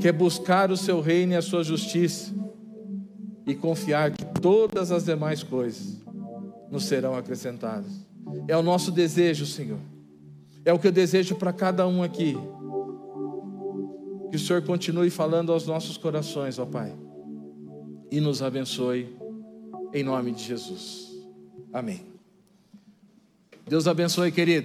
que 0.00 0.06
é 0.06 0.12
buscar 0.12 0.70
o 0.70 0.76
seu 0.76 1.00
reino 1.00 1.32
e 1.32 1.36
a 1.36 1.42
sua 1.42 1.64
justiça 1.64 2.32
e 3.44 3.56
confiar 3.56 4.12
que 4.12 4.24
todas 4.40 4.92
as 4.92 5.04
demais 5.04 5.42
coisas 5.42 6.00
nos 6.70 6.84
serão 6.84 7.16
acrescentadas. 7.16 7.90
É 8.46 8.56
o 8.56 8.62
nosso 8.62 8.92
desejo, 8.92 9.44
Senhor. 9.46 9.80
É 10.64 10.72
o 10.72 10.78
que 10.78 10.86
eu 10.86 10.92
desejo 10.92 11.34
para 11.34 11.52
cada 11.52 11.84
um 11.84 12.00
aqui. 12.00 12.38
Que 14.30 14.36
o 14.36 14.38
Senhor 14.38 14.62
continue 14.62 15.10
falando 15.10 15.52
aos 15.52 15.66
nossos 15.66 15.96
corações, 15.96 16.56
ó 16.60 16.66
Pai, 16.66 16.94
e 18.12 18.20
nos 18.20 18.42
abençoe, 18.42 19.12
em 19.92 20.04
nome 20.04 20.30
de 20.30 20.44
Jesus. 20.44 21.08
Amém. 21.72 22.15
Deus 23.68 23.88
abençoe, 23.88 24.30
querido. 24.30 24.64